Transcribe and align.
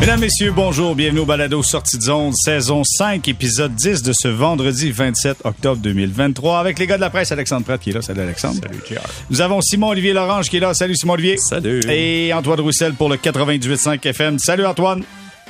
Mesdames, 0.00 0.20
Messieurs, 0.20 0.50
bonjour. 0.50 0.94
Bienvenue 0.94 1.20
au 1.20 1.26
Balado 1.26 1.62
Sortie 1.62 1.98
de 1.98 2.02
zone, 2.02 2.32
saison 2.32 2.82
5, 2.84 3.28
épisode 3.28 3.74
10 3.74 4.02
de 4.02 4.14
ce 4.14 4.28
vendredi 4.28 4.90
27 4.90 5.42
octobre 5.44 5.78
2023 5.82 6.58
avec 6.58 6.78
les 6.78 6.86
gars 6.86 6.96
de 6.96 7.02
la 7.02 7.10
presse, 7.10 7.32
Alexandre 7.32 7.66
Pratt 7.66 7.78
qui 7.78 7.90
est 7.90 7.92
là. 7.92 8.00
Salut 8.00 8.22
Alexandre. 8.22 8.60
Salut 8.62 8.80
JR. 8.88 9.00
Nous 9.28 9.42
avons 9.42 9.60
Simon-Olivier 9.60 10.14
Lorange 10.14 10.48
qui 10.48 10.56
est 10.56 10.60
là. 10.60 10.72
Salut 10.72 10.96
Simon-Olivier. 10.96 11.36
Salut. 11.36 11.80
Et 11.90 12.32
Antoine 12.32 12.60
Roussel 12.60 12.94
pour 12.94 13.10
le 13.10 13.16
98.5 13.16 14.06
FM. 14.06 14.38
Salut 14.38 14.64
Antoine. 14.64 15.02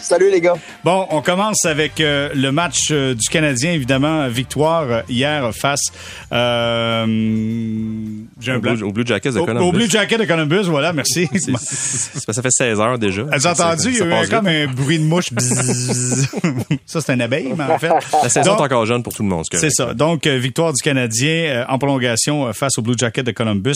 Salut 0.02 0.30
les 0.30 0.40
gars. 0.40 0.54
Bon, 0.84 1.06
on 1.10 1.20
commence 1.22 1.64
avec 1.64 2.00
euh, 2.00 2.30
le 2.34 2.50
match 2.52 2.88
euh, 2.90 3.14
du 3.14 3.28
Canadien, 3.28 3.72
évidemment, 3.72 4.28
victoire 4.28 4.82
euh, 4.90 5.02
hier 5.08 5.50
face 5.54 5.82
euh, 6.32 7.06
j'ai 8.40 8.52
un 8.52 8.56
Au 8.56 8.60
blanc. 8.60 8.74
Blue, 8.74 8.82
au 8.84 8.92
Blue 8.92 9.06
Jackets 9.06 9.32
de 9.32 9.40
Columbus. 9.40 9.64
Au 9.66 9.72
Blue 9.72 9.88
Jacket 9.90 10.18
de 10.20 10.24
Columbus, 10.24 10.62
voilà, 10.64 10.92
merci. 10.92 11.28
C'est- 11.32 11.38
c'est- 11.58 12.18
c'est- 12.20 12.32
ça 12.32 12.42
fait 12.42 12.50
16 12.50 12.80
heures 12.80 12.98
déjà. 12.98 13.22
As-tu 13.30 13.46
entendu? 13.46 13.88
Il 13.90 13.96
y 13.98 14.02
a 14.02 14.24
eu 14.24 14.28
comme 14.28 14.46
un 14.46 14.66
bruit 14.66 14.98
de 14.98 15.04
mouche. 15.04 15.30
Ça, 16.86 17.00
c'est 17.00 17.12
un 17.12 17.20
abeille, 17.20 17.52
mais 17.56 17.64
en 17.64 17.78
fait. 17.78 17.88
La 18.22 18.28
saison 18.28 18.52
Donc, 18.52 18.60
est 18.60 18.64
encore 18.64 18.86
jeune 18.86 19.02
pour 19.02 19.12
tout 19.14 19.22
le 19.22 19.28
monde. 19.28 19.44
C'est 19.52 19.70
ça. 19.70 19.94
Donc, 19.94 20.26
euh, 20.26 20.36
victoire 20.38 20.72
du 20.72 20.82
Canadien 20.82 21.28
euh, 21.30 21.64
en 21.68 21.78
prolongation 21.78 22.46
euh, 22.48 22.52
face 22.52 22.78
au 22.78 22.82
Blue 22.82 22.94
Jacket 22.96 23.24
de 23.26 23.30
Columbus. 23.32 23.74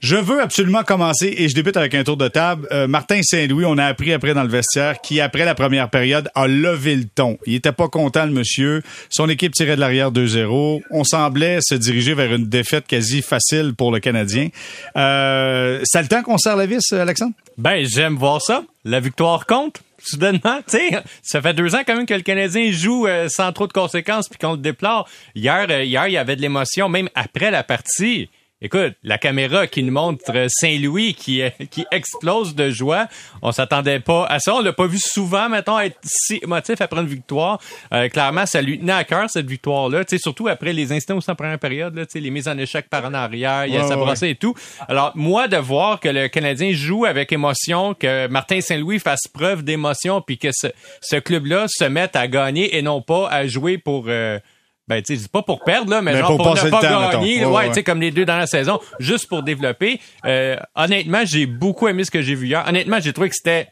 Je 0.00 0.16
veux 0.16 0.40
absolument 0.40 0.82
commencer 0.84 1.34
et 1.36 1.48
je 1.48 1.54
débute 1.54 1.76
avec 1.76 1.94
un 1.94 2.04
tour 2.04 2.16
de 2.16 2.28
table. 2.28 2.66
Euh, 2.72 2.86
Martin 2.88 3.20
Saint-Louis, 3.22 3.64
on 3.66 3.78
a 3.78 3.84
appris 3.84 4.12
après 4.12 4.34
dans 4.34 4.42
le 4.42 4.48
vestiaire, 4.48 5.00
qui 5.00 5.20
après 5.20 5.44
la 5.44 5.54
première 5.58 5.90
période 5.90 6.30
a 6.36 6.46
levé 6.46 6.94
le 6.94 7.04
ton. 7.04 7.36
Il 7.44 7.56
était 7.56 7.72
pas 7.72 7.88
content, 7.88 8.24
le 8.26 8.32
monsieur. 8.32 8.82
Son 9.10 9.28
équipe 9.28 9.52
tirait 9.52 9.74
de 9.74 9.80
l'arrière 9.80 10.12
2-0. 10.12 10.82
On 10.92 11.02
semblait 11.02 11.58
se 11.60 11.74
diriger 11.74 12.14
vers 12.14 12.32
une 12.32 12.46
défaite 12.46 12.86
quasi 12.86 13.22
facile 13.22 13.74
pour 13.76 13.90
le 13.90 13.98
Canadien. 13.98 14.50
Euh, 14.96 15.80
c'est 15.82 16.00
le 16.00 16.06
temps 16.06 16.22
qu'on 16.22 16.38
serre 16.38 16.54
la 16.54 16.66
vis, 16.66 16.92
Alexandre? 16.92 17.32
Ben, 17.56 17.84
j'aime 17.84 18.14
voir 18.14 18.40
ça. 18.40 18.62
La 18.84 19.00
victoire 19.00 19.46
compte. 19.46 19.82
Soudainement, 20.00 20.60
tu 20.70 20.78
sais, 20.78 20.90
ça 21.22 21.42
fait 21.42 21.54
deux 21.54 21.74
ans 21.74 21.80
quand 21.84 21.96
même 21.96 22.06
que 22.06 22.14
le 22.14 22.22
Canadien 22.22 22.70
joue 22.70 23.08
euh, 23.08 23.26
sans 23.28 23.52
trop 23.52 23.66
de 23.66 23.72
conséquences 23.72 24.28
puis 24.28 24.38
qu'on 24.38 24.52
le 24.52 24.58
déplore. 24.58 25.08
Hier, 25.34 25.66
euh, 25.68 25.82
hier, 25.82 26.06
il 26.06 26.12
y 26.12 26.18
avait 26.18 26.36
de 26.36 26.40
l'émotion, 26.40 26.88
même 26.88 27.08
après 27.16 27.50
la 27.50 27.64
partie. 27.64 28.30
Écoute, 28.60 28.94
la 29.04 29.18
caméra 29.18 29.68
qui 29.68 29.84
nous 29.84 29.92
montre 29.92 30.46
Saint-Louis 30.48 31.14
qui, 31.14 31.42
euh, 31.42 31.50
qui 31.70 31.86
explose 31.92 32.56
de 32.56 32.70
joie. 32.70 33.06
On 33.40 33.52
s'attendait 33.52 34.00
pas 34.00 34.26
à 34.26 34.40
ça. 34.40 34.52
On 34.56 34.60
l'a 34.60 34.72
pas 34.72 34.88
vu 34.88 34.98
souvent, 34.98 35.48
mettons, 35.48 35.78
être 35.78 35.96
si 36.02 36.40
émotif 36.42 36.80
après 36.80 37.00
une 37.00 37.06
victoire. 37.06 37.60
Euh, 37.92 38.08
clairement, 38.08 38.46
ça 38.46 38.60
lui 38.60 38.80
tenait 38.80 38.92
à 38.94 39.04
cœur, 39.04 39.30
cette 39.30 39.46
victoire-là. 39.46 40.04
Tu 40.04 40.16
sais, 40.16 40.20
surtout 40.20 40.48
après 40.48 40.72
les 40.72 40.90
instants 40.90 41.16
aussi 41.16 41.30
en 41.30 41.36
première 41.36 41.60
période, 41.60 41.94
là, 41.94 42.04
tu 42.04 42.14
sais, 42.14 42.20
les 42.20 42.30
mises 42.30 42.48
en 42.48 42.58
échec 42.58 42.88
par 42.90 43.04
en 43.04 43.14
arrière, 43.14 43.66
il 43.66 43.74
y 43.74 43.76
a 43.76 43.86
sa 43.86 43.96
ouais, 43.96 44.04
brossée 44.04 44.30
et 44.30 44.34
tout. 44.34 44.56
Alors, 44.88 45.12
moi, 45.14 45.46
de 45.46 45.56
voir 45.56 46.00
que 46.00 46.08
le 46.08 46.26
Canadien 46.26 46.72
joue 46.72 47.04
avec 47.04 47.30
émotion, 47.30 47.94
que 47.94 48.26
Martin 48.26 48.60
Saint-Louis 48.60 48.98
fasse 48.98 49.28
preuve 49.32 49.62
d'émotion, 49.62 50.20
puis 50.20 50.36
que 50.36 50.48
ce, 50.50 50.66
ce 51.00 51.14
club-là 51.14 51.66
se 51.68 51.84
mette 51.84 52.16
à 52.16 52.26
gagner 52.26 52.76
et 52.76 52.82
non 52.82 53.02
pas 53.02 53.28
à 53.28 53.46
jouer 53.46 53.78
pour... 53.78 54.06
euh, 54.08 54.40
ben, 54.88 55.02
tu 55.02 55.16
sais, 55.16 55.28
pas 55.28 55.42
pour 55.42 55.62
perdre, 55.62 55.90
là, 55.90 56.00
mais, 56.02 56.14
Mais 56.14 56.20
genre 56.20 56.36
pour 56.36 56.54
ne 56.54 56.60
pas 56.60 56.70
temps, 56.70 56.80
gagner. 56.80 57.06
mettons. 57.06 57.20
Ouais, 57.22 57.44
ouais, 57.44 57.52
ouais. 57.62 57.68
tu 57.68 57.74
sais, 57.74 57.82
comme 57.82 58.00
les 58.00 58.10
deux 58.10 58.24
dans 58.24 58.36
la 58.38 58.46
saison, 58.46 58.80
juste 58.98 59.28
pour 59.28 59.42
développer. 59.42 60.00
Euh, 60.24 60.56
honnêtement, 60.74 61.22
j'ai 61.24 61.46
beaucoup 61.46 61.88
aimé 61.88 62.04
ce 62.04 62.10
que 62.10 62.22
j'ai 62.22 62.34
vu 62.34 62.46
hier. 62.46 62.64
Honnêtement, 62.66 62.98
j'ai 63.00 63.12
trouvé 63.12 63.28
que 63.28 63.34
c'était 63.36 63.68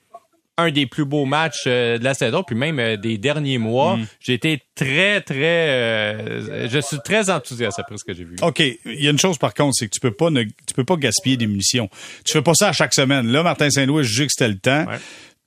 un 0.59 0.71
des 0.71 0.87
plus 0.87 1.05
beaux 1.05 1.27
matchs 1.27 1.65
euh, 1.67 1.99
de 1.99 2.05
la 2.05 2.15
saison, 2.15 2.43
puis 2.43 2.57
même 2.57 2.79
euh, 2.79 2.97
des 2.97 3.19
derniers 3.19 3.59
mois. 3.59 3.97
Mm. 3.99 4.07
J'ai 4.21 4.33
été 4.35 4.63
très, 4.75 5.21
très... 5.21 5.35
euh, 5.69 6.69
je 6.69 6.79
suis 6.79 6.97
très 7.05 7.29
enthousiaste 7.31 7.79
après 7.79 7.97
ce 7.99 8.05
que 8.05 8.15
j'ai 8.15 8.25
vu. 8.25 8.37
OK. 8.41 8.61
Il 8.61 8.79
y 8.87 9.07
a 9.07 9.11
une 9.11 9.19
chose, 9.19 9.37
par 9.39 9.53
contre, 9.53 9.75
c'est 9.75 9.87
que 9.87 9.91
tu 9.93 10.01
peux 10.01 10.13
pas 10.13 10.31
ne- 10.31 10.45
tu 10.45 10.75
peux 10.75 10.85
pas 10.85 10.97
gaspiller 10.97 11.37
des 11.37 11.47
munitions. 11.47 11.91
Tu 12.25 12.33
fais 12.33 12.43
pas 12.43 12.55
ça 12.55 12.69
à 12.69 12.73
chaque 12.73 12.95
semaine. 12.95 13.27
Là, 13.29 13.43
Martin 13.43 13.69
Saint-Louis, 13.71 14.05
je 14.05 14.09
jugé 14.09 14.27
que 14.27 14.33
c'était 14.33 14.49
le 14.49 14.59
temps. 14.59 14.87
Ouais. 14.87 14.97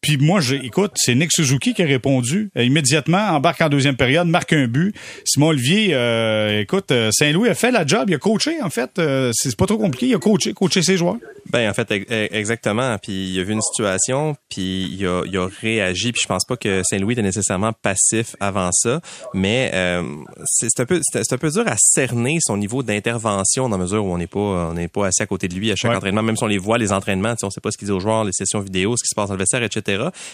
Puis 0.02 0.18
moi, 0.18 0.40
j'ai, 0.40 0.56
écoute, 0.66 0.92
c'est 0.96 1.14
Nick 1.14 1.32
Suzuki 1.34 1.74
qui 1.74 1.84
a 1.84 1.86
répondu 1.86 2.52
euh, 2.58 2.64
immédiatement, 2.64 3.18
embarque 3.32 3.62
en 3.62 3.70
deuxième 3.70 3.96
période, 3.98 4.28
marque 4.28 4.54
un 4.54 4.68
but. 4.68 4.96
Simon 5.26 5.48
Olivier, 5.48 5.90
euh, 5.94 6.62
écoute, 6.62 6.92
euh, 6.92 7.10
Saint-Louis 7.12 7.50
a 7.50 7.54
fait 7.54 7.72
la 7.72 7.86
job, 7.86 8.06
il 8.10 8.16
a 8.16 8.18
coaché 8.18 8.62
en 8.62 8.70
fait. 8.70 8.92
Euh, 8.98 9.32
c'est 9.34 9.56
pas 9.58 9.66
trop 9.66 9.78
compliqué, 9.78 10.08
il 10.08 10.16
a 10.16 10.20
coaché, 10.20 10.54
coaché 10.54 10.82
ses 10.82 10.96
joueurs. 10.98 11.18
Ben 11.52 11.70
en 11.70 11.74
fait 11.74 11.90
ex- 11.92 12.06
exactement. 12.32 12.98
Puis 13.02 13.30
il 13.32 13.40
a 13.40 13.44
vu 13.44 13.54
une 13.54 13.62
situation, 13.62 14.36
puis 14.50 14.90
il 14.98 15.06
a, 15.06 15.24
il 15.26 15.36
a 15.38 15.48
réagi. 15.62 16.12
Puis 16.12 16.22
je 16.24 16.28
pense 16.28 16.46
pas 16.46 16.56
que 16.58 16.82
Saint-Louis 16.90 17.14
était 17.14 17.22
nécessairement 17.22 17.74
passif 17.74 18.36
avant 18.40 18.70
ça, 18.72 19.02
mais 19.34 19.72
euh, 19.74 20.04
c'est 20.46 20.80
un 20.80 20.86
peu 20.86 21.02
c'est 21.12 21.34
un 21.34 21.38
peu 21.38 21.50
dur 21.50 21.64
à 21.68 21.76
cerner 21.78 22.38
son 22.42 22.56
niveau 22.58 22.84
d'intervention 22.84 23.68
dans 23.68 23.78
la 23.78 23.84
mesure 23.84 24.06
où 24.06 24.14
on 24.14 24.18
n'est 24.18 24.28
pas 24.28 24.40
on 24.40 24.74
n'est 24.74 24.88
pas 24.88 25.08
assis 25.08 25.24
à 25.24 25.26
côté 25.26 25.48
de 25.48 25.56
lui 25.56 25.72
à 25.72 25.76
chaque 25.76 25.90
Ouais. 25.92 25.98
entraînement, 25.98 26.22
même 26.24 26.38
si 26.38 26.44
on 26.44 26.48
les 26.48 26.58
voit 26.60 26.78
les 26.78 26.92
entraînements, 26.92 27.32
tu 27.32 27.38
sais, 27.40 27.46
on 27.48 27.50
sait 27.50 27.62
pas 27.62 27.72
ce 27.72 27.78
qu'il 27.78 27.88
dit 27.88 27.92
aux 27.92 28.00
joueurs, 28.00 28.24
les 28.24 28.32
sessions 28.34 28.60
vidéo, 28.60 28.96
ce 28.96 29.04
qui 29.04 29.10
se 29.10 29.16
passe 29.16 29.28
dans 29.30 29.34
le 29.34 29.40
vestiaire, 29.40 29.64
etc. 29.64 29.89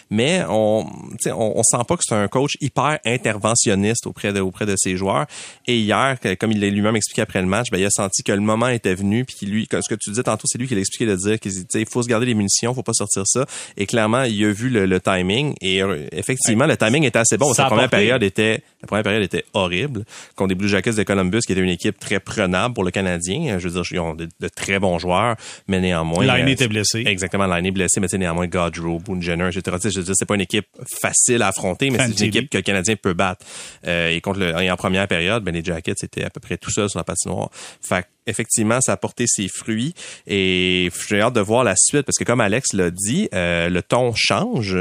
Mais 0.09 0.43
on 0.49 0.85
on, 1.27 1.53
on 1.55 1.63
sent 1.63 1.83
pas 1.88 1.97
que 1.97 2.03
c'est 2.05 2.16
un 2.16 2.27
coach 2.27 2.53
hyper 2.61 2.99
interventionniste 3.05 4.07
auprès 4.07 4.33
de 4.33 4.39
auprès 4.39 4.66
de 4.66 4.75
ses 4.77 4.97
joueurs. 4.97 5.25
Et 5.67 5.77
hier, 5.77 6.17
comme 6.39 6.51
il 6.51 6.59
l'a 6.59 6.69
lui-même 6.69 6.95
expliqué 6.95 7.21
après 7.21 7.41
le 7.41 7.47
match, 7.47 7.67
ben, 7.71 7.77
il 7.77 7.85
a 7.85 7.89
senti 7.89 8.23
que 8.23 8.31
le 8.31 8.41
moment 8.41 8.67
était 8.69 8.95
venu, 8.95 9.25
puis 9.25 9.35
qu'il 9.35 9.49
lui, 9.49 9.67
ce 9.71 9.89
que 9.89 9.95
tu 9.95 10.09
disais 10.09 10.23
tantôt, 10.23 10.45
c'est 10.45 10.57
lui 10.57 10.67
qui 10.67 10.75
l'a 10.75 10.81
expliqué 10.81 11.05
de 11.05 11.15
dire 11.15 11.39
qu'il 11.39 11.85
faut 11.88 12.03
se 12.03 12.07
garder 12.07 12.25
les 12.25 12.33
munitions, 12.33 12.73
faut 12.73 12.83
pas 12.83 12.94
sortir 12.94 13.23
ça. 13.25 13.45
Et 13.77 13.85
clairement, 13.85 14.23
il 14.23 14.44
a 14.45 14.51
vu 14.51 14.69
le, 14.69 14.85
le 14.85 14.99
timing. 14.99 15.55
Et 15.61 15.81
euh, 15.81 16.07
effectivement, 16.11 16.65
le 16.65 16.77
timing 16.77 17.03
était 17.03 17.19
assez 17.19 17.38
bon. 17.38 17.49
Ça 17.49 17.55
Sa 17.55 17.65
a 17.65 17.69
première 17.69 17.89
période 17.89 18.23
était, 18.23 18.61
la 18.81 18.88
première 18.88 19.03
période 19.03 19.23
était 19.23 19.45
horrible 19.53 20.05
contre 20.35 20.49
des 20.49 20.55
Blue 20.55 20.69
Jackets 20.69 20.94
de 20.94 21.03
Columbus, 21.03 21.41
qui 21.45 21.53
était 21.53 21.61
une 21.61 21.69
équipe 21.69 21.99
très 21.99 22.19
prenable 22.19 22.73
pour 22.73 22.83
le 22.83 22.91
Canadien. 22.91 23.59
Je 23.59 23.67
veux 23.67 23.81
dire, 23.81 23.83
ils 23.91 23.99
ont 23.99 24.13
de, 24.13 24.27
de 24.39 24.47
très 24.47 24.79
bons 24.79 24.99
joueurs, 24.99 25.35
mais 25.67 25.79
néanmoins. 25.79 26.25
Lainé 26.25 26.51
euh, 26.51 26.53
était 26.53 26.67
blessé. 26.67 27.03
Exactement, 27.05 27.45
Lainé 27.45 27.71
blessé, 27.71 27.99
mais 27.99 28.07
sais, 28.07 28.17
néanmoins, 28.17 28.47
Gaudreau, 28.47 28.99
Boone 28.99 29.21
Jenner, 29.21 29.44
etc. 29.50 29.78
Je 29.83 30.00
veux 30.00 30.06
dire, 30.06 30.13
c'est 30.16 30.25
pas 30.25 30.35
une 30.35 30.41
équipe 30.41 30.67
facile 31.01 31.41
à 31.41 31.47
affronter, 31.47 31.89
mais 31.89 32.00
c'est 32.00 32.19
une 32.19 32.28
équipe 32.28 32.50
que 32.50 32.57
le 32.57 32.63
Canadien 32.63 32.95
peut 32.95 33.13
battre. 33.13 33.45
Euh, 33.85 34.09
et 34.09 34.22
contre 34.22 34.39
le, 34.39 34.61
et 34.61 34.72
en 34.72 34.75
première 34.75 35.07
période, 35.07 35.44
ben, 35.44 35.53
les 35.53 35.63
Jackets 35.63 35.95
étaient 36.03 36.23
à 36.23 36.29
peu 36.29 36.39
près 36.39 36.57
tout 36.57 36.72
seuls 36.72 36.89
sur 36.89 37.00
la 37.00 37.03
patinoire. 37.03 37.50
Fait 37.81 38.06
effectivement, 38.28 38.81
ça 38.81 38.94
a 38.94 38.97
porté 38.97 39.25
ses 39.28 39.47
fruits 39.47 39.94
et 40.28 40.89
j'ai 41.07 41.22
hâte 41.22 41.33
de 41.33 41.41
voir 41.41 41.63
la 41.63 41.75
suite 41.75 42.06
parce 42.06 42.17
que 42.17 42.23
comme 42.23 42.41
Alex 42.41 42.73
l'a 42.73 42.89
dit, 42.89 43.29
euh, 43.33 43.69
le 43.69 43.81
ton 43.81 44.13
change. 44.16 44.79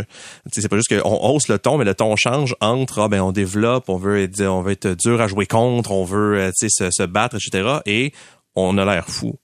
C'est 0.53 0.69
pas 0.69 0.77
juste 0.77 0.99
qu'on 0.99 1.15
hausse 1.15 1.49
le 1.49 1.59
ton, 1.59 1.79
mais 1.79 1.85
le 1.85 1.95
ton 1.95 2.17
change 2.17 2.57
entre 2.61 3.01
ah 3.01 3.09
ben 3.09 3.21
on 3.21 3.33
développe, 3.33 3.89
on 3.89 3.97
veut 3.97 4.23
être, 4.23 4.41
on 4.43 4.63
veut 4.63 4.73
être 4.73 4.95
dur 4.95 5.21
à 5.21 5.27
jouer 5.27 5.47
contre, 5.47 5.91
on 5.91 6.05
veut 6.05 6.39
euh, 6.39 6.51
tu 6.59 6.69
sais 6.69 6.85
se, 6.85 6.91
se 6.91 7.03
battre, 7.03 7.37
etc. 7.37 7.81
Et 7.87 8.13
on 8.55 8.79
a 8.79 8.85
l'air 8.85 9.09
fou. 9.09 9.37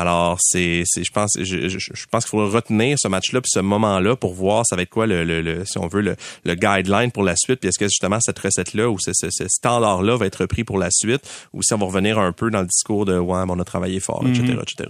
Alors, 0.00 0.36
c'est, 0.40 0.82
c'est, 0.86 1.02
je 1.02 1.10
pense, 1.10 1.32
je, 1.38 1.68
je, 1.68 1.78
je 1.78 2.06
pense 2.10 2.24
qu'il 2.24 2.30
faut 2.30 2.48
retenir 2.48 2.96
ce 3.00 3.08
match-là 3.08 3.40
puis 3.40 3.50
ce 3.52 3.58
moment-là 3.60 4.14
pour 4.14 4.32
voir 4.34 4.62
ça 4.64 4.76
va 4.76 4.82
être 4.82 4.90
quoi 4.90 5.06
le, 5.06 5.24
le, 5.24 5.42
le- 5.42 5.64
si 5.64 5.76
on 5.78 5.88
veut 5.88 6.02
le, 6.02 6.14
le 6.44 6.54
guideline 6.54 7.10
pour 7.10 7.24
la 7.24 7.34
suite. 7.36 7.60
Puis 7.60 7.68
est-ce 7.68 7.78
que 7.78 7.86
justement 7.86 8.18
cette 8.20 8.38
recette-là 8.38 8.88
ou 8.88 8.98
ce, 9.00 9.10
ce, 9.12 9.28
ce 9.30 9.48
standard-là 9.48 10.16
va 10.16 10.26
être 10.26 10.36
repris 10.42 10.62
pour 10.62 10.78
la 10.78 10.88
suite 10.90 11.22
ou 11.52 11.62
si 11.62 11.74
on 11.74 11.78
va 11.78 11.86
revenir 11.86 12.18
un 12.18 12.32
peu 12.32 12.50
dans 12.50 12.60
le 12.60 12.66
discours 12.66 13.04
de 13.06 13.18
ouais, 13.18 13.44
mais 13.46 13.52
on 13.56 13.58
a 13.58 13.64
travaillé 13.64 13.98
fort, 14.00 14.24
etc., 14.26 14.58
etc. 14.62 14.88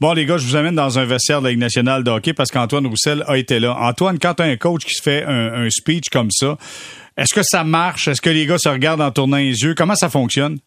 Bon, 0.00 0.12
les 0.14 0.24
gars, 0.24 0.38
je 0.38 0.46
vous 0.46 0.56
amène 0.56 0.74
dans 0.74 0.98
un 0.98 1.04
vestiaire 1.04 1.40
de 1.40 1.44
la 1.46 1.50
Ligue 1.50 1.60
nationale 1.60 2.02
de 2.04 2.10
hockey 2.10 2.32
parce 2.32 2.50
qu'Antoine 2.50 2.86
Roussel 2.86 3.24
a 3.26 3.36
été 3.36 3.60
là. 3.60 3.76
Antoine, 3.78 4.18
quand 4.18 4.40
un 4.40 4.56
coach 4.56 4.84
qui 4.84 4.94
se 4.94 5.02
fait 5.02 5.24
un, 5.24 5.52
un 5.64 5.70
speech 5.70 6.08
comme 6.10 6.30
ça, 6.30 6.56
est-ce 7.16 7.34
que 7.34 7.42
ça 7.42 7.64
marche? 7.64 8.08
Est-ce 8.08 8.20
que 8.20 8.30
les 8.30 8.46
gars 8.46 8.58
se 8.58 8.68
regardent 8.68 9.00
en 9.02 9.10
tournant 9.10 9.36
les 9.38 9.62
yeux? 9.62 9.74
Comment 9.74 9.96
ça 9.96 10.08
fonctionne? 10.08 10.58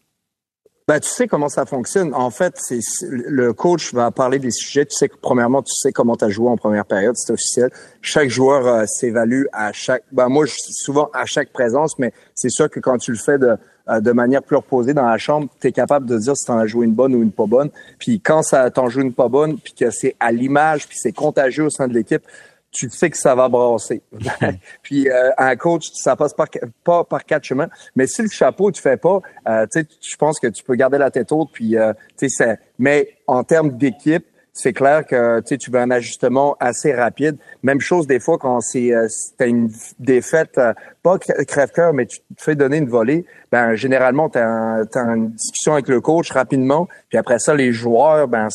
Ben, 0.92 1.00
tu 1.00 1.08
sais 1.08 1.26
comment 1.26 1.48
ça 1.48 1.66
fonctionne. 1.66 2.14
En 2.14 2.32
fait, 2.32 2.54
c'est 2.58 2.82
le 3.08 3.54
coach 3.54 3.94
va 3.94 4.12
parler 4.12 4.40
des 4.40 4.52
sujets. 4.52 4.86
Tu 4.86 4.94
sais 4.94 5.08
que 5.08 5.16
premièrement, 5.16 5.62
tu 5.62 5.72
sais 5.74 5.94
comment 5.94 6.18
tu 6.18 6.26
as 6.26 6.30
joué 6.30 6.50
en 6.50 6.58
première 6.58 6.84
période, 6.84 7.16
c'est 7.16 7.32
officiel. 7.32 7.70
Chaque 8.02 8.28
joueur 8.28 8.68
euh, 8.68 8.84
s'évalue 8.88 9.46
à 9.54 9.72
chaque. 9.72 10.04
Ben 10.12 10.28
moi, 10.28 10.46
je 10.46 10.54
souvent 10.58 11.10
à 11.14 11.26
chaque 11.26 11.54
présence, 11.54 11.98
mais 11.98 12.12
c'est 12.36 12.50
sûr 12.50 12.70
que 12.70 12.82
quand 12.82 12.98
tu 12.98 13.12
le 13.12 13.18
fais 13.18 13.38
de 13.38 13.56
euh, 13.88 14.02
de 14.02 14.12
manière 14.12 14.44
plus 14.44 14.58
reposée 14.58 14.94
dans 14.94 15.06
la 15.06 15.18
chambre, 15.18 15.48
tu 15.62 15.68
es 15.68 15.72
capable 15.72 16.08
de 16.08 16.18
dire 16.18 16.36
si 16.36 16.44
tu 16.44 16.52
en 16.52 16.58
as 16.58 16.68
joué 16.68 16.86
une 16.86 16.94
bonne 16.94 17.16
ou 17.16 17.24
une 17.24 17.32
pas 17.32 17.46
bonne. 17.46 17.70
Puis 17.98 18.20
quand 18.20 18.44
ça 18.44 18.70
t'en 18.70 18.90
joue 18.90 19.00
une 19.00 19.14
pas 19.14 19.30
bonne, 19.30 19.60
puis 19.60 19.74
que 19.74 19.92
c'est 19.92 20.18
à 20.20 20.34
l'image, 20.34 20.90
puis 20.90 20.98
c'est 21.02 21.14
contagieux 21.14 21.64
au 21.64 21.70
sein 21.70 21.88
de 21.88 21.94
l'équipe, 21.94 22.24
tu 22.72 22.90
sais 22.90 23.10
que 23.10 23.18
ça 23.18 23.36
va 23.36 23.50
brasser. 23.50 24.02
puis 24.82 25.10
euh, 25.10 25.30
un 25.38 25.56
coach, 25.56 25.90
ça 25.94 26.16
passe 26.16 26.34
par, 26.34 26.48
pas 26.84 27.04
par 27.04 27.26
quatre 27.26 27.44
chemins. 27.44 27.70
Mais 27.96 28.08
si 28.08 28.22
le 28.22 28.30
chapeau 28.30 28.72
tu 28.72 28.82
fais 28.82 28.98
pas, 28.98 29.20
euh, 29.48 29.66
tu 29.72 29.82
sais, 29.82 29.88
je 30.02 30.16
pense 30.16 30.40
que 30.40 30.48
tu 30.48 30.64
peux 30.64 30.76
garder 30.76 30.98
la 30.98 31.12
tête 31.12 31.32
haute. 31.32 31.50
Puis 31.54 31.78
euh, 31.78 31.94
tu 32.18 32.30
sais, 32.30 32.60
mais 32.80 33.10
en 33.28 33.44
termes 33.44 33.72
d'équipe, 33.72 34.26
c'est 34.54 34.74
clair 34.74 35.06
que 35.06 35.40
tu 35.40 35.48
sais, 35.48 35.58
tu 35.58 35.72
veux 35.72 35.80
un 35.80 35.92
ajustement 35.92 36.58
assez 36.60 36.94
rapide. 36.94 37.38
Même 37.64 37.80
chose 37.80 38.06
des 38.06 38.20
fois 38.20 38.38
quand 38.38 38.60
c'est 38.60 38.94
euh, 38.94 39.08
une 39.40 39.72
défaite, 40.00 40.58
euh, 40.58 40.74
pas 41.04 41.16
cr- 41.18 41.46
crève-cœur, 41.46 41.94
mais 41.94 42.06
tu 42.06 42.20
te 42.20 42.42
fais 42.44 42.56
donner 42.56 42.78
une 42.78 42.90
volée. 42.90 43.26
Ben 43.52 43.76
généralement 43.76 44.30
t'as 44.30 44.46
un, 44.46 44.86
t'as 44.86 45.04
une 45.16 45.32
discussion 45.32 45.74
avec 45.74 45.88
le 45.88 46.02
coach 46.02 46.32
rapidement. 46.32 46.88
Puis 47.10 47.18
après 47.18 47.40
ça, 47.40 47.56
les 47.56 47.72
joueurs, 47.72 48.28
ben 48.28 48.50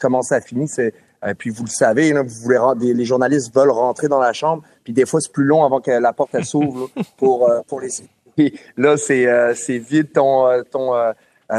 comment 0.00 0.22
ça 0.22 0.40
finit, 0.40 0.68
c'est 0.68 0.94
euh, 1.24 1.34
puis 1.36 1.50
vous 1.50 1.64
le 1.64 1.70
savez, 1.70 2.12
là, 2.12 2.22
vous 2.22 2.34
voulez 2.42 2.58
des- 2.76 2.94
les 2.94 3.04
journalistes 3.04 3.54
veulent 3.54 3.70
rentrer 3.70 4.08
dans 4.08 4.20
la 4.20 4.32
chambre, 4.32 4.62
puis 4.84 4.92
des 4.92 5.06
fois 5.06 5.20
c'est 5.20 5.32
plus 5.32 5.44
long 5.44 5.64
avant 5.64 5.80
que 5.80 5.90
la 5.90 6.12
porte 6.12 6.30
elle 6.34 6.44
s'ouvre 6.44 6.90
pour 7.16 7.48
euh, 7.50 7.60
pour 7.66 7.80
les. 7.80 7.88
Puis 8.36 8.52
là 8.76 8.96
c'est 8.98 9.26
euh, 9.26 9.54
c'est 9.54 9.78
vide 9.78 10.12
ton 10.12 10.46
euh, 10.46 10.62
ton 10.70 10.94
euh, 10.94 11.12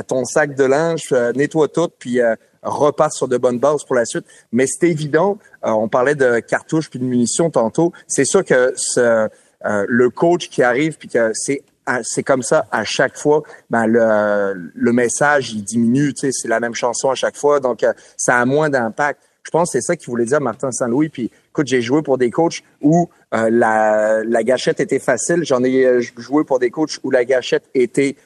ton 0.07 0.25
sac 0.25 0.53
de 0.53 0.63
linge, 0.63 1.07
euh, 1.11 1.31
nettoie 1.33 1.69
tout, 1.69 1.89
puis 1.97 2.21
euh, 2.21 2.35
repartent 2.61 3.13
sur 3.13 3.27
de 3.27 3.37
bonnes 3.37 3.57
bases 3.57 3.83
pour 3.83 3.95
la 3.95 4.05
suite. 4.05 4.25
Mais 4.51 4.67
c'est 4.67 4.87
évident, 4.89 5.37
on 5.63 5.87
parlait 5.87 6.13
de 6.15 6.39
cartouches 6.39 6.89
puis 6.89 6.99
de 6.99 7.05
munitions 7.05 7.49
tantôt. 7.49 7.93
C'est 8.05 8.25
sûr 8.25 8.43
que 8.43 8.73
ce, 8.75 9.27
le 9.63 10.09
coach 10.09 10.49
qui 10.49 10.61
arrive 10.61 10.97
puis 10.97 11.07
que 11.07 11.31
c'est 11.33 11.63
c'est 12.03 12.23
comme 12.23 12.43
ça 12.43 12.67
à 12.71 12.83
chaque 12.83 13.17
fois. 13.17 13.43
Ben 13.69 13.87
le, 13.87 14.69
le 14.75 14.91
message 14.91 15.53
il 15.53 15.63
diminue, 15.63 16.13
tu 16.13 16.27
sais, 16.27 16.31
c'est 16.33 16.49
la 16.49 16.59
même 16.59 16.75
chanson 16.75 17.09
à 17.09 17.15
chaque 17.15 17.37
fois, 17.37 17.59
donc 17.61 17.85
ça 18.17 18.37
a 18.37 18.45
moins 18.45 18.69
d'impact. 18.69 19.21
Je 19.47 19.51
pense 19.51 19.71
que 19.71 19.79
c'est 19.79 19.85
ça 19.85 19.95
qu'il 19.95 20.09
voulait 20.09 20.25
dire 20.25 20.41
Martin 20.41 20.71
Saint-Louis. 20.71 21.07
Puis, 21.07 21.31
écoute, 21.49 21.67
j'ai 21.67 21.81
joué 21.81 22.01
pour 22.01 22.17
des 22.17 22.29
coachs 22.29 22.61
où 22.81 23.09
euh, 23.33 23.49
la, 23.49 24.21
la 24.25 24.43
gâchette 24.43 24.81
était 24.81 24.99
facile. 24.99 25.45
J'en 25.45 25.63
ai 25.63 25.85
euh, 25.85 26.01
joué 26.17 26.43
pour 26.43 26.59
des 26.59 26.69
coachs 26.69 26.99
où 27.03 27.11
la 27.11 27.23
gâchette 27.23 27.63
était 27.73 28.17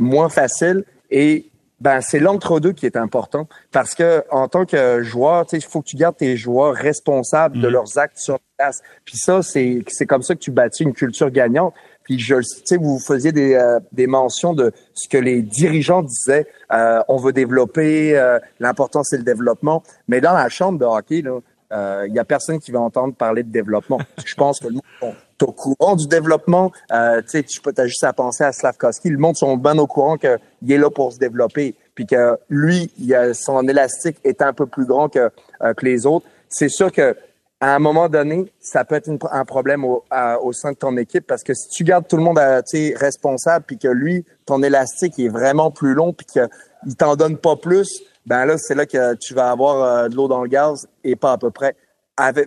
moins 0.00 0.28
facile. 0.30 0.84
Et 1.10 1.50
ben 1.80 2.00
c'est 2.00 2.18
l'entre-deux 2.18 2.72
qui 2.72 2.86
est 2.86 2.96
important 2.96 3.46
parce 3.70 3.94
que 3.94 4.24
en 4.30 4.48
tant 4.48 4.66
que 4.66 5.02
joueur, 5.02 5.46
tu 5.46 5.50
sais, 5.50 5.56
il 5.58 5.68
faut 5.68 5.80
que 5.80 5.86
tu 5.86 5.96
gardes 5.96 6.16
tes 6.16 6.36
joueurs 6.36 6.74
responsables 6.74 7.60
de 7.60 7.66
mhm. 7.66 7.72
leurs 7.72 7.98
actes 7.98 8.18
sur 8.18 8.38
place. 8.56 8.82
Puis 9.04 9.16
ça, 9.16 9.42
c'est 9.42 10.06
comme 10.06 10.22
ça 10.22 10.34
que 10.34 10.40
tu 10.40 10.50
bâtis 10.50 10.82
une 10.82 10.92
culture 10.92 11.30
gagnante. 11.30 11.74
Puis 12.08 12.18
je 12.18 12.40
sais, 12.40 12.78
vous 12.78 12.98
faisiez 12.98 13.32
des, 13.32 13.52
euh, 13.52 13.80
des 13.92 14.06
mentions 14.06 14.54
de 14.54 14.72
ce 14.94 15.06
que 15.10 15.18
les 15.18 15.42
dirigeants 15.42 16.02
disaient. 16.02 16.46
Euh, 16.72 17.02
on 17.06 17.18
veut 17.18 17.34
développer, 17.34 18.18
euh, 18.18 18.38
l'important 18.60 19.02
c'est 19.04 19.18
le 19.18 19.24
développement. 19.24 19.82
Mais 20.08 20.22
dans 20.22 20.32
la 20.32 20.48
chambre 20.48 20.78
de 20.78 20.86
hockey, 20.86 21.18
il 21.18 21.30
euh, 21.70 22.08
y 22.08 22.18
a 22.18 22.24
personne 22.24 22.60
qui 22.60 22.70
va 22.70 22.80
entendre 22.80 23.14
parler 23.14 23.42
de 23.42 23.50
développement. 23.50 24.00
je 24.24 24.34
pense 24.36 24.58
que 24.58 24.68
le 24.68 24.74
monde 24.76 25.14
est 25.38 25.42
au 25.42 25.52
courant 25.52 25.96
du 25.96 26.06
développement. 26.06 26.72
Euh, 26.92 27.20
tu 27.20 27.28
sais, 27.28 27.42
tu 27.42 27.60
peux 27.60 27.74
juste 27.84 28.04
à 28.04 28.14
penser 28.14 28.42
à 28.42 28.52
Slavkovski. 28.52 29.10
Le 29.10 29.18
monde 29.18 29.36
sont 29.36 29.58
bien 29.58 29.76
au 29.76 29.86
courant 29.86 30.16
qu'il 30.16 30.72
est 30.72 30.78
là 30.78 30.88
pour 30.88 31.12
se 31.12 31.18
développer, 31.18 31.74
puis 31.94 32.06
que 32.06 32.38
lui, 32.48 32.90
il 32.98 33.14
a, 33.14 33.34
son 33.34 33.68
élastique 33.68 34.16
est 34.24 34.40
un 34.40 34.54
peu 34.54 34.64
plus 34.64 34.86
grand 34.86 35.10
que, 35.10 35.30
que 35.60 35.84
les 35.84 36.06
autres. 36.06 36.24
C'est 36.48 36.70
sûr 36.70 36.90
que 36.90 37.14
à 37.60 37.74
un 37.74 37.78
moment 37.78 38.08
donné, 38.08 38.46
ça 38.60 38.84
peut 38.84 38.94
être 38.94 39.10
un 39.32 39.44
problème 39.44 39.84
au, 39.84 40.04
au, 40.42 40.52
sein 40.52 40.72
de 40.72 40.76
ton 40.76 40.96
équipe 40.96 41.26
parce 41.26 41.42
que 41.42 41.54
si 41.54 41.68
tu 41.68 41.84
gardes 41.84 42.06
tout 42.06 42.16
le 42.16 42.22
monde 42.22 42.38
à, 42.38 42.62
responsable 42.96 43.64
puis 43.66 43.78
que 43.78 43.88
lui, 43.88 44.24
ton 44.46 44.62
élastique 44.62 45.18
est 45.18 45.28
vraiment 45.28 45.70
plus 45.70 45.94
long 45.94 46.12
puis 46.12 46.26
qu'il 46.26 46.96
t'en 46.96 47.16
donne 47.16 47.36
pas 47.36 47.56
plus, 47.56 48.02
ben 48.26 48.44
là, 48.44 48.58
c'est 48.58 48.74
là 48.74 48.86
que 48.86 49.14
tu 49.16 49.34
vas 49.34 49.50
avoir 49.50 49.82
euh, 49.82 50.08
de 50.08 50.14
l'eau 50.14 50.28
dans 50.28 50.42
le 50.42 50.48
gaz 50.48 50.86
et 51.02 51.16
pas 51.16 51.32
à 51.32 51.38
peu 51.38 51.50
près 51.50 51.74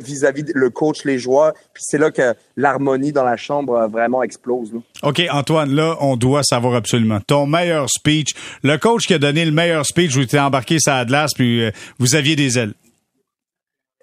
vis-à-vis 0.01 0.43
le 0.53 0.69
coach, 0.69 1.05
les 1.05 1.17
joueurs. 1.17 1.53
Puis 1.73 1.83
c'est 1.85 1.97
là 1.97 2.11
que 2.11 2.33
l'harmonie 2.57 3.11
dans 3.11 3.23
la 3.23 3.37
chambre 3.37 3.73
euh, 3.73 3.87
vraiment 3.87 4.21
explose. 4.23 4.71
OK, 5.03 5.21
Antoine, 5.31 5.71
là, 5.71 5.95
on 6.01 6.17
doit 6.17 6.43
savoir 6.43 6.75
absolument. 6.75 7.19
Ton 7.25 7.45
meilleur 7.45 7.89
speech, 7.89 8.33
le 8.63 8.77
coach 8.77 9.07
qui 9.07 9.13
a 9.13 9.19
donné 9.19 9.45
le 9.45 9.51
meilleur 9.51 9.85
speech, 9.85 10.13
vous 10.13 10.21
étiez 10.21 10.39
embarqué 10.39 10.77
sur 10.79 10.93
la 10.93 11.25
puis 11.35 11.65
euh, 11.65 11.71
vous 11.99 12.15
aviez 12.15 12.35
des 12.35 12.59
ailes. 12.59 12.73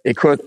Écoute, 0.04 0.40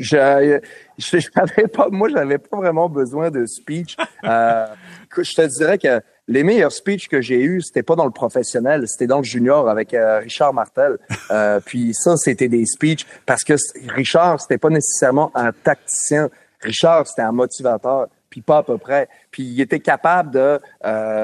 je, 0.00 0.60
je, 0.98 1.66
pas, 1.66 1.88
moi, 1.90 2.08
j'avais 2.08 2.38
pas 2.38 2.56
vraiment 2.56 2.88
besoin 2.88 3.30
de 3.30 3.46
speech. 3.46 3.96
Euh, 4.24 4.66
je 5.16 5.34
te 5.34 5.46
dirais 5.46 5.78
que 5.78 6.00
les 6.28 6.44
meilleurs 6.44 6.72
speeches 6.72 7.08
que 7.08 7.20
j'ai 7.20 7.42
eus, 7.42 7.62
c'était 7.62 7.82
pas 7.82 7.96
dans 7.96 8.04
le 8.04 8.10
professionnel, 8.10 8.86
c'était 8.86 9.06
dans 9.06 9.18
le 9.18 9.24
junior 9.24 9.68
avec 9.68 9.94
euh, 9.94 10.20
Richard 10.20 10.54
Martel. 10.54 10.98
Euh, 11.30 11.60
puis 11.64 11.92
ça, 11.94 12.16
c'était 12.16 12.48
des 12.48 12.66
speeches 12.66 13.06
parce 13.26 13.44
que 13.44 13.54
Richard, 13.88 14.40
c'était 14.40 14.58
pas 14.58 14.70
nécessairement 14.70 15.30
un 15.34 15.52
tacticien. 15.52 16.30
Richard, 16.60 17.06
c'était 17.06 17.22
un 17.22 17.32
motivateur, 17.32 18.08
puis 18.28 18.42
pas 18.42 18.58
à 18.58 18.62
peu 18.62 18.78
près. 18.78 19.08
Puis 19.30 19.42
il 19.42 19.60
était 19.60 19.80
capable 19.80 20.30
de 20.30 20.60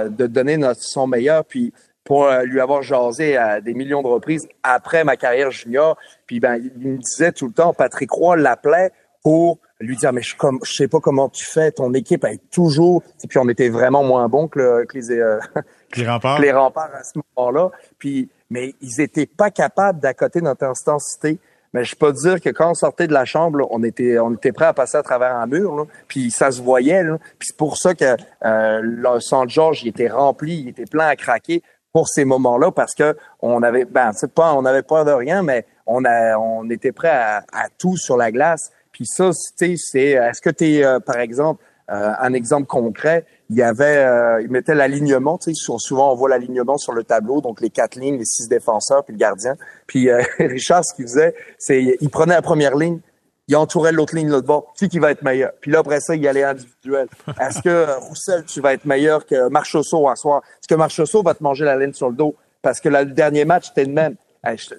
de 0.09 0.27
donner 0.27 0.57
notre, 0.57 0.83
son 0.83 1.07
meilleur. 1.07 1.45
Puis 1.45 1.73
pour 2.07 2.25
euh, 2.25 2.45
lui 2.45 2.61
avoir 2.61 2.83
jasé 2.83 3.37
à 3.37 3.61
des 3.61 3.75
millions 3.75 4.01
de 4.01 4.07
reprises 4.07 4.49
après 4.63 5.05
ma 5.05 5.17
carrière 5.17 5.51
junior. 5.51 5.99
Puis 6.27 6.41
ben, 6.41 6.57
il 6.57 6.93
me 6.93 6.97
disait 6.99 7.33
tout 7.33 7.49
le 7.49 7.53
temps, 7.53 7.75
Patrick 7.75 8.11
Roy 8.11 8.37
l'appelait 8.37 8.93
pour 9.23 9.59
lui 9.81 9.97
dire 9.97 10.13
mais 10.13 10.23
je 10.23 10.37
comme 10.37 10.59
je 10.65 10.73
sais 10.73 10.89
pas 10.89 11.01
comment 11.01 11.29
tu 11.29 11.45
fais 11.45 11.71
ton 11.71 11.93
équipe 11.93 12.25
est 12.25 12.41
toujours 12.51 13.03
et 13.23 13.27
puis 13.27 13.39
on 13.39 13.49
était 13.49 13.69
vraiment 13.69 14.03
moins 14.03 14.27
bons 14.29 14.49
que, 14.49 14.87
les, 14.95 15.11
euh, 15.11 15.39
les 15.97 16.09
remparts. 16.09 16.41
les 16.41 16.53
remparts 16.53 16.95
à 16.95 17.03
ce 17.03 17.19
moment-là. 17.37 17.71
Puis 17.99 18.31
mais 18.49 18.75
ils 18.81 19.01
étaient 19.01 19.27
pas 19.27 19.51
capables 19.51 20.01
d'accoter 20.01 20.41
notre 20.41 20.65
intensité. 20.65 21.39
Mais 21.73 21.85
je 21.85 21.97
peux 21.97 22.13
dire 22.13 22.41
que 22.41 22.49
quand 22.51 22.71
on 22.71 22.75
sortait 22.75 23.09
de 23.09 23.13
la 23.13 23.25
chambre 23.25 23.67
on 23.71 23.83
était 23.83 24.19
on 24.19 24.33
était 24.35 24.53
prêt 24.53 24.67
à 24.67 24.73
passer 24.73 24.97
à 24.97 25.03
travers 25.03 25.35
un 25.35 25.47
mur 25.47 25.87
puis 26.09 26.31
ça 26.31 26.53
se 26.53 26.63
voyait 26.63 27.03
là. 27.03 27.19
puis 27.39 27.49
c'est 27.49 27.57
pour 27.57 27.77
ça 27.77 27.95
que 27.95 28.17
euh, 28.45 28.81
le 28.81 29.21
Saint 29.21 29.47
Georges 29.47 29.83
il 29.83 29.89
était 29.89 30.09
rempli 30.09 30.61
il 30.61 30.69
était 30.69 30.87
plein 30.87 31.09
à 31.09 31.17
craquer 31.17 31.63
pour 31.97 32.09
ces 32.09 32.27
moments-là 32.27 32.73
parce 32.73 32.95
que 32.95 33.17
on 33.41 33.63
avait, 33.63 33.87
ben, 33.87 34.13
c'est 34.13 34.31
pas, 34.31 34.53
on 34.53 34.67
avait 34.67 34.83
peur 34.83 35.07
de 35.07 35.13
rien, 35.13 35.43
mais 35.43 35.65
on 35.87 36.05
a, 36.05 36.37
on 36.37 36.69
était 36.69 36.93
prêt 36.93 37.09
à, 37.09 37.43
tout 37.79 37.97
sur 37.97 38.19
la 38.19 38.31
glace. 38.31 38.71
Puis 38.93 39.07
ça, 39.07 39.31
tu 39.59 39.79
c'est, 39.79 40.11
est-ce 40.11 40.43
que 40.43 40.51
tu 40.51 40.75
es, 40.75 40.85
euh, 40.85 41.01
par 41.01 41.17
exemple, 41.17 41.65
euh, 41.91 42.13
un 42.21 42.35
exemple 42.35 42.67
concret, 42.67 43.25
il 43.49 43.57
y 43.57 43.63
avait, 43.63 44.05
euh, 44.05 44.43
il 44.43 44.51
mettait 44.51 44.75
l'alignement, 44.75 45.39
tu 45.39 45.55
sais, 45.55 45.73
souvent 45.79 46.13
on 46.13 46.17
voit 46.17 46.29
l'alignement 46.29 46.77
sur 46.77 46.93
le 46.93 47.03
tableau, 47.03 47.41
donc 47.41 47.63
les 47.63 47.71
quatre 47.71 47.97
lignes, 47.97 48.19
les 48.19 48.27
six 48.27 48.47
défenseurs, 48.47 49.03
puis 49.03 49.15
le 49.15 49.19
gardien. 49.19 49.55
Puis 49.87 50.11
Richard, 50.39 50.85
ce 50.85 50.95
qu'il 50.95 51.07
faisait, 51.07 51.35
c'est, 51.57 51.97
il 51.99 52.11
prenait 52.11 52.35
la 52.35 52.43
première 52.43 52.77
ligne, 52.77 52.99
il 53.49 53.57
entourait 53.57 53.93
l'autre 53.93 54.15
ligne 54.15 54.29
l'autre 54.29 54.47
bord. 54.47 54.73
Qui 54.77 54.89
qui 54.89 54.99
va 54.99 55.13
être 55.13 55.23
meilleur? 55.23 55.53
Puis 55.61 55.71
là, 55.71 55.79
après 55.81 56.01
ça, 56.01 56.15
il 56.15 56.23
y 56.23 56.29
allait 56.29 56.43
individuel. 56.43 57.09
Est-ce 57.41 57.63
que 57.63 57.69
euh, 57.69 57.99
Roussel, 57.99 58.45
tu 58.45 58.61
vas 58.61 58.73
être 58.73 58.85
meilleur 58.85 59.25
que 59.25 59.49
Marchessault 59.49 60.09
à 60.09 60.17
soir? 60.17 60.43
Est-ce 60.45 60.69
que 60.69 60.75
Marchessault 60.75 61.23
va 61.23 61.35
te 61.35 61.43
manger 61.43 61.65
la 61.65 61.77
laine 61.77 61.95
sur 61.95 62.09
le 62.09 62.17
dos? 62.17 62.35
Parce 62.63 62.81
que 62.81 62.89
le 62.89 63.05
dernier 63.07 63.45
match, 63.45 63.69
c'était 63.69 63.85
le 63.85 63.93
même. 63.93 64.17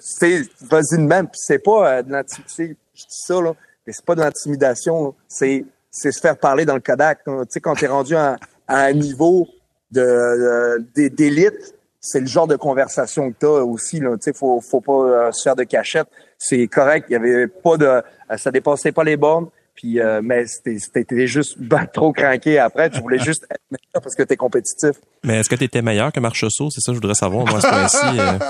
C'est, 0.00 0.42
vas-y 0.62 0.98
de 0.98 1.02
même. 1.02 1.26
Puis 1.28 1.40
c'est 1.42 1.58
pas 1.58 1.98
euh, 1.98 2.02
de 2.02 2.12
l'intimidation. 2.12 2.76
Je 2.94 3.02
dis 3.02 3.06
ça, 3.08 3.40
là. 3.40 3.54
Mais 3.86 3.92
c'est 3.92 4.04
pas 4.04 4.14
de 4.14 4.20
l'intimidation. 4.20 5.14
C'est, 5.28 5.64
c'est 5.90 6.12
se 6.12 6.20
faire 6.20 6.36
parler 6.36 6.66
dans 6.66 6.74
le 6.74 6.80
Kodak. 6.80 7.20
Tu 7.24 7.32
sais, 7.48 7.60
quand 7.60 7.74
t'es 7.74 7.86
rendu 7.86 8.14
à, 8.16 8.36
un 8.68 8.92
niveau 8.92 9.48
de, 9.90 10.84
d'élite, 10.94 11.74
c'est 12.10 12.20
le 12.20 12.26
genre 12.26 12.46
de 12.46 12.56
conversation 12.56 13.30
que 13.30 13.36
tu 13.38 13.46
as 13.46 13.64
aussi. 13.64 14.00
Là. 14.00 14.16
Faut, 14.34 14.60
faut 14.60 14.80
pas 14.80 14.92
euh, 14.92 15.32
se 15.32 15.42
faire 15.42 15.56
de 15.56 15.64
cachette. 15.64 16.08
C'est 16.38 16.66
correct. 16.66 17.06
Il 17.10 17.12
y 17.12 17.16
avait 17.16 17.46
pas 17.46 17.76
de, 17.76 17.84
euh, 17.84 18.02
ça 18.36 18.50
dépassait 18.50 18.92
pas 18.92 19.04
les 19.04 19.16
bornes. 19.16 19.48
Puis, 19.78 20.00
euh, 20.00 20.20
mais 20.24 20.44
c'était 20.46 21.28
juste 21.28 21.56
ben, 21.58 21.86
trop 21.86 22.12
craqué 22.12 22.58
après. 22.58 22.90
Tu 22.90 23.00
voulais 23.00 23.20
juste 23.20 23.44
être 23.48 23.62
meilleur 23.70 24.02
parce 24.02 24.16
que 24.16 24.24
tu 24.24 24.32
es 24.32 24.36
compétitif. 24.36 24.96
Mais 25.22 25.38
est-ce 25.38 25.48
que 25.48 25.54
tu 25.54 25.64
étais 25.64 25.82
meilleur 25.82 26.10
que 26.10 26.18
Marchessault? 26.18 26.70
C'est 26.70 26.80
ça 26.80 26.90
que 26.90 26.96
je 26.96 27.00
voudrais 27.00 27.14
savoir, 27.14 27.46
moi, 27.46 27.60
ce. 27.60 27.66
Euh. 27.66 28.38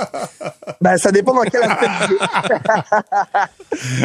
Ben, 0.80 0.96
ça 0.96 1.10
dépend 1.10 1.34
dans 1.34 1.42
quel 1.42 1.64
aspect 1.64 1.88
du 1.88 2.12
jeu. 2.12 2.18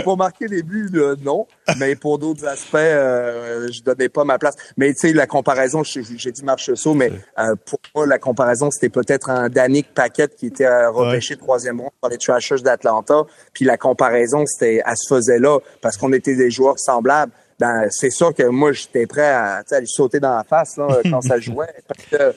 pour 0.04 0.18
marquer 0.18 0.48
les 0.48 0.64
buts, 0.64 0.90
non. 1.24 1.46
Mais 1.78 1.96
pour 1.96 2.18
d'autres 2.18 2.48
aspects, 2.48 2.76
euh, 2.76 3.68
je 3.72 3.84
donnais 3.84 4.10
pas 4.10 4.24
ma 4.24 4.40
place. 4.40 4.56
Mais 4.76 4.92
tu 4.94 5.02
sais, 5.02 5.14
la 5.14 5.28
comparaison, 5.28 5.84
j'ai 5.84 6.32
dit 6.32 6.44
Marchessault, 6.44 6.96
mais 6.96 7.12
euh, 7.38 7.54
pour 7.64 7.80
moi, 7.94 8.08
la 8.08 8.18
comparaison, 8.18 8.72
c'était 8.72 8.90
peut-être 8.90 9.30
un 9.30 9.50
Danick 9.50 9.94
Paquette 9.94 10.36
qui 10.36 10.48
était 10.48 10.88
repêché 10.88 11.36
troisième 11.36 11.80
rang 11.80 11.94
par 12.02 12.10
les 12.10 12.18
Trashers 12.18 12.64
d'Atlanta. 12.64 13.22
Puis 13.54 13.66
la 13.66 13.78
comparaison, 13.78 14.44
c'était, 14.48 14.82
elle 14.84 14.98
se 14.98 15.08
faisait 15.08 15.40
là 15.40 15.60
parce 15.82 15.98
qu'on 15.98 16.12
était 16.12 16.36
des 16.36 16.50
joueurs 16.50 16.80
semblables 16.80 17.13
ben 17.60 17.88
c'est 17.90 18.10
sûr 18.10 18.34
que 18.34 18.44
moi 18.44 18.72
j'étais 18.72 19.06
prêt 19.06 19.30
à, 19.30 19.64
à, 19.70 19.80
lui 19.80 19.88
sauter 19.88 20.20
dans 20.20 20.36
la 20.36 20.44
face 20.44 20.78
là, 20.78 20.88
quand 21.10 21.22
ça 21.22 21.40
jouait. 21.40 21.74
Parce 21.88 22.06
que 22.06 22.36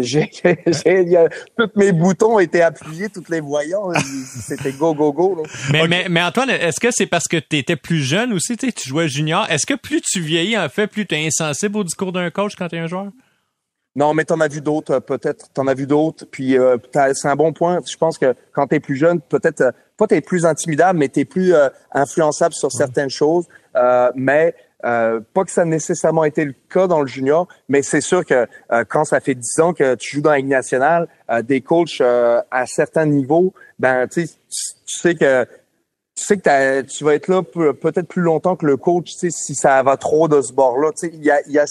j'ai, 0.00 0.30
tous 1.56 1.70
mes 1.76 1.92
boutons 1.92 2.38
étaient 2.38 2.62
appuyés, 2.62 3.08
toutes 3.08 3.28
les 3.28 3.40
voyants, 3.40 3.92
c'était 4.24 4.72
go 4.72 4.94
go 4.94 5.12
go. 5.12 5.42
Mais, 5.70 5.86
mais, 5.86 6.06
mais, 6.08 6.22
Antoine, 6.22 6.50
est-ce 6.50 6.80
que 6.80 6.88
c'est 6.90 7.06
parce 7.06 7.28
que 7.28 7.36
tu 7.36 7.58
étais 7.58 7.76
plus 7.76 8.02
jeune 8.02 8.32
aussi, 8.32 8.56
tu 8.56 8.88
jouais 8.88 9.08
junior. 9.08 9.46
Est-ce 9.48 9.66
que 9.66 9.74
plus 9.74 10.00
tu 10.00 10.20
vieillis 10.20 10.58
en 10.58 10.68
fait, 10.68 10.88
plus 10.88 11.06
tu 11.06 11.14
es 11.14 11.26
insensible 11.26 11.78
au 11.78 11.84
discours 11.84 12.12
d'un 12.12 12.30
coach 12.30 12.54
quand 12.56 12.68
tu 12.68 12.76
es 12.76 12.80
un 12.80 12.88
joueur? 12.88 13.06
Non, 13.96 14.14
mais 14.14 14.24
t'en 14.24 14.38
as 14.40 14.48
vu 14.48 14.60
d'autres, 14.60 14.94
euh, 14.94 15.00
peut-être. 15.00 15.52
T'en 15.52 15.66
as 15.66 15.74
vu 15.74 15.86
d'autres. 15.86 16.24
Puis 16.30 16.56
euh, 16.56 16.76
c'est 16.92 17.28
un 17.28 17.36
bon 17.36 17.52
point. 17.52 17.80
Je 17.88 17.96
pense 17.96 18.18
que 18.18 18.34
quand 18.52 18.68
t'es 18.68 18.80
plus 18.80 18.96
jeune, 18.96 19.20
peut-être 19.20 19.60
euh, 19.62 19.72
pas 19.96 20.06
t'es 20.06 20.20
plus 20.20 20.46
intimidable, 20.46 20.98
mais 20.98 21.08
t'es 21.08 21.24
plus 21.24 21.52
influençable 21.92 22.54
sur 22.54 22.72
certaines 22.72 23.10
choses. 23.10 23.46
mais 24.14 24.54
pas 24.82 25.44
que 25.44 25.50
ça 25.50 25.62
a 25.62 25.64
nécessairement 25.66 26.24
été 26.24 26.42
le 26.46 26.54
cas 26.70 26.86
dans 26.86 27.02
le 27.02 27.06
junior, 27.06 27.46
mais 27.68 27.82
c'est 27.82 28.00
sûr 28.00 28.24
que 28.24 28.46
quand 28.88 29.04
ça 29.04 29.20
fait 29.20 29.34
dix 29.34 29.60
ans 29.60 29.74
que 29.74 29.96
tu 29.96 30.16
joues 30.16 30.22
dans 30.22 30.30
la 30.30 30.38
Ligue 30.38 30.46
nationale, 30.46 31.06
des 31.42 31.60
coachs 31.60 32.00
à 32.00 32.64
certains 32.64 33.04
niveaux, 33.04 33.52
ben 33.78 34.08
tu 34.08 34.26
sais 34.86 35.14
que 35.14 35.44
tu 35.44 36.24
sais 36.24 36.38
que 36.38 36.80
tu 36.80 37.04
vas 37.04 37.14
être 37.14 37.28
là 37.28 37.42
peut-être 37.42 38.08
plus 38.08 38.22
longtemps 38.22 38.56
que 38.56 38.64
le 38.64 38.78
coach, 38.78 39.12
si 39.12 39.54
ça 39.54 39.82
va 39.82 39.98
trop 39.98 40.28
de 40.28 40.40
ce 40.40 40.54
bord-là. 40.54 40.92
Tu 40.92 41.08
sais, 41.08 41.10
il 41.12 41.22
y 41.22 41.30
a, 41.30 41.46
y 41.46 41.58
a 41.58 41.66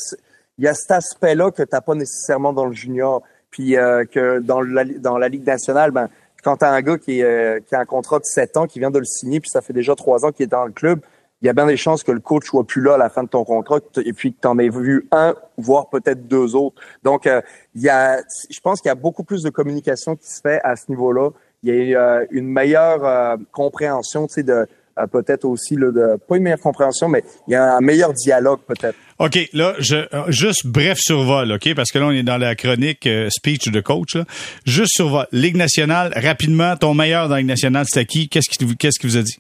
il 0.60 0.66
y 0.66 0.68
a 0.68 0.74
cet 0.74 0.92
aspect-là 0.92 1.51
que 1.51 1.63
tu 1.63 1.70
n'as 1.72 1.82
pas 1.82 1.96
nécessairement 1.96 2.51
dans 2.51 2.66
le 2.66 2.74
junior. 2.74 3.24
Puis 3.50 3.78
euh, 3.78 4.04
que 4.04 4.39
dans 4.39 4.62
la, 4.62 4.84
dans 4.84 5.18
la 5.18 5.30
Ligue 5.30 5.48
nationale, 5.48 5.92
ben, 5.92 6.10
quand 6.44 6.58
tu 6.58 6.66
as 6.66 6.72
un 6.72 6.82
gars 6.82 6.98
qui, 6.98 7.24
euh, 7.24 7.60
qui 7.66 7.75
a 7.75 7.80
un 7.80 7.86
contrat 7.86 8.20
de 8.20 8.25
7 8.25 8.58
ans, 8.58 8.68
qui 8.68 8.80
vient 8.80 8.92
de 8.92 9.00
le 9.00 9.06
signer, 9.06 9.39
puis 9.39 9.50
ça 9.50 9.62
fait 9.62 9.74
déjà 9.74 9.96
3 9.96 10.25
ans 10.25 10.32
qu'il 10.32 10.44
est 10.44 10.48
dans 10.48 10.66
le 10.66 10.74
club, 10.74 11.00
il 11.42 11.46
y 11.46 11.50
a 11.50 11.54
bien 11.54 11.66
des 11.66 11.78
chances 11.78 12.04
que 12.04 12.12
le 12.12 12.20
coach 12.20 12.46
soit 12.46 12.66
plus 12.66 12.82
là 12.82 12.96
à 12.96 12.98
la 12.98 13.10
fin 13.10 13.24
de 13.24 13.30
ton 13.30 13.46
contrat 13.46 13.80
et 14.04 14.12
puis 14.12 14.34
que 14.34 14.42
tu 14.42 14.48
en 14.50 14.60
aies 14.60 14.68
vu 14.68 15.08
un, 15.13 15.34
voire 15.58 15.88
peut-être 15.88 16.28
deux 16.28 16.58
autres. 16.58 16.82
Donc, 17.04 17.25
euh, 17.25 17.42
il 17.74 17.82
y 17.82 17.88
a, 17.88 18.22
je 18.50 18.60
pense 18.60 18.82
qu'il 18.82 18.89
y 18.89 18.92
a 18.92 18.96
beaucoup 18.96 19.24
plus 19.24 19.42
de 19.42 19.50
communication 19.50 20.18
qui 20.18 20.30
se 20.30 20.42
fait 20.42 20.60
à 20.66 20.75
ce 20.75 20.84
niveau-là 20.89 21.30
il 21.63 21.89
y 21.89 21.96
a 21.96 22.22
une 22.32 22.48
meilleure 22.48 23.38
compréhension, 23.51 24.28
tu 24.28 24.36
sais, 24.36 24.44
de 24.44 24.66
peut-être 25.08 25.46
aussi 25.46 25.75
là, 25.75 25.91
de 25.91 26.18
pas 26.27 26.38
une 26.38 26.44
meilleure 26.44 26.60
compréhension, 26.60 27.08
mais 27.08 27.24
il 27.48 27.51
y 27.51 27.56
a 27.56 27.75
un 27.75 27.82
meilleur 27.82 28.13
dialogue 28.13 28.60
peut-être. 28.68 28.96
OK, 29.20 29.38
là, 29.53 29.75
je, 29.79 29.98
juste 30.29 30.65
bref 30.65 30.98
survol, 31.00 31.51
OK, 31.51 31.74
parce 31.75 31.91
que 31.91 32.00
là, 32.00 32.06
on 32.06 32.12
est 32.12 32.24
dans 32.24 32.38
la 32.38 32.56
chronique 32.56 33.08
speech 33.29 33.70
de 33.70 33.82
coach. 33.82 34.15
Là. 34.15 34.25
Juste 34.65 34.94
survol. 34.96 35.27
Ligue 35.32 35.58
nationale, 35.58 36.13
rapidement, 36.15 36.75
ton 36.77 36.94
meilleur 36.94 37.27
dans 37.27 37.36
la 37.36 37.41
Ligue 37.41 37.50
nationale, 37.50 37.86
c'était 37.88 38.06
qui? 38.06 38.29
Qu'est-ce 38.29 38.50
qui, 38.50 38.77
qu'est-ce 38.77 39.00
qui 39.00 39.08
vous 39.08 39.18
a 39.18 39.22
dit? 39.22 39.38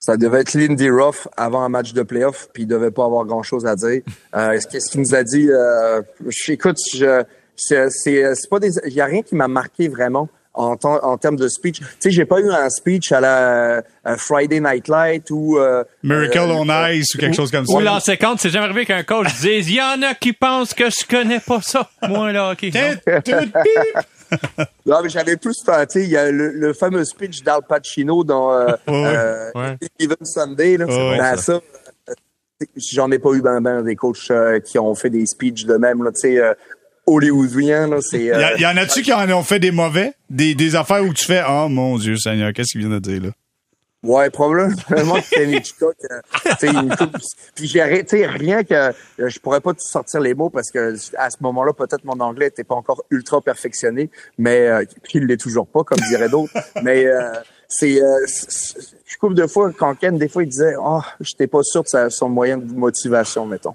Ça 0.00 0.16
devait 0.16 0.40
être 0.40 0.54
Lindy 0.54 0.88
Ruff 0.88 1.28
avant 1.36 1.62
un 1.62 1.68
match 1.68 1.92
de 1.92 2.02
playoff, 2.02 2.48
puis 2.54 2.62
il 2.62 2.66
devait 2.66 2.90
pas 2.90 3.04
avoir 3.04 3.26
grand-chose 3.26 3.66
à 3.66 3.76
dire. 3.76 4.02
Euh, 4.34 4.58
Qu'est-ce 4.70 4.92
qu'il 4.92 5.00
nous 5.00 5.14
a 5.14 5.24
dit? 5.24 5.50
Euh, 5.50 6.02
écoute, 6.46 6.76
je, 6.94 7.24
c'est 7.56 8.48
pas 8.48 8.60
des, 8.60 8.70
il 8.86 8.92
y 8.92 9.00
a 9.00 9.06
rien 9.06 9.22
qui 9.22 9.34
m'a 9.34 9.48
marqué 9.48 9.88
vraiment 9.88 10.28
en, 10.60 10.76
en 10.82 11.18
termes 11.18 11.36
de 11.36 11.48
speech. 11.48 11.80
Tu 11.80 11.86
sais, 12.00 12.10
j'ai 12.10 12.24
pas 12.24 12.40
eu 12.40 12.50
un 12.50 12.68
speech 12.68 13.12
à 13.12 13.20
la 13.20 13.82
Friday 14.16 14.60
Night 14.60 14.88
Light 14.88 15.30
ou 15.30 15.58
euh, 15.58 15.84
Miracle 16.02 16.38
euh, 16.38 16.54
on 16.54 16.88
Ice 16.90 17.14
ou 17.14 17.18
quelque 17.18 17.36
chose 17.36 17.50
comme 17.50 17.66
ça. 17.66 17.74
Ou 17.74 17.80
l'an 17.80 18.00
50, 18.00 18.40
c'est 18.40 18.50
jamais 18.50 18.66
arrivé 18.66 18.86
qu'un 18.86 19.02
coach 19.02 19.28
dise 19.40 19.68
il 19.68 19.76
y 19.76 19.82
en 19.82 20.02
a 20.02 20.14
qui 20.14 20.32
pensent 20.32 20.74
que 20.74 20.84
je 20.90 21.06
connais 21.06 21.40
pas 21.40 21.60
ça. 21.62 21.88
Moi 22.08 22.32
là, 22.32 22.52
OK. 22.52 22.64
non, 24.86 25.02
mais 25.02 25.08
j'avais 25.08 25.36
plus, 25.36 25.56
tu 25.56 25.72
sais, 25.88 26.02
il 26.02 26.10
y 26.10 26.16
a 26.16 26.30
le, 26.30 26.72
fameux 26.72 27.04
speech 27.04 27.42
d'Al 27.42 27.60
Pacino 27.68 28.24
dans 28.24 28.52
euh, 28.52 28.72
euh 28.88 29.74
Even 29.98 30.16
Sunday, 30.22 30.76
là. 30.76 30.86
Ben, 30.86 31.36
ça. 31.36 31.60
j'en 32.76 33.10
ai 33.10 33.18
pas 33.18 33.32
eu 33.32 33.42
ben, 33.42 33.60
ben 33.60 33.82
des 33.82 33.96
coachs 33.96 34.30
euh, 34.30 34.60
qui 34.60 34.78
ont 34.78 34.94
fait 34.94 35.10
des 35.10 35.26
speeches 35.26 35.64
de 35.64 35.74
même, 35.74 36.04
là, 36.04 36.10
tu 36.12 36.20
sais, 36.20 36.40
euh, 36.40 36.54
c'est... 38.00 38.24
Il 38.24 38.60
y, 38.60 38.66
en 38.66 38.76
a-tu 38.76 39.02
qui 39.02 39.12
en 39.12 39.28
ont 39.30 39.42
fait 39.42 39.58
des 39.58 39.70
mauvais? 39.70 40.14
Des, 40.28 40.54
des 40.54 40.76
affaires 40.76 41.02
où 41.02 41.12
tu 41.12 41.24
fais, 41.24 41.42
oh 41.48 41.68
mon 41.68 41.98
Dieu 41.98 42.16
Seigneur, 42.16 42.52
qu'est-ce 42.52 42.72
qu'il 42.72 42.80
vient 42.80 42.90
de 42.90 42.98
dire, 42.98 43.22
là? 43.22 43.30
Ouais, 44.02 44.30
probablement 44.30 44.74
que 45.20 45.56
Hitchcock, 45.56 45.96
une 46.62 46.96
coupe. 46.96 47.18
Puis 47.54 47.66
j'ai 47.66 47.82
rien 47.82 48.64
que 48.64 48.92
je 49.18 49.38
pourrais 49.38 49.60
pas 49.60 49.74
te 49.74 49.82
sortir 49.82 50.20
les 50.20 50.32
mots 50.32 50.48
parce 50.48 50.70
que 50.70 50.94
à 51.18 51.28
ce 51.28 51.36
moment-là, 51.40 51.74
peut-être 51.74 52.04
mon 52.04 52.18
anglais 52.20 52.46
était 52.46 52.64
pas 52.64 52.76
encore 52.76 53.04
ultra 53.10 53.42
perfectionné, 53.42 54.10
mais 54.38 54.68
euh, 54.68 54.84
puis 55.02 55.18
il 55.18 55.26
l'est 55.26 55.36
toujours 55.36 55.66
pas, 55.66 55.84
comme 55.84 55.98
dirait 56.08 56.30
d'autres. 56.30 56.52
mais 56.82 57.04
euh, 57.04 57.30
c'est, 57.68 58.02
euh, 58.02 58.26
je 59.04 59.18
coupe 59.18 59.34
de 59.34 59.46
fois 59.46 59.70
quand 59.76 59.94
Ken, 59.96 60.16
des 60.16 60.28
fois, 60.28 60.44
il 60.44 60.48
disait, 60.48 60.76
oh, 60.80 61.02
j'étais 61.20 61.46
pas 61.46 61.62
sûr 61.62 61.82
de 61.82 62.08
son 62.08 62.30
moyen 62.30 62.56
de 62.56 62.72
motivation, 62.72 63.44
mettons. 63.44 63.74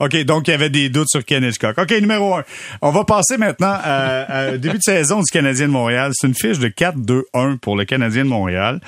OK, 0.00 0.16
donc 0.24 0.48
il 0.48 0.50
y 0.50 0.54
avait 0.54 0.70
des 0.70 0.88
doutes 0.88 1.08
sur 1.08 1.24
Ken 1.24 1.44
Hitchcock. 1.44 1.78
OK, 1.78 1.90
numéro 1.92 2.34
un. 2.34 2.44
On 2.80 2.90
va 2.90 3.04
passer 3.04 3.36
maintenant 3.36 3.76
à, 3.82 4.52
début 4.58 4.78
de 4.78 4.82
saison 4.82 5.20
du 5.20 5.30
Canadien 5.30 5.68
de 5.68 5.72
Montréal. 5.72 6.12
C'est 6.14 6.26
une 6.26 6.34
fiche 6.34 6.58
de 6.58 6.68
4-2-1 6.68 7.58
pour 7.58 7.76
le 7.76 7.84
Canadien 7.84 8.24
de 8.24 8.30
Montréal. 8.30 8.80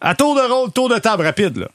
À 0.00 0.14
tour 0.14 0.34
de 0.34 0.40
rôle, 0.40 0.72
tour 0.72 0.88
de 0.88 0.98
table 0.98 1.24
rapide, 1.24 1.56
là. 1.58 1.68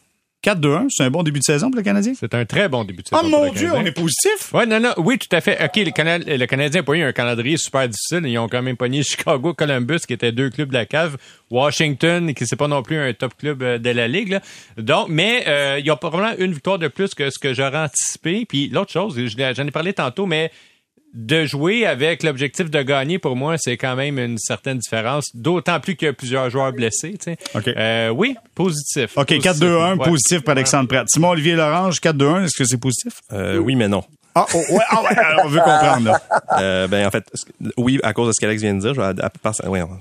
4-2-1, 0.43 0.87
c'est 0.89 1.03
un 1.03 1.09
bon 1.09 1.23
début 1.23 1.39
de 1.39 1.43
saison 1.43 1.69
pour 1.69 1.77
le 1.77 1.83
Canadien? 1.83 2.13
C'est 2.17 2.33
un 2.33 2.45
très 2.45 2.69
bon 2.69 2.83
début 2.83 3.01
de 3.01 3.07
saison. 3.07 3.21
Oh 3.23 3.27
mon 3.27 3.51
Dieu, 3.51 3.71
on 3.73 3.83
est 3.85 3.91
positif? 3.91 4.53
Ouais, 4.53 4.65
non, 4.65 4.79
non, 4.79 4.93
oui, 4.97 5.17
tout 5.17 5.35
à 5.35 5.41
fait. 5.41 5.57
OK, 5.63 5.75
le, 5.77 5.91
Canadien, 5.91 6.37
le 6.37 6.45
Canadien 6.45 6.81
a 6.81 6.83
pas 6.83 6.93
eu 6.93 7.01
un 7.01 7.11
calendrier 7.11 7.57
super 7.57 7.89
difficile. 7.89 8.21
Ils 8.25 8.37
ont 8.37 8.47
quand 8.47 8.61
même 8.61 8.77
pogné 8.77 9.03
Chicago, 9.03 9.53
Columbus, 9.53 9.99
qui 10.07 10.13
étaient 10.13 10.31
deux 10.31 10.49
clubs 10.49 10.69
de 10.69 10.75
la 10.75 10.85
cave, 10.85 11.17
Washington, 11.49 12.33
qui 12.33 12.45
c'est 12.45 12.55
pas 12.55 12.67
non 12.67 12.83
plus 12.83 12.97
un 12.97 13.13
top 13.13 13.33
club 13.37 13.63
euh, 13.63 13.77
de 13.77 13.89
la 13.89 14.07
Ligue. 14.07 14.29
Là. 14.29 14.41
Donc, 14.77 15.07
mais 15.09 15.43
euh, 15.47 15.77
il 15.79 15.85
y 15.85 15.89
a 15.89 15.95
probablement 15.95 16.35
une 16.37 16.53
victoire 16.53 16.77
de 16.77 16.87
plus 16.87 17.13
que 17.15 17.29
ce 17.29 17.39
que 17.39 17.53
j'aurais 17.53 17.79
anticipé. 17.79 18.45
Puis 18.45 18.69
l'autre 18.69 18.91
chose, 18.91 19.17
j'en 19.17 19.67
ai 19.67 19.71
parlé 19.71 19.93
tantôt, 19.93 20.27
mais 20.27 20.51
de 21.13 21.45
jouer 21.45 21.85
avec 21.85 22.23
l'objectif 22.23 22.69
de 22.69 22.81
gagner, 22.81 23.19
pour 23.19 23.35
moi, 23.35 23.57
c'est 23.57 23.77
quand 23.77 23.95
même 23.95 24.19
une 24.19 24.37
certaine 24.37 24.77
différence. 24.77 25.25
D'autant 25.33 25.79
plus 25.79 25.95
qu'il 25.95 26.07
y 26.07 26.09
a 26.09 26.13
plusieurs 26.13 26.49
joueurs 26.49 26.71
blessés. 26.73 27.15
Euh, 27.55 28.09
oui, 28.09 28.35
positif. 28.55 29.17
OK, 29.17 29.31
4-2-1, 29.31 30.03
positif 30.03 30.41
pour 30.41 30.51
Alexandre 30.51 30.87
Pratt. 30.87 31.07
Simon-Olivier 31.09 31.55
Lorange, 31.55 31.99
4-2-1, 31.99 32.45
est-ce 32.45 32.57
que 32.57 32.65
c'est 32.65 32.77
positif? 32.77 33.21
Euh, 33.31 33.57
oui, 33.57 33.75
mais 33.75 33.87
non. 33.87 34.03
Ah, 34.37 34.45
oh, 34.53 34.57
ouais, 34.69 34.83
ah 34.89 35.01
ouais, 35.01 35.15
on 35.43 35.47
veut 35.47 35.59
comprendre, 35.59 36.05
là. 36.05 36.21
Euh, 36.59 36.87
ben, 36.87 37.05
en 37.05 37.11
fait, 37.11 37.23
oui, 37.77 37.99
à 38.03 38.13
cause 38.13 38.27
de 38.27 38.31
ce 38.33 38.39
qu'Alex 38.39 38.61
vient 38.61 38.73
de 38.73 38.79
dire, 38.79 38.93
je 38.93 39.01
vais, 39.01 39.13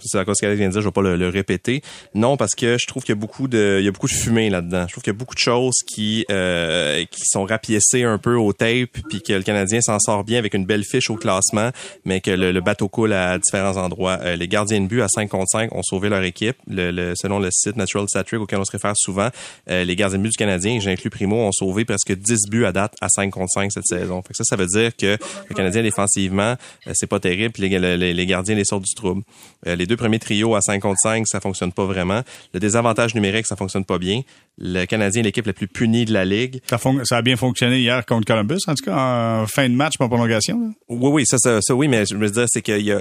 c'est 0.00 0.18
à 0.18 0.24
cause 0.24 0.32
de 0.32 0.36
ce 0.36 0.40
qu'Alex 0.40 0.58
vient 0.58 0.68
de 0.68 0.72
dire, 0.72 0.80
je 0.80 0.86
vais 0.86 0.92
pas 0.92 1.02
le, 1.02 1.28
répéter. 1.28 1.82
Non, 2.14 2.36
parce 2.36 2.54
que 2.54 2.78
je 2.78 2.86
trouve 2.86 3.02
qu'il 3.02 3.14
y 3.14 3.18
a 3.18 3.20
beaucoup 3.20 3.48
de, 3.48 3.76
il 3.80 3.84
y 3.84 3.88
a 3.88 3.90
beaucoup 3.90 4.06
de 4.06 4.12
fumée 4.12 4.48
là-dedans. 4.48 4.84
Je 4.86 4.92
trouve 4.92 5.02
qu'il 5.02 5.12
y 5.12 5.16
a 5.16 5.18
beaucoup 5.18 5.34
de 5.34 5.40
choses 5.40 5.74
qui, 5.86 6.24
euh, 6.30 7.04
qui 7.10 7.22
sont 7.24 7.44
rapiécées 7.44 8.04
un 8.04 8.18
peu 8.18 8.36
au 8.36 8.52
tape, 8.52 8.90
puis 9.08 9.22
que 9.22 9.32
le 9.32 9.42
Canadien 9.42 9.80
s'en 9.80 9.98
sort 9.98 10.24
bien 10.24 10.38
avec 10.38 10.54
une 10.54 10.64
belle 10.64 10.84
fiche 10.84 11.10
au 11.10 11.16
classement, 11.16 11.70
mais 12.04 12.20
que 12.20 12.30
le, 12.30 12.60
bateau 12.60 12.88
coule 12.88 13.12
à 13.12 13.38
différents 13.38 13.76
endroits. 13.76 14.18
Euh, 14.22 14.36
les 14.36 14.48
gardiens 14.48 14.80
de 14.80 14.86
but 14.86 15.02
à 15.02 15.08
5 15.08 15.28
contre 15.28 15.48
5 15.50 15.74
ont 15.74 15.82
sauvé 15.82 16.08
leur 16.08 16.22
équipe. 16.22 16.56
Le, 16.68 17.12
selon 17.16 17.38
le 17.38 17.50
site 17.50 17.76
Natural 17.76 18.06
Stat 18.08 18.24
auquel 18.34 18.58
on 18.58 18.64
se 18.64 18.72
réfère 18.72 18.94
souvent, 18.96 19.28
euh, 19.70 19.84
les 19.84 19.96
gardiens 19.96 20.18
de 20.18 20.22
but 20.22 20.30
du 20.30 20.36
Canadien, 20.36 20.80
j'inclus 20.80 21.10
Primo, 21.10 21.36
ont 21.36 21.52
sauvé 21.52 21.84
presque 21.84 22.12
10 22.12 22.48
buts 22.50 22.64
à 22.64 22.72
date 22.72 22.94
à 23.00 23.08
5 23.08 23.30
contre 23.30 23.50
5 23.52 23.70
cette 23.72 23.86
saison. 23.86 24.22
Fait 24.26 24.32
que 24.32 24.36
ça, 24.36 24.44
ça 24.44 24.56
veut 24.56 24.66
dire 24.66 24.96
que 24.96 25.16
le 25.48 25.54
Canadien 25.54 25.82
défensivement, 25.82 26.56
euh, 26.86 26.92
c'est 26.94 27.06
pas 27.06 27.20
terrible, 27.20 27.52
puis 27.52 27.68
les, 27.68 28.14
les, 28.14 28.26
gardiens 28.26 28.54
les 28.54 28.64
sortent 28.64 28.84
du 28.84 28.94
trouble. 28.94 29.22
Euh, 29.66 29.76
les 29.76 29.86
deux 29.86 29.96
premiers 29.96 30.18
trios 30.18 30.54
à 30.54 30.60
5 30.60 30.80
contre 30.80 30.98
5, 31.00 31.24
ça 31.26 31.40
fonctionne 31.40 31.72
pas 31.72 31.84
vraiment. 31.84 32.22
Le 32.54 32.60
désavantage 32.60 33.14
numérique, 33.14 33.46
ça 33.46 33.56
fonctionne 33.56 33.84
pas 33.84 33.98
bien. 33.98 34.22
Le 34.58 34.84
Canadien 34.86 35.20
est 35.20 35.24
l'équipe 35.24 35.46
la 35.46 35.52
plus 35.52 35.68
punie 35.68 36.04
de 36.04 36.12
la 36.12 36.24
ligue. 36.24 36.60
Ça, 36.68 36.78
ça, 37.04 37.16
a 37.18 37.22
bien 37.22 37.36
fonctionné 37.36 37.78
hier 37.80 38.04
contre 38.06 38.26
Columbus, 38.26 38.60
en 38.66 38.74
tout 38.74 38.84
cas, 38.84 38.96
en 39.42 39.46
fin 39.46 39.68
de 39.68 39.74
match, 39.74 39.98
pas 39.98 40.08
prolongation. 40.08 40.74
Oui, 40.88 41.10
oui, 41.12 41.26
ça, 41.26 41.38
ça, 41.38 41.74
oui, 41.74 41.88
mais 41.88 42.06
je 42.06 42.16
veux 42.16 42.30
dire, 42.30 42.46
c'est 42.48 42.62
qu'il 42.62 42.82
y 42.82 42.92
a 42.92 43.00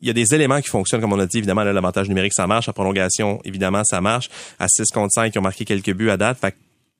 il 0.00 0.06
y 0.06 0.10
a 0.10 0.12
des 0.12 0.34
éléments 0.34 0.60
qui 0.60 0.68
fonctionnent, 0.68 1.00
comme 1.00 1.12
on 1.12 1.18
a 1.18 1.26
dit, 1.26 1.38
évidemment, 1.38 1.64
l'avantage 1.64 2.08
numérique, 2.08 2.34
ça 2.34 2.46
marche. 2.46 2.66
La 2.66 2.72
prolongation, 2.72 3.40
évidemment, 3.44 3.82
ça 3.84 4.00
marche. 4.00 4.28
À 4.58 4.68
6 4.68 4.90
contre 4.92 5.12
5, 5.12 5.34
ils 5.34 5.38
ont 5.38 5.42
marqué 5.42 5.64
quelques 5.64 5.92
buts 5.92 6.10
à 6.10 6.16
date. 6.16 6.38
Fait 6.38 6.54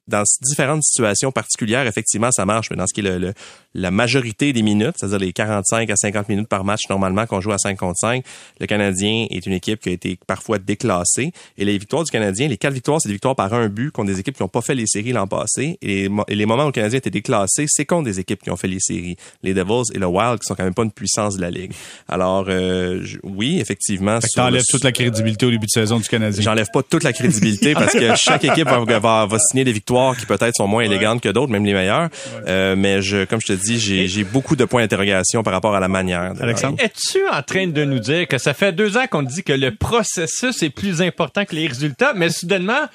dans 0.09 0.23
différentes 0.43 0.85
situations 0.85 1.33
particulières, 1.33 1.87
effectivement, 1.87 2.31
ça 2.31 2.47
marche, 2.47 2.71
mais 2.71 2.77
dans 2.77 2.87
ce 2.87 2.95
qui 2.95 3.01
est 3.01 3.19
le, 3.19 3.33
la 3.75 3.91
majorité 3.91 4.53
des 4.53 4.63
minutes, 4.63 4.95
c'est-à-dire 4.97 5.19
les 5.19 5.33
45 5.33 5.91
à 5.91 5.97
50 5.97 6.29
minutes 6.29 6.49
par 6.49 6.65
match 6.65 6.83
normalement 6.89 7.27
qu'on 7.27 7.41
joue 7.41 7.53
à 7.53 7.59
5 7.59 7.77
contre 7.77 7.99
5, 7.99 8.25
le 8.61 8.67
Canadien 8.67 9.27
est 9.31 9.45
une 9.47 9.53
équipe 9.53 9.81
qui 9.81 9.89
a 9.89 9.93
été 9.93 10.19
parfois 10.27 10.59
déclassée. 10.59 11.33
Et 11.59 11.65
les 11.65 11.77
victoires 11.77 12.05
du 12.05 12.11
Canadien, 12.11 12.49
les 12.49 12.57
quatre 12.57 12.73
victoires, 12.73 13.01
c'est 13.01 13.09
des 13.09 13.15
victoires 13.15 13.35
par 13.35 13.53
un 13.53 13.69
but 13.69 13.91
contre 13.91 14.09
des 14.09 14.21
équipes 14.21 14.37
qui 14.37 14.43
n'ont 14.43 14.49
pas 14.49 14.63
fait 14.63 14.75
les 14.75 14.87
séries 14.87 15.13
l'an 15.13 15.27
passé. 15.27 15.79
Et 15.83 16.09
les, 16.29 16.47
moments 16.47 16.65
où 16.65 16.67
le 16.67 16.73
Canadien 16.73 16.99
était 16.99 17.11
déclassé, 17.11 17.67
c'est 17.69 17.85
contre 17.85 18.05
des 18.05 18.21
équipes 18.21 18.43
qui 18.43 18.51
ont 18.51 18.57
fait 18.57 18.69
les 18.69 18.81
séries. 18.81 19.17
Les 19.43 19.55
Devils 19.55 19.93
et 19.93 19.99
le 19.99 20.07
Wild, 20.07 20.39
qui 20.39 20.47
sont 20.47 20.55
quand 20.55 20.65
même 20.65 20.75
pas 20.75 20.85
une 20.85 20.93
puissance 20.93 21.37
de 21.37 21.43
la 21.43 21.51
Ligue. 21.51 21.73
Alors, 22.09 22.47
euh, 22.49 23.05
oui, 23.25 23.59
effectivement... 23.61 24.21
Fait 24.21 24.29
que 24.29 24.71
toute 24.71 24.85
la 24.85 24.93
crédibilité 24.93 25.47
au 25.47 25.51
début 25.51 25.67
de 25.67 25.71
saison 25.71 25.99
du 25.99 26.09
Canadien. 26.09 26.43
J'enlève 26.43 26.69
pas 26.73 26.83
toute 26.83 27.03
la 27.03 27.13
crédibilité 27.13 27.75
parce 27.75 27.93
que 27.93 28.15
chaque 28.17 28.45
équipe 28.45 28.69
va, 28.69 28.85
va, 28.85 29.27
va 29.27 29.39
signer 29.39 29.65
des 29.65 29.73
victoires 29.73 29.96
qui 30.15 30.27
peut-être 30.27 30.55
sont 30.57 30.67
moins 30.67 30.83
élégantes 30.83 31.21
que 31.21 31.29
d'autres, 31.29 31.53
même 31.53 31.65
les 31.65 31.75
meilleures. 31.75 32.09
Euh, 32.47 32.77
mais 32.77 33.03
je, 33.03 33.25
comme 33.25 33.41
je 33.41 33.53
te 33.53 33.53
dis, 33.53 33.79
j'ai 33.79 34.25
beaucoup 34.25 34.57
de 34.57 34.65
points 34.65 34.83
d'interrogation 34.83 35.43
par 35.43 35.53
rapport 35.53 35.75
à 35.75 35.81
la 35.81 35.89
manière. 35.89 36.33
Alexandre, 36.41 36.77
es-tu 36.81 37.27
en 37.29 37.43
train 37.43 37.67
de 37.67 37.85
nous 37.85 37.99
dire 37.99 38.29
que 38.29 38.39
ça 38.39 38.55
fait 38.55 38.73
deux 38.73 38.97
ans 38.97 39.07
qu'on 39.11 39.23
dit 39.23 39.43
que 39.43 39.53
le 39.53 39.75
processus 39.75 40.63
est 40.63 40.71
plus 40.71 41.03
important 41.03 41.45
que 41.45 41.55
les 41.55 41.67
résultats, 41.67 42.13
mais 42.15 42.31
soudainement 42.31 42.89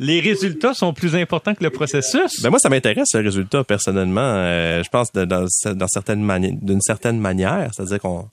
les 0.00 0.20
résultats 0.20 0.74
sont 0.74 0.92
plus 0.92 1.16
importants 1.16 1.54
que 1.54 1.64
le 1.64 1.70
processus? 1.70 2.40
Ben 2.42 2.50
moi, 2.50 2.58
ça 2.58 2.68
m'intéresse 2.68 3.08
le 3.14 3.20
résultat 3.20 3.64
personnellement. 3.64 4.20
Euh, 4.22 4.82
je 4.82 4.88
pense 4.88 5.10
dans, 5.12 5.26
dans 5.26 5.88
certaines 5.88 6.26
d'une 6.60 6.80
certaine 6.80 7.18
manière, 7.18 7.70
c'est-à-dire 7.74 7.98
qu'on 7.98 8.28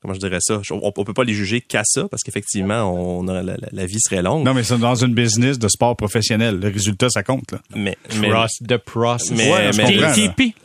comment 0.00 0.14
je 0.14 0.20
dirais 0.20 0.38
ça, 0.40 0.60
on, 0.70 0.92
peut 0.92 1.14
pas 1.14 1.24
les 1.24 1.32
juger 1.32 1.60
qu'à 1.60 1.82
ça 1.84 2.06
parce 2.08 2.22
qu'effectivement, 2.22 2.92
on 2.92 3.22
la, 3.24 3.86
vie 3.86 4.00
serait 4.00 4.22
longue. 4.22 4.44
Non, 4.44 4.54
mais 4.54 4.62
c'est 4.62 4.78
dans 4.78 4.94
une 4.94 5.14
business 5.14 5.58
de 5.58 5.68
sport 5.68 5.96
professionnel, 5.96 6.60
le 6.60 6.68
résultat 6.68 7.08
ça 7.10 7.22
compte 7.22 7.52
là. 7.52 7.58
Mais 7.74 7.96
mais 8.20 8.30
the 8.66 8.76
process. 8.76 9.36
Mais 9.36 9.70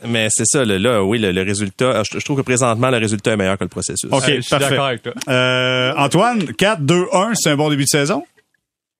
mais, 0.06 0.28
c'est 0.30 0.46
ça 0.46 0.64
là, 0.64 1.02
oui, 1.04 1.18
le, 1.18 1.42
résultat, 1.42 2.02
je, 2.04 2.18
trouve 2.18 2.38
que 2.38 2.42
présentement 2.42 2.90
le 2.90 2.98
résultat 2.98 3.32
est 3.32 3.36
meilleur 3.36 3.58
que 3.58 3.64
le 3.64 3.68
processus. 3.68 4.08
OK, 4.10 4.24
je 4.26 4.40
suis 4.40 4.58
d'accord 4.58 4.86
avec 4.86 5.02
toi. 5.02 5.12
Euh, 5.28 5.92
Antoine, 5.96 6.44
4 6.54 6.82
2 6.82 7.06
1, 7.12 7.32
c'est 7.34 7.50
un 7.50 7.56
bon 7.56 7.70
début 7.70 7.84
de 7.84 7.88
saison? 7.88 8.24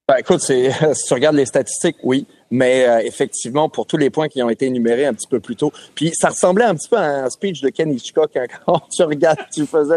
Ben, 0.06 0.16
écoute, 0.18 0.40
si 0.42 0.70
tu 1.06 1.14
regardes 1.14 1.36
les 1.36 1.46
statistiques, 1.46 1.96
oui. 2.02 2.26
Mais 2.50 2.86
euh, 2.86 2.98
effectivement, 2.98 3.68
pour 3.70 3.86
tous 3.86 3.96
les 3.96 4.10
points 4.10 4.28
qui 4.28 4.42
ont 4.42 4.50
été 4.50 4.66
énumérés 4.66 5.06
un 5.06 5.14
petit 5.14 5.26
peu 5.26 5.40
plus 5.40 5.56
tôt. 5.56 5.72
Puis 5.94 6.12
ça 6.14 6.28
ressemblait 6.28 6.66
un 6.66 6.74
petit 6.74 6.88
peu 6.88 6.98
à 6.98 7.24
un 7.24 7.30
speech 7.30 7.62
de 7.62 7.70
Ken 7.70 7.90
Hitchcock 7.90 8.36
hein, 8.36 8.44
quand 8.66 8.80
tu 8.94 9.02
regardes, 9.02 9.38
tu 9.52 9.66
faisais 9.66 9.96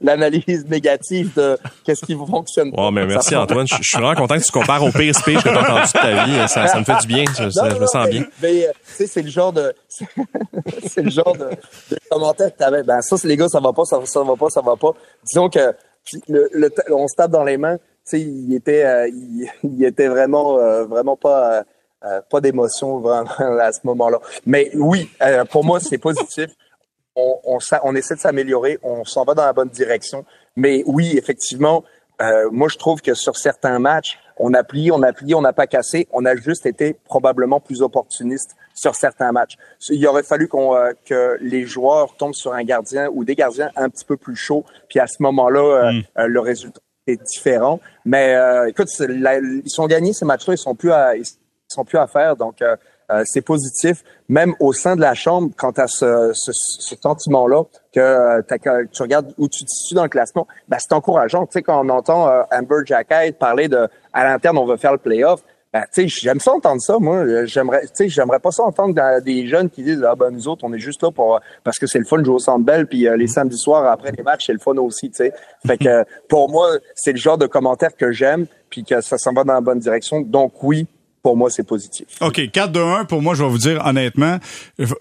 l'analyse 0.00 0.66
négative 0.68 1.32
de 1.34 1.58
qu'est-ce 1.84 2.04
qui 2.04 2.14
fonctionne 2.14 2.70
pas. 2.70 2.90
mais 2.90 3.06
merci 3.06 3.34
Antoine. 3.34 3.66
Je, 3.66 3.76
suis 3.82 3.98
vraiment 3.98 4.14
content 4.14 4.38
que 4.38 4.44
tu 4.44 4.52
compares 4.52 4.84
au 4.84 4.92
pire 4.92 5.14
speech 5.14 5.42
que 5.42 5.48
tu 5.48 5.54
as 5.54 5.60
entendu 5.60 5.86
de 5.86 5.98
ta 5.98 6.24
vie. 6.26 6.48
Ça, 6.48 6.68
ça 6.68 6.78
me 6.78 6.84
fait 6.84 6.98
du 7.00 7.06
bien. 7.06 7.24
Je, 7.36 7.44
me 7.44 7.86
sens 7.86 8.08
bien. 8.08 8.24
Mais, 8.42 8.68
euh, 8.68 8.72
tu 8.86 8.92
sais, 8.92 9.06
c'est 9.06 9.22
le 9.22 9.30
genre 9.30 9.52
de 9.52 9.74
c'est 10.86 11.02
le 11.02 11.10
genre 11.10 11.34
de, 11.34 11.48
de 11.90 11.98
commentaire 12.10 12.52
que 12.52 12.58
tu 12.58 12.64
avais. 12.64 12.82
Ben 12.82 13.00
ça, 13.00 13.16
les 13.24 13.36
gars, 13.36 13.48
ça 13.48 13.58
va 13.58 13.72
pas, 13.72 13.84
ça, 13.84 13.98
ça 14.04 14.22
va 14.22 14.36
pas, 14.36 14.50
ça 14.50 14.60
va 14.60 14.76
pas. 14.76 14.92
Disons 15.24 15.48
que 15.48 15.74
le, 16.28 16.48
le, 16.52 16.70
on 16.90 17.08
se 17.08 17.16
tape 17.16 17.32
dans 17.32 17.42
les 17.42 17.56
mains 17.56 17.78
sais, 18.10 18.20
il 18.20 18.54
était, 18.54 18.84
euh, 18.84 19.08
il, 19.62 19.84
était 19.84 20.08
vraiment, 20.08 20.58
euh, 20.58 20.84
vraiment 20.84 21.16
pas, 21.16 21.64
euh, 22.04 22.20
pas 22.30 22.40
d'émotion 22.40 22.98
vraiment 22.98 23.30
à 23.38 23.72
ce 23.72 23.80
moment-là. 23.84 24.20
Mais 24.44 24.70
oui, 24.74 25.10
pour 25.50 25.64
moi, 25.64 25.80
c'est 25.80 25.98
positif. 25.98 26.46
on, 27.16 27.38
on, 27.44 27.58
on 27.82 27.94
essaie 27.94 28.14
de 28.14 28.20
s'améliorer, 28.20 28.78
on 28.82 29.04
s'en 29.04 29.24
va 29.24 29.34
dans 29.34 29.44
la 29.44 29.52
bonne 29.52 29.70
direction. 29.70 30.24
Mais 30.56 30.82
oui, 30.86 31.16
effectivement, 31.16 31.84
euh, 32.22 32.48
moi, 32.50 32.68
je 32.68 32.76
trouve 32.76 33.02
que 33.02 33.14
sur 33.14 33.36
certains 33.36 33.78
matchs, 33.78 34.18
on 34.38 34.54
a 34.54 34.64
plié, 34.64 34.90
on 34.90 35.02
a 35.02 35.12
plié, 35.12 35.34
on 35.34 35.40
n'a 35.40 35.52
pas 35.52 35.66
cassé. 35.66 36.08
On 36.12 36.24
a 36.24 36.36
juste 36.36 36.66
été 36.66 36.94
probablement 37.04 37.60
plus 37.60 37.82
opportuniste 37.82 38.54
sur 38.74 38.94
certains 38.94 39.32
matchs. 39.32 39.56
Il 39.88 40.06
aurait 40.06 40.22
fallu 40.22 40.48
qu'on 40.48 40.74
euh, 40.74 40.92
que 41.04 41.38
les 41.40 41.66
joueurs 41.66 42.16
tombent 42.16 42.34
sur 42.34 42.52
un 42.52 42.64
gardien 42.64 43.08
ou 43.12 43.24
des 43.24 43.34
gardiens 43.34 43.70
un 43.76 43.88
petit 43.88 44.04
peu 44.04 44.16
plus 44.16 44.36
chauds. 44.36 44.64
Puis 44.88 44.98
à 44.98 45.06
ce 45.06 45.16
moment-là, 45.20 45.60
euh, 45.60 45.92
mm. 45.92 46.02
euh, 46.18 46.26
le 46.26 46.40
résultat 46.40 46.80
est 47.06 47.22
différent. 47.22 47.80
Mais 48.04 48.36
écoute, 48.68 48.88
ils 49.00 49.62
sont 49.70 49.86
gagnés 49.86 50.12
ces 50.12 50.24
matchs-là, 50.24 50.54
ils 50.54 50.58
sont 50.58 50.74
plus 50.74 50.92
à, 50.92 51.16
ils 51.16 51.24
sont 51.68 51.84
plus 51.84 51.98
à 51.98 52.06
faire. 52.06 52.36
Donc 52.36 52.62
euh, 53.10 53.22
c'est 53.24 53.42
positif, 53.42 54.02
même 54.28 54.54
au 54.58 54.72
sein 54.72 54.96
de 54.96 55.00
la 55.00 55.14
chambre, 55.14 55.50
quant 55.56 55.70
à 55.70 55.86
ce, 55.86 56.32
ce, 56.34 56.50
ce 56.52 56.96
sentiment-là 57.00 57.64
que, 57.94 58.00
euh, 58.00 58.42
tu 58.92 59.02
regardes 59.02 59.32
où 59.38 59.48
tu 59.48 59.64
te 59.64 59.94
dans 59.94 60.02
le 60.02 60.08
classement, 60.08 60.46
ben, 60.68 60.78
c'est 60.80 60.92
encourageant. 60.92 61.46
Tu 61.46 61.52
sais, 61.52 61.62
quand 61.62 61.84
on 61.84 61.88
entend 61.88 62.28
euh, 62.28 62.42
Amber 62.50 62.84
Jacket 62.84 63.38
parler 63.38 63.68
de 63.68 63.88
à 64.12 64.24
l'interne, 64.24 64.58
on 64.58 64.66
veut 64.66 64.76
faire 64.76 64.92
le 64.92 64.98
playoff, 64.98 65.42
ben, 65.80 65.84
tu 65.92 66.08
sais, 66.08 66.20
j'aime 66.22 66.40
ça 66.40 66.52
entendre 66.52 66.80
ça, 66.80 66.98
moi. 66.98 67.44
J'aimerais, 67.44 67.82
tu 67.82 67.90
sais, 67.94 68.08
j'aimerais 68.08 68.38
pas 68.38 68.50
ça 68.50 68.62
entendre 68.62 69.20
des 69.20 69.46
jeunes 69.46 69.68
qui 69.68 69.82
disent, 69.82 70.04
ah 70.06 70.14
ben, 70.14 70.30
nous 70.30 70.48
autres, 70.48 70.64
on 70.64 70.72
est 70.72 70.78
juste 70.78 71.02
là 71.02 71.10
pour, 71.10 71.40
parce 71.64 71.78
que 71.78 71.86
c'est 71.86 71.98
le 71.98 72.04
fun 72.04 72.18
de 72.18 72.24
jouer 72.24 72.34
au 72.34 72.38
Centre 72.38 72.64
Bell, 72.64 72.86
puis 72.86 73.06
les 73.16 73.26
samedis 73.26 73.58
soirs 73.58 73.90
après 73.90 74.12
les 74.12 74.22
matchs, 74.22 74.46
c'est 74.46 74.52
le 74.52 74.58
fun 74.58 74.76
aussi, 74.76 75.10
tu 75.10 75.16
sais. 75.16 75.32
Fait 75.66 75.76
que, 75.76 76.04
pour 76.28 76.50
moi, 76.50 76.70
c'est 76.94 77.12
le 77.12 77.18
genre 77.18 77.38
de 77.38 77.46
commentaire 77.46 77.94
que 77.96 78.12
j'aime, 78.12 78.46
puis 78.70 78.84
que 78.84 79.00
ça 79.00 79.18
s'en 79.18 79.32
va 79.32 79.44
dans 79.44 79.54
la 79.54 79.60
bonne 79.60 79.78
direction. 79.78 80.20
Donc, 80.20 80.62
oui, 80.62 80.86
pour 81.26 81.36
moi, 81.36 81.50
c'est 81.50 81.66
positif. 81.66 82.06
OK. 82.20 82.38
4-2-1, 82.38 83.06
pour 83.06 83.20
moi, 83.20 83.34
je 83.34 83.42
vais 83.42 83.48
vous 83.48 83.58
dire 83.58 83.82
honnêtement, 83.84 84.38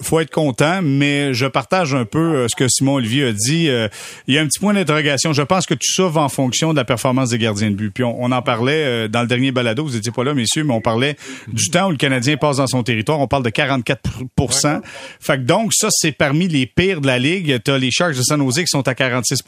faut 0.01 0.19
être 0.19 0.31
content, 0.31 0.79
mais 0.81 1.35
je 1.35 1.45
partage 1.45 1.93
un 1.93 2.05
peu 2.05 2.17
euh, 2.17 2.47
ce 2.47 2.55
que 2.55 2.67
Simon 2.67 2.95
Olivier 2.95 3.25
a 3.25 3.31
dit. 3.31 3.69
Euh, 3.69 3.87
il 4.25 4.33
y 4.33 4.39
a 4.39 4.41
un 4.41 4.47
petit 4.47 4.57
point 4.57 4.73
d'interrogation. 4.73 5.33
Je 5.33 5.43
pense 5.43 5.67
que 5.67 5.75
tout 5.75 5.93
ça 5.93 6.07
va 6.07 6.21
en 6.21 6.29
fonction 6.29 6.71
de 6.71 6.77
la 6.77 6.83
performance 6.83 7.29
des 7.29 7.37
gardiens 7.37 7.69
de 7.69 7.75
but. 7.75 7.91
Puis 7.91 8.03
on, 8.03 8.31
en 8.31 8.41
parlait 8.41 8.73
euh, 8.73 9.07
dans 9.07 9.21
le 9.21 9.27
dernier 9.27 9.51
balado, 9.51 9.83
vous 9.83 9.95
étiez 9.95 10.11
pas 10.11 10.23
là, 10.23 10.33
messieurs, 10.33 10.63
mais 10.63 10.73
on 10.73 10.81
parlait 10.81 11.15
du 11.47 11.69
temps 11.69 11.89
où 11.89 11.91
le 11.91 11.97
Canadien 11.97 12.37
passe 12.37 12.57
dans 12.57 12.65
son 12.65 12.81
territoire. 12.81 13.19
On 13.19 13.27
parle 13.27 13.43
de 13.43 13.51
44% 13.51 14.81
Fait 15.19 15.37
que 15.37 15.43
donc, 15.43 15.75
ça, 15.75 15.89
c'est 15.91 16.11
parmi 16.11 16.47
les 16.47 16.65
pires 16.65 17.01
de 17.01 17.07
la 17.07 17.19
Ligue. 17.19 17.61
Tu 17.63 17.69
as 17.69 17.77
les 17.77 17.91
Sharks 17.91 18.15
de 18.15 18.23
San 18.23 18.41
Jose 18.41 18.61
qui 18.61 18.67
sont 18.67 18.87
à 18.87 18.95
46 18.95 19.43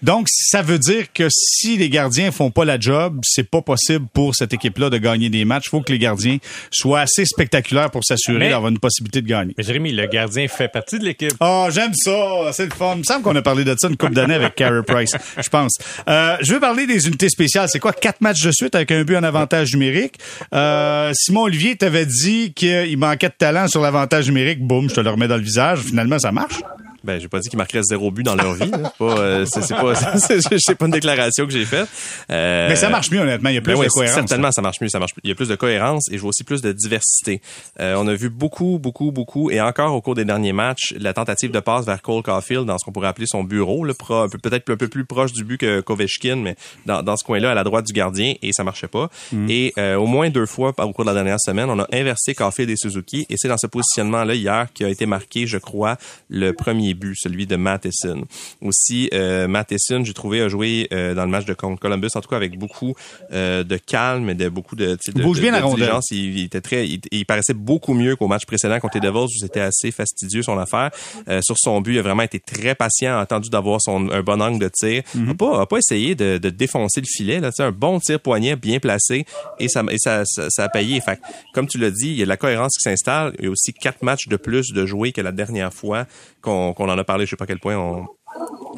Donc, 0.00 0.28
ça 0.30 0.62
veut 0.62 0.78
dire 0.78 1.12
que 1.12 1.28
si 1.30 1.76
les 1.76 1.90
gardiens 1.90 2.30
font 2.30 2.50
pas 2.50 2.64
la 2.64 2.80
job, 2.80 3.20
c'est 3.22 3.50
pas 3.50 3.60
possible 3.60 4.06
pour 4.14 4.34
cette 4.34 4.54
équipe-là 4.54 4.88
de 4.88 4.96
gagner 4.96 5.28
des 5.28 5.44
matchs. 5.44 5.68
Faut 5.68 5.82
les 5.90 5.98
gardiens 5.98 6.38
soient 6.70 7.00
assez 7.00 7.24
spectaculaires 7.24 7.90
pour 7.90 8.04
s'assurer 8.04 8.50
d'avoir 8.50 8.70
une 8.70 8.78
possibilité 8.78 9.22
de 9.22 9.26
gagner. 9.28 9.54
Mais 9.56 9.64
Jérémy, 9.64 9.92
le 9.92 10.06
gardien 10.06 10.48
fait 10.48 10.68
partie 10.68 10.98
de 10.98 11.04
l'équipe. 11.04 11.32
Oh, 11.40 11.68
j'aime 11.70 11.92
ça. 11.94 12.52
C'est 12.52 12.66
le 12.66 12.70
fun. 12.70 12.92
Il 12.94 13.00
me 13.00 13.04
semble 13.04 13.22
qu'on 13.22 13.36
a 13.36 13.42
parlé 13.42 13.64
de 13.64 13.74
ça 13.78 13.88
une 13.88 13.96
couple 13.96 14.14
d'années 14.14 14.34
avec 14.34 14.54
Carey 14.54 14.82
Price, 14.86 15.12
je 15.42 15.48
pense. 15.48 15.78
Euh, 16.08 16.36
je 16.40 16.52
veux 16.52 16.60
parler 16.60 16.86
des 16.86 17.06
unités 17.06 17.28
spéciales. 17.28 17.68
C'est 17.68 17.80
quoi? 17.80 17.92
Quatre 17.92 18.20
matchs 18.20 18.42
de 18.42 18.52
suite 18.52 18.74
avec 18.74 18.90
un 18.90 19.04
but 19.04 19.16
en 19.16 19.22
avantage 19.22 19.72
numérique. 19.72 20.14
Euh, 20.54 21.12
Simon 21.14 21.42
Olivier 21.42 21.76
t'avait 21.76 22.06
dit 22.06 22.52
qu'il 22.54 22.96
manquait 22.98 23.28
de 23.28 23.34
talent 23.36 23.68
sur 23.68 23.80
l'avantage 23.80 24.26
numérique. 24.28 24.60
Boum, 24.60 24.88
je 24.88 24.94
te 24.94 25.00
le 25.00 25.10
remets 25.10 25.28
dans 25.28 25.36
le 25.36 25.42
visage. 25.42 25.80
Finalement, 25.80 26.18
ça 26.18 26.32
marche. 26.32 26.60
Ben, 27.02 27.20
j'ai 27.20 27.28
pas 27.28 27.40
dit 27.40 27.48
qu'ils 27.48 27.58
marqueraient 27.58 27.82
zéro 27.82 28.10
but 28.10 28.22
dans 28.22 28.34
leur 28.34 28.54
vie. 28.54 28.70
Pas, 28.98 29.46
c'est, 29.46 29.74
pas, 29.74 29.94
c'est, 30.18 30.74
pas 30.74 30.86
une 30.86 30.92
déclaration 30.92 31.46
que 31.46 31.52
j'ai 31.52 31.64
faite. 31.64 31.88
Euh, 32.30 32.68
mais 32.68 32.76
ça 32.76 32.88
marche 32.88 33.10
mieux, 33.10 33.20
honnêtement. 33.20 33.48
Il 33.48 33.54
y 33.54 33.58
a 33.58 33.60
plus 33.60 33.74
ben 33.74 33.84
de 33.84 33.88
cohérence. 33.88 34.14
Certainement, 34.14 34.52
ça 34.52 34.62
marche 34.62 34.80
mieux. 34.80 34.88
Ça 34.88 34.98
marche. 34.98 35.12
Il 35.22 35.28
y 35.28 35.32
a 35.32 35.34
plus 35.34 35.48
de 35.48 35.54
cohérence 35.54 36.10
et 36.10 36.16
je 36.16 36.20
vois 36.20 36.30
aussi 36.30 36.44
plus 36.44 36.62
de 36.62 36.72
diversité. 36.72 37.40
Euh, 37.80 37.94
on 37.96 38.06
a 38.06 38.14
vu 38.14 38.28
beaucoup, 38.28 38.78
beaucoup, 38.78 39.12
beaucoup, 39.12 39.50
et 39.50 39.60
encore 39.60 39.94
au 39.94 40.00
cours 40.00 40.14
des 40.14 40.24
derniers 40.24 40.52
matchs, 40.52 40.94
la 40.98 41.12
tentative 41.12 41.50
de 41.50 41.60
passe 41.60 41.86
vers 41.86 42.02
Cole 42.02 42.22
Caulfield 42.22 42.66
dans 42.66 42.78
ce 42.78 42.84
qu'on 42.84 42.92
pourrait 42.92 43.08
appeler 43.08 43.26
son 43.26 43.44
bureau, 43.44 43.84
le 43.84 43.94
peut-être 43.94 44.70
un 44.70 44.76
peu 44.76 44.88
plus 44.88 45.04
proche 45.04 45.32
du 45.32 45.44
but 45.44 45.58
que 45.58 45.80
Kovechkin, 45.80 46.36
mais 46.36 46.56
dans, 46.86 47.02
dans 47.02 47.16
ce 47.16 47.24
coin-là, 47.24 47.50
à 47.50 47.54
la 47.54 47.64
droite 47.64 47.86
du 47.86 47.92
gardien, 47.92 48.34
et 48.42 48.52
ça 48.52 48.64
marchait 48.64 48.88
pas. 48.88 49.10
Mm. 49.32 49.50
Et 49.50 49.72
euh, 49.78 49.96
au 49.96 50.06
moins 50.06 50.30
deux 50.30 50.46
fois 50.46 50.74
au 50.78 50.92
cours 50.92 51.04
de 51.04 51.10
la 51.10 51.14
dernière 51.14 51.40
semaine, 51.40 51.68
on 51.70 51.78
a 51.78 51.86
inversé 51.92 52.34
Caulfield 52.34 52.70
et 52.70 52.76
Suzuki, 52.76 53.26
et 53.28 53.34
c'est 53.36 53.48
dans 53.48 53.58
ce 53.58 53.66
positionnement-là 53.66 54.34
hier 54.34 54.66
qui 54.72 54.84
a 54.84 54.88
été 54.88 55.06
marqué, 55.06 55.46
je 55.46 55.58
crois, 55.58 55.96
le 56.28 56.52
premier 56.52 56.89
but, 56.94 57.14
celui 57.16 57.46
de 57.46 57.56
Matheson. 57.56 58.24
Aussi, 58.60 59.08
euh, 59.12 59.48
Matheson, 59.48 60.04
j'ai 60.04 60.14
trouvé, 60.14 60.40
a 60.40 60.48
joué 60.48 60.88
euh, 60.92 61.14
dans 61.14 61.24
le 61.24 61.30
match 61.30 61.44
de 61.46 61.54
contre 61.54 61.80
Columbus, 61.80 62.08
en 62.14 62.20
tout 62.20 62.28
cas 62.28 62.36
avec 62.36 62.58
beaucoup 62.58 62.94
euh, 63.32 63.64
de 63.64 63.76
calme 63.76 64.30
et 64.30 64.34
de 64.34 64.48
beaucoup 64.48 64.76
de, 64.76 64.96
de, 65.14 65.22
Bouge 65.22 65.40
bien 65.40 65.54
Il, 66.10 66.38
il, 66.38 66.44
était 66.44 66.60
très, 66.60 66.86
il, 66.88 67.26
paraissait 67.26 67.54
beaucoup 67.54 67.94
mieux 67.94 68.16
qu'au 68.16 68.28
match 68.28 68.46
précédent 68.46 68.78
contre 68.80 68.98
les 68.98 69.08
Devils 69.08 69.24
où 69.24 69.38
c'était 69.40 69.60
assez 69.60 69.90
fastidieux 69.90 70.42
son 70.42 70.58
affaire. 70.58 70.90
Euh, 71.28 71.40
sur 71.42 71.56
son 71.58 71.80
but, 71.80 71.94
il 71.94 71.98
a 71.98 72.02
vraiment 72.02 72.22
été 72.22 72.40
très 72.40 72.74
patient, 72.74 73.18
a 73.18 73.20
attendu 73.20 73.50
d'avoir 73.50 73.80
son 73.80 74.10
un 74.10 74.22
bon 74.22 74.40
angle 74.40 74.58
de 74.58 74.68
tir. 74.68 75.02
Mm 75.14 75.34
pas, 75.34 75.62
a 75.62 75.66
pas 75.66 75.78
essayé 75.78 76.14
de, 76.14 76.38
de 76.38 76.50
défoncer 76.50 77.00
le 77.00 77.06
filet. 77.06 77.40
Là, 77.40 77.50
un 77.60 77.72
bon 77.72 77.98
tir 78.00 78.20
poignet 78.20 78.56
bien 78.56 78.78
placé 78.78 79.24
et 79.58 79.68
ça, 79.68 79.82
et 79.90 79.98
ça, 79.98 80.22
ça, 80.24 80.64
a 80.64 80.68
payé. 80.68 81.00
Fait, 81.00 81.20
comme 81.54 81.66
tu 81.66 81.78
l'as 81.78 81.90
dit, 81.90 82.08
il 82.08 82.16
y 82.16 82.22
a 82.22 82.24
de 82.24 82.28
la 82.28 82.36
cohérence 82.36 82.76
qui 82.76 82.82
s'installe. 82.82 83.34
Il 83.38 83.44
y 83.44 83.48
a 83.48 83.50
aussi 83.50 83.72
quatre 83.72 84.02
matchs 84.02 84.28
de 84.28 84.36
plus 84.36 84.72
de 84.72 84.86
jouer 84.86 85.12
que 85.12 85.20
la 85.20 85.32
dernière 85.32 85.72
fois 85.72 86.06
qu'on 86.42 86.79
en 86.88 86.98
a 86.98 87.04
parlé. 87.04 87.26
Je 87.26 87.30
sais 87.30 87.36
pas 87.36 87.44
à 87.44 87.46
quel 87.46 87.60
point 87.60 87.76
on, 87.76 88.06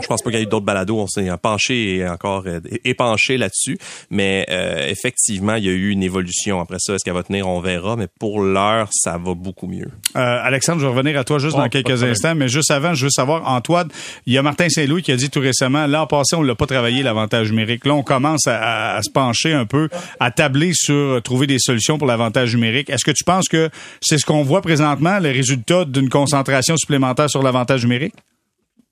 je 0.03 0.07
pense 0.07 0.23
pas 0.23 0.31
qu'il 0.31 0.41
y 0.41 0.43
ait 0.43 0.47
d'autres 0.47 0.67
balados. 0.67 0.99
On 0.99 1.07
s'est 1.07 1.29
penché 1.41 1.97
et 1.97 2.09
encore 2.09 2.45
euh, 2.47 2.61
épanché 2.85 3.37
là-dessus. 3.39 3.79
Mais 4.11 4.47
euh, 4.51 4.87
effectivement, 4.89 5.55
il 5.55 5.65
y 5.65 5.69
a 5.69 5.73
eu 5.73 5.91
une 5.91 6.03
évolution. 6.03 6.61
Après 6.61 6.79
ça, 6.79 6.95
est-ce 6.95 7.05
qu'elle 7.05 7.15
va 7.15 7.23
tenir? 7.23 7.49
On 7.49 7.61
verra. 7.61 7.97
Mais 7.97 8.09
pour 8.19 8.41
l'heure, 8.41 8.89
ça 8.93 9.19
va 9.19 9.35
beaucoup 9.35 9.67
mieux. 9.67 9.89
Euh, 10.17 10.39
Alexandre, 10.43 10.81
je 10.81 10.87
vais 10.87 10.93
revenir 10.93 11.19
à 11.19 11.25
toi 11.25 11.39
juste 11.39 11.57
dans 11.57 11.69
quelques 11.69 12.03
instants. 12.03 12.35
Mais 12.35 12.49
juste 12.49 12.71
avant, 12.71 12.95
je 12.95 13.05
veux 13.07 13.11
savoir, 13.11 13.49
Antoine, 13.49 13.89
il 14.27 14.33
y 14.33 14.39
a 14.39 14.43
Martin 14.43 14.69
Saint-Louis 14.69 15.03
qui 15.03 15.13
a 15.13 15.17
dit 15.17 15.31
tout 15.31 15.41
récemment, 15.41 15.87
là, 15.87 16.03
en 16.03 16.07
passé, 16.07 16.37
on 16.37 16.43
l'a 16.43 16.55
pas 16.55 16.67
travaillé, 16.67 17.03
l'avantage 17.03 17.51
numérique. 17.51 17.85
Là, 17.87 17.95
on 17.95 18.03
commence 18.03 18.47
à, 18.47 18.97
à, 18.97 19.03
se 19.03 19.11
pencher 19.11 19.53
un 19.53 19.67
peu, 19.67 19.89
à 20.21 20.31
tabler 20.31 20.73
sur 20.75 21.21
trouver 21.23 21.47
des 21.47 21.59
solutions 21.59 21.99
pour 21.99 22.07
l'avantage 22.07 22.55
numérique. 22.55 22.91
Est-ce 22.91 23.05
que 23.05 23.11
tu 23.11 23.25
penses 23.25 23.49
que 23.49 23.71
c'est 24.01 24.19
ce 24.19 24.27
qu'on 24.27 24.43
voit 24.43 24.63
présentement, 24.63 25.19
le 25.19 25.31
résultat 25.31 25.85
d'une 25.85 26.09
concentration 26.09 26.77
supplémentaire 26.77 27.31
sur 27.31 27.43
l'avantage 27.43 27.83
numérique? 27.85 28.15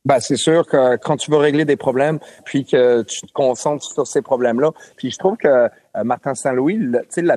Ben, 0.07 0.19
c'est 0.19 0.37
sûr 0.37 0.67
que 0.67 0.97
quand 0.97 1.19
tu 1.19 1.31
veux 1.31 1.37
régler 1.37 1.67
des 1.67 1.77
problèmes, 1.77 2.21
puis 2.47 2.65
que 2.65 3.03
tu 3.03 3.21
te 3.21 3.33
concentres 3.33 3.85
sur 3.85 4.07
ces 4.07 4.23
problèmes-là, 4.23 4.71
puis 4.97 5.11
je 5.11 5.19
trouve 5.19 5.37
que 5.37 5.47
euh, 5.49 5.69
Martin 6.05 6.35
Saint-Louis, 6.35 6.81
tu 7.13 7.21
l'a 7.21 7.37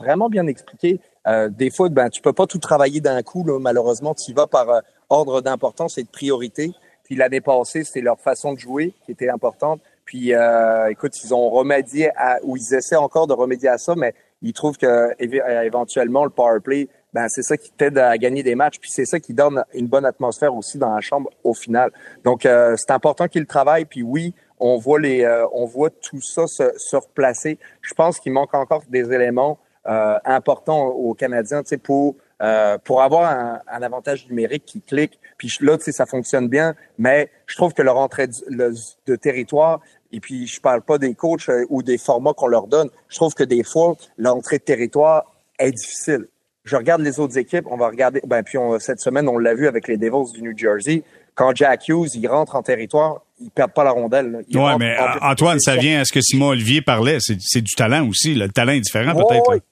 vraiment 0.00 0.28
bien 0.28 0.48
expliqué. 0.48 1.00
Euh, 1.28 1.48
des 1.48 1.70
fois, 1.70 1.88
ben, 1.88 2.08
tu 2.08 2.20
peux 2.20 2.32
pas 2.32 2.46
tout 2.46 2.58
travailler 2.58 3.00
d'un 3.00 3.22
coup, 3.22 3.44
là, 3.44 3.58
malheureusement. 3.60 4.14
Tu 4.14 4.32
y 4.32 4.34
vas 4.34 4.48
par 4.48 4.68
euh, 4.70 4.80
ordre 5.08 5.40
d'importance 5.40 5.98
et 5.98 6.02
de 6.02 6.08
priorité. 6.08 6.72
Puis 7.04 7.14
l'année 7.14 7.40
passée, 7.40 7.84
c'est 7.84 8.00
leur 8.00 8.18
façon 8.18 8.54
de 8.54 8.58
jouer 8.58 8.92
qui 9.04 9.12
était 9.12 9.28
importante. 9.28 9.80
Puis, 10.04 10.34
euh, 10.34 10.88
écoute, 10.90 11.12
ils 11.22 11.32
ont 11.32 11.48
remédié 11.50 12.10
à, 12.16 12.38
ou 12.42 12.56
ils 12.56 12.74
essaient 12.74 12.96
encore 12.96 13.28
de 13.28 13.34
remédier 13.34 13.68
à 13.68 13.78
ça, 13.78 13.94
mais 13.94 14.14
ils 14.42 14.52
trouvent 14.52 14.78
que 14.78 15.14
éventuellement 15.20 16.24
le 16.24 16.30
power 16.30 16.60
play 16.60 16.88
ben 17.12 17.28
c'est 17.28 17.42
ça 17.42 17.56
qui 17.56 17.70
t'aide 17.72 17.98
à 17.98 18.16
gagner 18.18 18.42
des 18.42 18.54
matchs, 18.54 18.78
puis 18.78 18.90
c'est 18.90 19.04
ça 19.04 19.18
qui 19.18 19.34
donne 19.34 19.64
une 19.74 19.86
bonne 19.86 20.04
atmosphère 20.04 20.54
aussi 20.54 20.78
dans 20.78 20.94
la 20.94 21.00
chambre 21.00 21.30
au 21.44 21.54
final. 21.54 21.90
Donc 22.24 22.46
euh, 22.46 22.74
c'est 22.76 22.92
important 22.92 23.28
qu'il 23.28 23.46
travaille, 23.46 23.84
puis 23.84 24.02
oui, 24.02 24.34
on 24.58 24.78
voit 24.78 25.00
les, 25.00 25.24
euh, 25.24 25.46
on 25.52 25.66
voit 25.66 25.90
tout 25.90 26.20
ça 26.20 26.46
se, 26.46 26.72
se 26.76 26.96
replacer. 26.96 27.58
Je 27.82 27.94
pense 27.94 28.20
qu'il 28.20 28.32
manque 28.32 28.54
encore 28.54 28.82
des 28.88 29.12
éléments 29.12 29.58
euh, 29.86 30.18
importants 30.24 30.86
aux 30.86 31.14
Canadiens, 31.14 31.62
tu 31.62 31.70
sais, 31.70 31.78
pour 31.78 32.16
pour 32.84 33.02
avoir 33.02 33.30
un, 33.30 33.60
un, 33.70 33.82
avantage 33.82 34.26
numérique 34.26 34.64
qui 34.64 34.80
clique. 34.80 35.20
Puis 35.36 35.50
là, 35.60 35.76
tu 35.76 35.84
sais, 35.84 35.92
ça 35.92 36.06
fonctionne 36.06 36.48
bien, 36.48 36.74
mais 36.96 37.28
je 37.44 37.54
trouve 37.54 37.74
que 37.74 37.82
leur 37.82 37.98
entrée 37.98 38.28
de, 38.28 39.16
territoire, 39.16 39.80
et 40.10 40.20
puis 40.20 40.46
je 40.46 40.58
parle 40.58 40.80
pas 40.80 40.96
des 40.96 41.12
coachs 41.12 41.50
ou 41.68 41.82
des 41.82 41.98
formats 41.98 42.32
qu'on 42.32 42.46
leur 42.46 42.66
donne, 42.66 42.88
je 43.08 43.16
trouve 43.16 43.34
que 43.34 43.44
des 43.44 43.62
fois, 43.62 43.94
l'entrée 44.16 44.56
de 44.56 44.62
territoire 44.62 45.30
est 45.58 45.72
difficile 45.72 46.28
je 46.64 46.76
regarde 46.76 47.00
les 47.02 47.18
autres 47.20 47.38
équipes, 47.38 47.64
on 47.70 47.76
va 47.76 47.88
regarder, 47.88 48.20
ben 48.26 48.42
puis 48.42 48.58
cette 48.78 49.00
semaine, 49.00 49.28
on 49.28 49.38
l'a 49.38 49.54
vu 49.54 49.66
avec 49.66 49.88
les 49.88 49.96
Devils 49.96 50.32
du 50.34 50.42
New 50.42 50.56
Jersey. 50.56 51.02
Quand 51.34 51.54
Jack 51.54 51.88
Hughes, 51.88 52.14
il 52.14 52.26
rentre 52.28 52.56
en 52.56 52.62
territoire, 52.62 53.22
il 53.40 53.50
perd 53.50 53.72
pas 53.72 53.84
la 53.84 53.92
rondelle. 53.92 54.44
Oui, 54.52 54.72
mais 54.78 54.96
Antoine, 55.22 55.58
ça 55.58 55.76
vient 55.76 56.00
à 56.00 56.04
ce 56.04 56.12
que 56.12 56.20
Simon 56.20 56.48
Olivier 56.48 56.82
parlait, 56.82 57.18
c'est 57.20 57.62
du 57.62 57.74
talent 57.74 58.06
aussi. 58.06 58.34
Le 58.34 58.48
talent 58.48 58.72
est 58.72 58.80
différent 58.80 59.14
peut-être. 59.14 59.62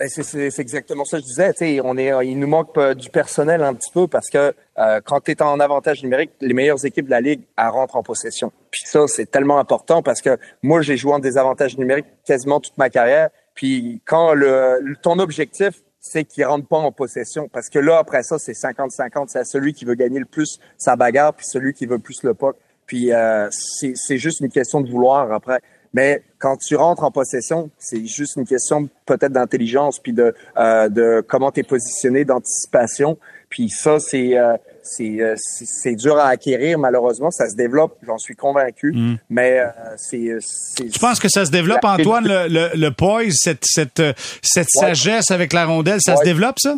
Ben, 0.00 0.08
c'est 0.08 0.58
exactement 0.58 1.04
ça 1.04 1.18
que 1.18 1.22
je 1.22 1.28
disais. 1.28 1.80
on 1.84 1.96
est, 1.96 2.10
il 2.26 2.38
nous 2.38 2.48
manque 2.48 2.76
du 2.96 3.10
personnel 3.10 3.62
un 3.62 3.74
petit 3.74 3.92
peu 3.92 4.08
parce 4.08 4.28
que 4.28 4.52
euh, 4.78 5.00
quand 5.04 5.20
tu 5.20 5.30
es 5.30 5.42
en 5.42 5.60
avantage 5.60 6.02
numérique, 6.02 6.32
les 6.40 6.52
meilleures 6.52 6.84
équipes 6.84 7.06
de 7.06 7.12
la 7.12 7.20
ligue 7.20 7.42
elles 7.56 7.68
rentrent 7.68 7.94
en 7.94 8.02
possession. 8.02 8.50
Puis 8.72 8.82
ça, 8.86 9.06
c'est 9.06 9.30
tellement 9.30 9.58
important 9.58 10.02
parce 10.02 10.20
que 10.20 10.36
moi, 10.64 10.82
j'ai 10.82 10.96
joué 10.96 11.12
en 11.12 11.20
désavantage 11.20 11.78
numérique 11.78 12.06
quasiment 12.26 12.58
toute 12.58 12.76
ma 12.76 12.90
carrière. 12.90 13.28
Puis 13.54 14.00
quand 14.04 14.34
le 14.34 14.96
ton 15.00 15.20
objectif, 15.20 15.83
c'est 16.06 16.24
qu'il 16.24 16.44
rentre 16.44 16.68
pas 16.68 16.76
en 16.76 16.92
possession. 16.92 17.48
Parce 17.50 17.70
que 17.70 17.78
là, 17.78 17.96
après 17.96 18.22
ça, 18.22 18.38
c'est 18.38 18.52
50-50. 18.52 19.28
C'est 19.28 19.44
celui 19.44 19.72
qui 19.72 19.86
veut 19.86 19.94
gagner 19.94 20.18
le 20.18 20.26
plus 20.26 20.60
sa 20.76 20.96
bagarre, 20.96 21.32
puis 21.32 21.46
celui 21.46 21.72
qui 21.72 21.86
veut 21.86 21.98
plus 21.98 22.22
le 22.22 22.34
puck. 22.34 22.56
Puis 22.86 23.10
euh, 23.10 23.48
c'est 23.50 24.18
juste 24.18 24.40
une 24.40 24.50
question 24.50 24.82
de 24.82 24.90
vouloir 24.90 25.32
après. 25.32 25.60
Mais 25.94 26.22
quand 26.38 26.58
tu 26.58 26.76
rentres 26.76 27.04
en 27.04 27.10
possession, 27.10 27.70
c'est 27.78 28.04
juste 28.04 28.36
une 28.36 28.44
question 28.44 28.90
peut-être 29.06 29.32
d'intelligence, 29.32 29.98
puis 29.98 30.12
de, 30.12 30.34
euh, 30.58 30.90
de 30.90 31.24
comment 31.26 31.50
tu 31.50 31.60
es 31.60 31.62
positionné, 31.62 32.26
d'anticipation. 32.26 33.16
Puis 33.48 33.70
ça, 33.70 33.98
c'est 33.98 34.36
euh, 34.36 34.58
c'est 34.86 35.20
euh, 35.20 35.34
c'est 35.36 35.94
dur 35.96 36.16
à 36.18 36.28
acquérir 36.28 36.78
malheureusement 36.78 37.30
ça 37.30 37.48
se 37.48 37.56
développe 37.56 37.96
j'en 38.06 38.18
suis 38.18 38.36
convaincu 38.36 38.92
Mm. 38.94 39.14
mais 39.30 39.58
euh, 39.60 39.66
c'est 39.96 40.36
c'est 40.40 40.88
Tu 40.90 40.98
penses 41.00 41.18
que 41.18 41.28
ça 41.28 41.44
se 41.46 41.50
développe, 41.50 41.84
Antoine, 41.84 42.28
le, 42.28 42.46
le, 42.48 42.70
le 42.78 42.90
poise, 42.90 43.32
cette, 43.34 43.64
cette, 43.64 43.98
euh, 44.00 44.12
cette 44.42 44.68
Ouais. 44.76 44.94
sagesse 44.94 45.30
avec 45.30 45.52
la 45.54 45.64
rondelle, 45.66 46.00
ça 46.02 46.16
se 46.16 46.22
développe, 46.22 46.58
ça? 46.60 46.76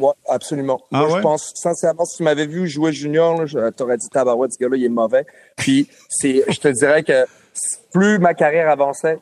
Ouais, 0.00 0.12
absolument. 0.28 0.80
Ah 0.92 0.98
Moi, 1.00 1.08
ouais? 1.08 1.16
je 1.16 1.22
pense, 1.22 1.52
sincèrement, 1.56 2.04
si 2.04 2.18
tu 2.18 2.22
m'avais 2.22 2.46
vu 2.46 2.68
jouer 2.68 2.92
junior, 2.92 3.40
t'aurais 3.76 3.96
dit, 3.96 4.08
tabarouette, 4.08 4.52
ce 4.52 4.58
gars-là, 4.58 4.76
il 4.76 4.84
est 4.84 4.88
mauvais. 4.88 5.26
Puis, 5.56 5.88
c'est, 6.08 6.44
je 6.48 6.60
te 6.60 6.68
dirais 6.68 7.02
que 7.02 7.26
plus 7.92 8.20
ma 8.20 8.34
carrière 8.34 8.70
avançait, 8.70 9.18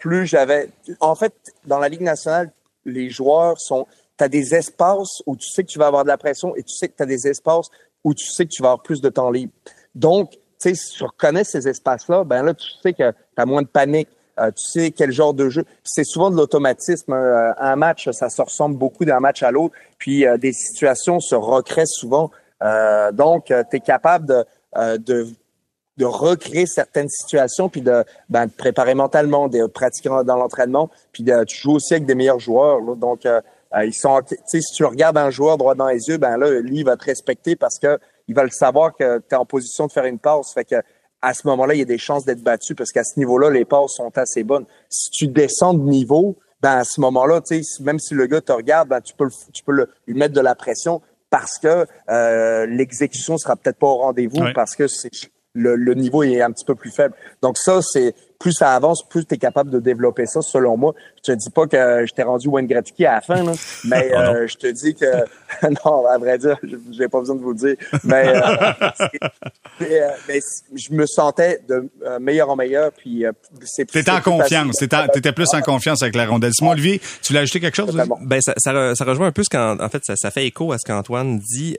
plus 0.00 0.26
j'avais, 0.26 0.68
en 0.98 1.14
fait, 1.14 1.32
dans 1.66 1.78
la 1.78 1.88
Ligue 1.88 2.00
nationale, 2.00 2.50
les 2.84 3.08
joueurs 3.08 3.60
sont, 3.60 3.86
t'as 4.16 4.28
des 4.28 4.54
espaces 4.54 5.22
où 5.26 5.36
tu 5.36 5.48
sais 5.50 5.62
que 5.62 5.68
tu 5.68 5.78
vas 5.78 5.86
avoir 5.86 6.04
de 6.04 6.08
la 6.08 6.18
pression 6.18 6.54
et 6.56 6.62
tu 6.62 6.74
sais 6.74 6.88
que 6.88 6.94
t'as 6.96 7.06
des 7.06 7.26
espaces 7.26 7.68
où 8.04 8.14
tu 8.14 8.26
sais 8.26 8.46
que 8.46 8.50
tu 8.50 8.62
vas 8.62 8.68
avoir 8.70 8.82
plus 8.82 9.00
de 9.00 9.08
temps 9.08 9.30
libre. 9.30 9.52
Donc, 9.94 10.30
tu 10.32 10.38
sais, 10.58 10.74
si 10.74 10.92
tu 10.96 11.04
reconnais 11.04 11.44
ces 11.44 11.68
espaces-là, 11.68 12.24
ben 12.24 12.42
là, 12.42 12.54
tu 12.54 12.66
sais 12.82 12.92
que 12.92 13.12
t'as 13.34 13.44
moins 13.44 13.62
de 13.62 13.66
panique. 13.68 14.08
Euh, 14.38 14.50
tu 14.50 14.64
sais 14.70 14.90
quel 14.90 15.12
genre 15.12 15.32
de 15.32 15.48
jeu. 15.48 15.64
C'est 15.82 16.04
souvent 16.04 16.30
de 16.30 16.36
l'automatisme. 16.36 17.12
hein. 17.14 17.54
Un 17.58 17.76
match, 17.76 18.10
ça 18.10 18.28
se 18.28 18.42
ressemble 18.42 18.76
beaucoup 18.76 19.06
d'un 19.06 19.18
match 19.18 19.42
à 19.42 19.50
l'autre. 19.50 19.74
Puis 19.98 20.26
euh, 20.26 20.36
des 20.36 20.52
situations 20.52 21.20
se 21.20 21.34
recréent 21.34 21.86
souvent. 21.86 22.30
Euh, 22.62 23.12
donc, 23.12 23.46
tu 23.46 23.76
es 23.76 23.80
capable 23.80 24.26
de, 24.26 24.44
euh, 24.76 24.98
de, 24.98 25.26
de 25.96 26.04
recréer 26.04 26.66
certaines 26.66 27.08
situations, 27.08 27.70
puis 27.70 27.80
de, 27.80 28.04
ben, 28.28 28.48
préparer 28.48 28.94
mentalement, 28.94 29.48
de 29.48 29.66
pratiquer 29.66 30.10
dans 30.10 30.36
l'entraînement. 30.36 30.90
Puis 31.12 31.24
tu 31.46 31.56
joues 31.56 31.76
aussi 31.76 31.94
avec 31.94 32.04
des 32.04 32.14
meilleurs 32.14 32.40
joueurs. 32.40 32.80
là. 32.80 32.94
Donc, 32.94 33.24
euh, 33.24 33.40
euh, 33.40 33.40
ils 33.84 33.94
sont, 33.94 34.20
si 34.46 34.60
tu 34.74 34.84
regardes 34.84 35.18
un 35.18 35.30
joueur 35.30 35.58
droit 35.58 35.74
dans 35.74 35.88
les 35.88 36.08
yeux, 36.08 36.16
ben 36.16 36.36
là, 36.36 36.60
lui, 36.60 36.78
il 36.78 36.84
va 36.84 36.96
te 36.96 37.04
respecter 37.04 37.56
parce 37.56 37.78
que 37.78 37.98
va 38.28 38.44
le 38.44 38.50
savoir 38.50 38.94
que 38.96 39.18
tu 39.18 39.34
es 39.34 39.34
en 39.34 39.44
position 39.46 39.86
de 39.86 39.92
faire 39.92 40.04
une 40.04 40.18
passe. 40.18 40.52
Fait 40.54 40.64
que 40.64 40.76
à 41.22 41.34
ce 41.34 41.46
moment-là, 41.46 41.74
il 41.74 41.78
y 41.78 41.82
a 41.82 41.86
des 41.86 41.98
chances 41.98 42.24
d'être 42.24 42.42
battu 42.42 42.74
parce 42.74 42.92
qu'à 42.92 43.04
ce 43.04 43.18
niveau-là, 43.18 43.50
les 43.50 43.64
passes 43.64 43.92
sont 43.92 44.16
assez 44.16 44.44
bonnes. 44.44 44.66
Si 44.88 45.10
tu 45.10 45.28
descends 45.28 45.74
de 45.74 45.82
niveau, 45.82 46.36
ben 46.62 46.78
à 46.78 46.84
ce 46.84 47.00
moment-là, 47.00 47.40
même 47.80 47.98
si 47.98 48.14
le 48.14 48.26
gars 48.26 48.40
te 48.40 48.52
regarde, 48.52 48.88
ben 48.88 49.00
tu 49.00 49.14
peux 49.14 49.24
le, 49.24 49.30
tu 49.52 49.62
peux 49.64 49.72
le, 49.72 49.88
lui 50.06 50.14
mettre 50.14 50.34
de 50.34 50.40
la 50.40 50.54
pression 50.54 51.00
parce 51.30 51.58
que 51.58 51.86
euh, 52.10 52.66
l'exécution 52.66 53.38
sera 53.38 53.56
peut-être 53.56 53.78
pas 53.78 53.88
au 53.88 53.96
rendez-vous 53.96 54.38
Ouais. 54.40 54.52
parce 54.54 54.76
que 54.76 54.86
c'est 54.86 55.10
le, 55.54 55.74
le 55.74 55.94
niveau 55.94 56.22
est 56.22 56.42
un 56.42 56.52
petit 56.52 56.64
peu 56.64 56.74
plus 56.74 56.90
faible. 56.90 57.14
Donc 57.42 57.56
ça, 57.56 57.80
c'est 57.82 58.14
plus 58.38 58.52
ça 58.52 58.74
avance, 58.74 59.02
plus 59.08 59.24
tu 59.24 59.34
es 59.34 59.38
capable 59.38 59.70
de 59.70 59.78
développer 59.80 60.26
ça, 60.26 60.42
selon 60.42 60.76
moi. 60.76 60.94
Je 61.26 61.32
te 61.32 61.36
dis 61.36 61.50
pas 61.50 61.66
que 61.66 62.04
je 62.06 62.12
t'ai 62.12 62.22
rendu 62.22 62.48
Wayne 62.48 62.66
Gretzky 62.66 63.04
à 63.06 63.14
la 63.14 63.20
fin, 63.20 63.42
là, 63.42 63.52
mais 63.84 64.10
Oh 64.14 64.18
euh, 64.18 64.46
je 64.46 64.56
te 64.56 64.66
dis 64.66 64.94
que 64.94 65.06
non, 65.84 66.06
à 66.06 66.18
vrai 66.18 66.38
dire, 66.38 66.58
j'ai 66.92 67.08
pas 67.08 67.20
besoin 67.20 67.36
de 67.36 67.40
vous 67.42 67.52
le 67.52 67.56
dire, 67.56 67.76
mais, 68.04 68.28
euh, 68.28 68.40
euh, 69.82 70.08
mais 70.28 70.40
je 70.74 70.92
me 70.92 71.06
sentais 71.06 71.60
de 71.68 71.88
euh, 72.04 72.18
meilleur 72.18 72.50
en 72.50 72.56
meilleur, 72.56 72.92
puis 72.92 73.24
euh, 73.26 73.32
c'est 73.64 73.90
T'étais 73.90 74.10
en 74.10 74.16
plus 74.20 74.30
confiance. 74.30 74.76
T'étais 75.12 75.32
plus 75.32 75.52
en 75.54 75.60
confiance 75.62 76.02
avec 76.02 76.14
la 76.16 76.26
rondelle. 76.26 76.52
Simon 76.54 76.72
Olivier, 76.72 77.00
tu 77.22 77.28
voulais 77.32 77.40
ajouter 77.40 77.60
quelque 77.60 77.76
chose? 77.76 77.96
Ben 78.22 78.40
ça, 78.40 78.52
ça, 78.58 78.72
re- 78.72 78.94
ça 78.94 79.04
rejoint 79.04 79.26
un 79.28 79.32
peu 79.32 79.42
ce 79.42 79.50
qu'en 79.50 79.78
en 79.80 79.88
fait 79.88 80.02
ça, 80.04 80.14
ça 80.16 80.30
fait 80.30 80.46
écho 80.46 80.72
à 80.72 80.78
ce 80.78 80.84
qu'Antoine 80.84 81.38
dit. 81.38 81.76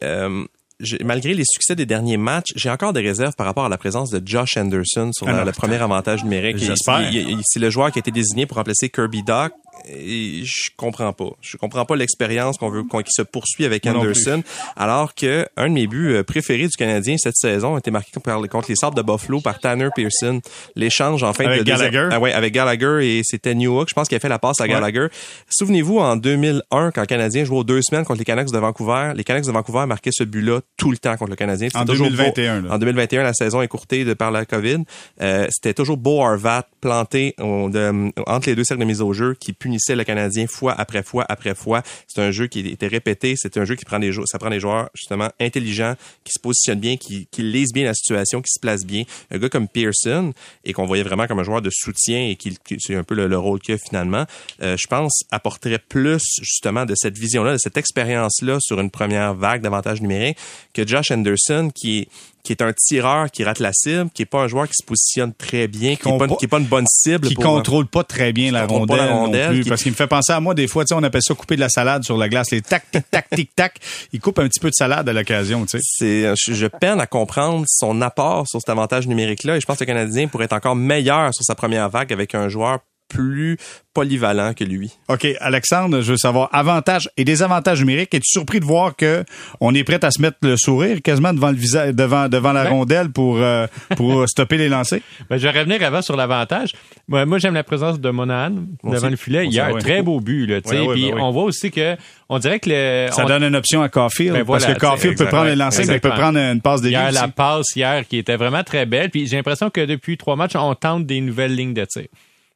Malgré 1.03 1.33
les 1.33 1.43
succès 1.43 1.75
des 1.75 1.87
derniers 1.87 2.17
matchs, 2.17 2.51
j'ai 2.55 2.69
encore 2.69 2.93
des 2.93 3.01
réserves 3.01 3.33
par 3.35 3.47
rapport 3.47 3.65
à 3.65 3.69
la 3.69 3.79
présence 3.79 4.11
de 4.11 4.21
Josh 4.23 4.57
Anderson 4.57 5.09
sur 5.11 5.27
Ah 5.27 5.43
le 5.43 5.51
premier 5.51 5.81
avantage 5.81 6.23
numérique. 6.23 6.57
C'est 6.59 7.59
le 7.59 7.69
joueur 7.71 7.91
qui 7.91 7.97
a 7.97 8.01
été 8.01 8.11
désigné 8.11 8.45
pour 8.45 8.57
remplacer 8.57 8.89
Kirby 8.89 9.23
Doc. 9.23 9.53
Et 9.89 10.41
je 10.43 10.69
comprends 10.75 11.13
pas. 11.13 11.29
Je 11.41 11.57
comprends 11.57 11.85
pas 11.85 11.95
l'expérience 11.95 12.57
qu'on 12.57 12.69
veut 12.69 12.83
qu'on 12.83 13.01
qui 13.01 13.11
se 13.11 13.21
poursuit 13.21 13.65
avec 13.65 13.85
Anderson, 13.85 14.43
alors 14.75 15.13
que 15.15 15.47
un 15.55 15.69
de 15.69 15.73
mes 15.73 15.87
buts 15.87 16.13
euh, 16.13 16.23
préférés 16.23 16.67
du 16.67 16.75
Canadien 16.75 17.15
cette 17.17 17.35
saison 17.37 17.75
a 17.75 17.79
été 17.79 17.91
marqué 17.91 18.11
contre 18.49 18.65
les 18.69 18.75
Sabres 18.75 18.95
de 18.95 19.01
Buffalo 19.01 19.39
par 19.41 19.59
Tanner 19.59 19.89
Pearson. 19.95 20.41
L'échange 20.75 21.23
en 21.23 21.33
fin 21.33 21.45
Avec 21.45 21.59
de 21.59 21.63
deuxième- 21.63 21.91
Gallagher. 21.91 22.09
Ah 22.15 22.19
ouais, 22.19 22.33
avec 22.33 22.53
Gallagher 22.53 22.99
et 23.01 23.21
c'était 23.23 23.55
Newhook. 23.55 23.87
Je 23.89 23.93
pense 23.93 24.07
qu'il 24.07 24.17
a 24.17 24.19
fait 24.19 24.29
la 24.29 24.39
passe 24.39 24.59
à 24.61 24.67
Gallagher. 24.67 25.07
Souvenez-vous, 25.49 25.99
en 25.99 26.15
2001, 26.15 26.91
quand 26.91 27.01
le 27.01 27.07
Canadien 27.07 27.45
jouait 27.45 27.57
aux 27.59 27.63
deux 27.63 27.81
semaines 27.81 28.03
contre 28.05 28.19
les 28.19 28.25
Canucks 28.25 28.51
de 28.51 28.57
Vancouver, 28.57 29.13
les 29.15 29.23
Canucks 29.23 29.45
de 29.45 29.51
Vancouver 29.51 29.85
marquaient 29.87 30.11
ce 30.13 30.23
but-là 30.23 30.59
tout 30.77 30.91
le 30.91 30.97
temps 30.97 31.15
contre 31.17 31.31
le 31.31 31.35
Canadien. 31.35 31.69
En 31.75 31.85
toujours 31.85 32.07
2021, 32.07 32.61
Beau-. 32.61 32.71
En 32.71 32.77
2021, 32.77 33.23
la 33.23 33.33
saison 33.33 33.61
écourtée 33.61 34.03
de 34.05 34.13
par 34.13 34.31
la 34.31 34.45
COVID. 34.45 34.83
Euh, 35.21 35.47
c'était 35.49 35.73
toujours 35.73 35.97
Beau 35.97 36.21
Harvat 36.23 36.67
planté 36.81 37.35
de- 37.39 38.11
entre 38.29 38.49
les 38.49 38.55
deux 38.55 38.63
cercles 38.63 38.81
de 38.81 38.85
mise 38.87 39.01
au 39.01 39.13
jeu 39.13 39.35
qui 39.39 39.53
punissait 39.67 39.97
le 39.97 40.05
Canadien 40.05 40.47
fois 40.47 40.73
après 40.77 41.03
fois 41.03 41.25
après 41.27 41.53
fois. 41.53 41.83
C'est 42.07 42.21
un 42.21 42.31
jeu 42.31 42.47
qui 42.47 42.59
était 42.59 42.87
répété. 42.87 43.35
C'est 43.35 43.57
un 43.57 43.65
jeu 43.65 43.75
qui 43.75 43.83
prend 43.83 43.99
des 43.99 44.13
joueurs, 44.13 44.27
ça 44.29 44.39
prend 44.39 44.49
joueurs 44.57 44.89
justement 44.95 45.29
intelligents, 45.41 45.95
qui 46.23 46.31
se 46.31 46.39
positionnent 46.39 46.79
bien, 46.79 46.95
qui, 46.95 47.27
qui 47.29 47.41
lisent 47.43 47.73
bien 47.73 47.83
la 47.83 47.93
situation, 47.93 48.41
qui 48.41 48.51
se 48.51 48.59
placent 48.61 48.85
bien. 48.85 49.03
Un 49.29 49.37
gars 49.37 49.49
comme 49.49 49.67
Pearson 49.67 50.33
et 50.63 50.71
qu'on 50.71 50.85
voyait 50.85 51.03
vraiment 51.03 51.27
comme 51.27 51.39
un 51.39 51.43
joueur 51.43 51.61
de 51.61 51.69
soutien 51.69 52.29
et 52.29 52.37
qui, 52.37 52.57
c'est 52.79 52.95
un 52.95 53.03
peu 53.03 53.13
le, 53.13 53.27
le 53.27 53.37
rôle 53.37 53.59
qu'il 53.59 53.75
a 53.75 53.77
finalement. 53.77 54.25
euh, 54.61 54.77
je 54.77 54.87
pense 54.87 55.23
apporterait 55.31 55.79
plus 55.79 56.23
justement 56.41 56.85
de 56.85 56.95
cette 56.95 57.17
vision-là, 57.17 57.53
de 57.53 57.57
cette 57.57 57.75
expérience-là 57.75 58.59
sur 58.61 58.79
une 58.79 58.89
première 58.89 59.33
vague 59.33 59.61
d'avantages 59.61 60.01
numériques 60.01 60.37
que 60.73 60.87
Josh 60.87 61.11
Anderson 61.11 61.71
qui 61.75 61.99
est 61.99 62.07
qui 62.47 62.53
est 62.53 62.61
un 62.61 62.71
tireur 62.71 63.29
qui 63.29 63.43
rate 63.43 63.59
la 63.59 63.71
cible, 63.73 64.09
qui 64.13 64.21
est 64.21 64.25
pas 64.25 64.39
un 64.43 64.47
joueur 64.47 64.67
qui 64.69 64.73
se 64.79 64.85
positionne 64.85 65.33
très 65.33 65.67
bien, 65.67 65.97
qui 65.97 66.07
est 66.07 66.17
pas, 66.17 66.27
qui 66.29 66.45
est 66.45 66.47
pas 66.47 66.59
une 66.59 66.65
bonne 66.65 66.85
cible 66.89 67.27
qui 67.27 67.33
pour- 67.35 67.43
contrôle 67.43 67.87
pas 67.87 68.05
très 68.05 68.31
bien 68.31 68.53
la 68.53 68.65
rondelle, 68.65 68.97
la 68.97 69.11
rondelle, 69.13 69.47
non 69.47 69.53
plus, 69.55 69.63
qui- 69.63 69.69
parce 69.69 69.83
qu'il 69.83 69.91
me 69.91 69.97
fait 69.97 70.07
penser 70.07 70.31
à 70.31 70.39
moi 70.39 70.53
des 70.53 70.67
fois, 70.67 70.85
tu 70.85 70.89
sais, 70.89 70.95
on 70.95 71.03
appelle 71.03 71.21
ça 71.21 71.33
couper 71.35 71.55
de 71.55 71.59
la 71.59 71.67
salade 71.67 72.05
sur 72.05 72.17
la 72.17 72.29
glace, 72.29 72.51
les 72.51 72.61
tac 72.61 72.89
tic 72.89 73.03
tac 73.11 73.29
tic 73.35 73.53
tac, 73.53 73.79
il 74.13 74.21
coupe 74.21 74.39
un 74.39 74.47
petit 74.47 74.61
peu 74.61 74.69
de 74.69 74.75
salade 74.75 75.09
à 75.09 75.13
l'occasion, 75.13 75.65
tu 75.65 75.77
sais. 75.77 75.83
c'est 75.83 76.33
je, 76.37 76.53
je 76.53 76.67
peine 76.67 77.01
à 77.01 77.05
comprendre 77.05 77.65
son 77.67 78.01
apport 78.01 78.47
sur 78.47 78.61
cet 78.61 78.69
avantage 78.69 79.07
numérique 79.07 79.43
là 79.43 79.57
et 79.57 79.59
je 79.59 79.65
pense 79.65 79.77
que 79.77 79.83
le 79.83 79.87
Canadien 79.87 80.27
pourrait 80.29 80.45
être 80.45 80.53
encore 80.53 80.75
meilleur 80.77 81.33
sur 81.33 81.43
sa 81.43 81.55
première 81.55 81.89
vague 81.89 82.13
avec 82.13 82.33
un 82.33 82.47
joueur 82.47 82.79
plus 83.07 83.57
polyvalent 83.93 84.53
que 84.53 84.63
lui. 84.63 84.91
OK, 85.07 85.25
Alexandre, 85.39 86.01
je 86.01 86.11
veux 86.11 86.17
savoir 86.17 86.49
avantages 86.53 87.09
et 87.17 87.23
désavantages 87.23 87.79
numériques. 87.79 88.13
Es-tu 88.13 88.29
surpris 88.29 88.59
de 88.59 88.65
voir 88.65 88.95
que 88.95 89.23
on 89.59 89.73
est 89.73 89.83
prêt 89.83 90.03
à 90.05 90.11
se 90.11 90.21
mettre 90.21 90.37
le 90.43 90.55
sourire 90.55 91.01
quasiment 91.01 91.33
devant 91.33 91.49
le 91.49 91.55
visage, 91.55 91.95
devant 91.95 92.29
devant 92.29 92.53
la 92.53 92.65
Ben. 92.65 92.69
rondelle 92.71 93.09
pour 93.09 93.37
euh, 93.37 93.65
pour 93.95 94.27
stopper 94.29 94.57
les 94.57 94.69
lancers? 94.69 94.99
Ben, 95.29 95.37
je 95.37 95.47
vais 95.47 95.59
revenir 95.59 95.81
avant 95.83 96.01
sur 96.01 96.15
l'avantage. 96.15 96.73
Moi, 97.07 97.25
moi, 97.25 97.37
j'aime 97.39 97.53
la 97.55 97.63
présence 97.63 97.99
de 97.99 98.09
Monahan 98.09 98.51
devant 98.83 99.09
le 99.09 99.15
filet. 99.15 99.45
Il 99.45 99.53
y 99.53 99.59
a 99.59 99.67
un 99.67 99.71
ouais. 99.73 99.81
très 99.81 100.01
beau 100.01 100.19
but, 100.19 100.45
là, 100.45 100.61
tu 100.61 100.69
sais. 100.69 100.79
Ouais, 100.79 101.11
ben 101.11 101.19
on 101.19 101.31
voit 101.31 101.43
aussi 101.43 101.71
que, 101.71 101.95
on 102.29 102.37
dirait 102.39 102.59
que 102.59 102.69
le, 102.69 103.11
Ça 103.11 103.23
on- 103.23 103.27
donne 103.27 103.43
une 103.43 103.55
option 103.55 103.81
à 103.81 103.89
Caulfield 103.89 104.33
Ben 104.33 104.43
voilà, 104.43 104.65
parce 104.65 104.75
que 104.77 104.79
Caulfield 104.79 105.17
peut 105.17 105.25
prendre 105.27 105.45
les 105.47 105.55
lancers, 105.55 105.85
mais 105.87 105.95
il 105.95 105.99
peut 105.99 106.09
prendre 106.09 106.37
une 106.37 106.61
passe 106.61 106.81
de 106.81 106.89
Hier, 106.89 107.11
la 107.11 107.23
aussi. 107.23 107.31
passe 107.31 107.75
hier 107.75 108.07
qui 108.07 108.17
était 108.17 108.35
vraiment 108.35 108.63
très 108.63 108.85
belle. 108.85 109.09
Puis 109.09 109.25
j'ai 109.27 109.37
l'impression 109.37 109.69
que 109.69 109.81
depuis 109.85 110.17
trois 110.17 110.35
matchs, 110.35 110.55
on 110.55 110.75
tente 110.75 111.05
des 111.05 111.19
nouvelles 111.21 111.55
lignes 111.55 111.73
de 111.73 111.85
tir. 111.85 112.03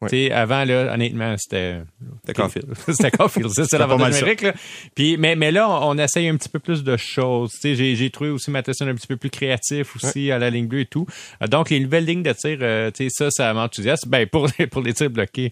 Ouais. 0.02 0.32
Avant, 0.32 0.64
là, 0.64 0.94
honnêtement, 0.94 1.36
c'était... 1.38 1.82
C'était 2.22 2.34
Caulfield. 2.34 2.74
c'était 2.88 3.12
Caulfield, 3.12 3.50
ça, 3.50 3.66
c'est 3.66 3.78
l'avantage 3.78 4.16
numérique. 4.16 4.42
Là. 4.42 4.54
Puis, 4.96 5.18
mais, 5.18 5.36
mais 5.36 5.52
là, 5.52 5.70
on, 5.70 5.92
on 5.92 5.98
essaye 5.98 6.28
un 6.28 6.36
petit 6.38 6.50
peu 6.50 6.60
plus 6.60 6.84
de 6.84 6.98
choses. 6.98 7.52
J'ai, 7.64 7.96
j'ai 7.96 8.10
trouvé 8.10 8.30
aussi 8.32 8.50
Matheson 8.52 8.88
un 8.88 8.96
petit 8.96 9.08
peu 9.08 9.18
plus 9.18 9.30
créatif 9.30 9.96
aussi 9.96 10.32
à 10.32 10.40
la 10.40 10.50
ligne 10.50 10.68
bleue 10.68 10.80
et 10.82 10.86
tout. 10.86 11.06
Euh, 11.44 11.48
Donc, 11.48 11.70
les 11.70 11.80
nouvelles 11.80 12.06
lignes 12.06 12.24
de 12.24 12.34
tir, 12.34 12.58
euh, 12.62 12.90
ça, 13.10 13.30
ça 13.32 13.54
m'enthousiasme. 13.54 14.10
Ben, 14.10 14.26
pour, 14.28 14.48
les- 14.58 14.68
pour 14.68 14.82
les 14.82 14.94
tirs 14.94 15.10
bloqués. 15.10 15.52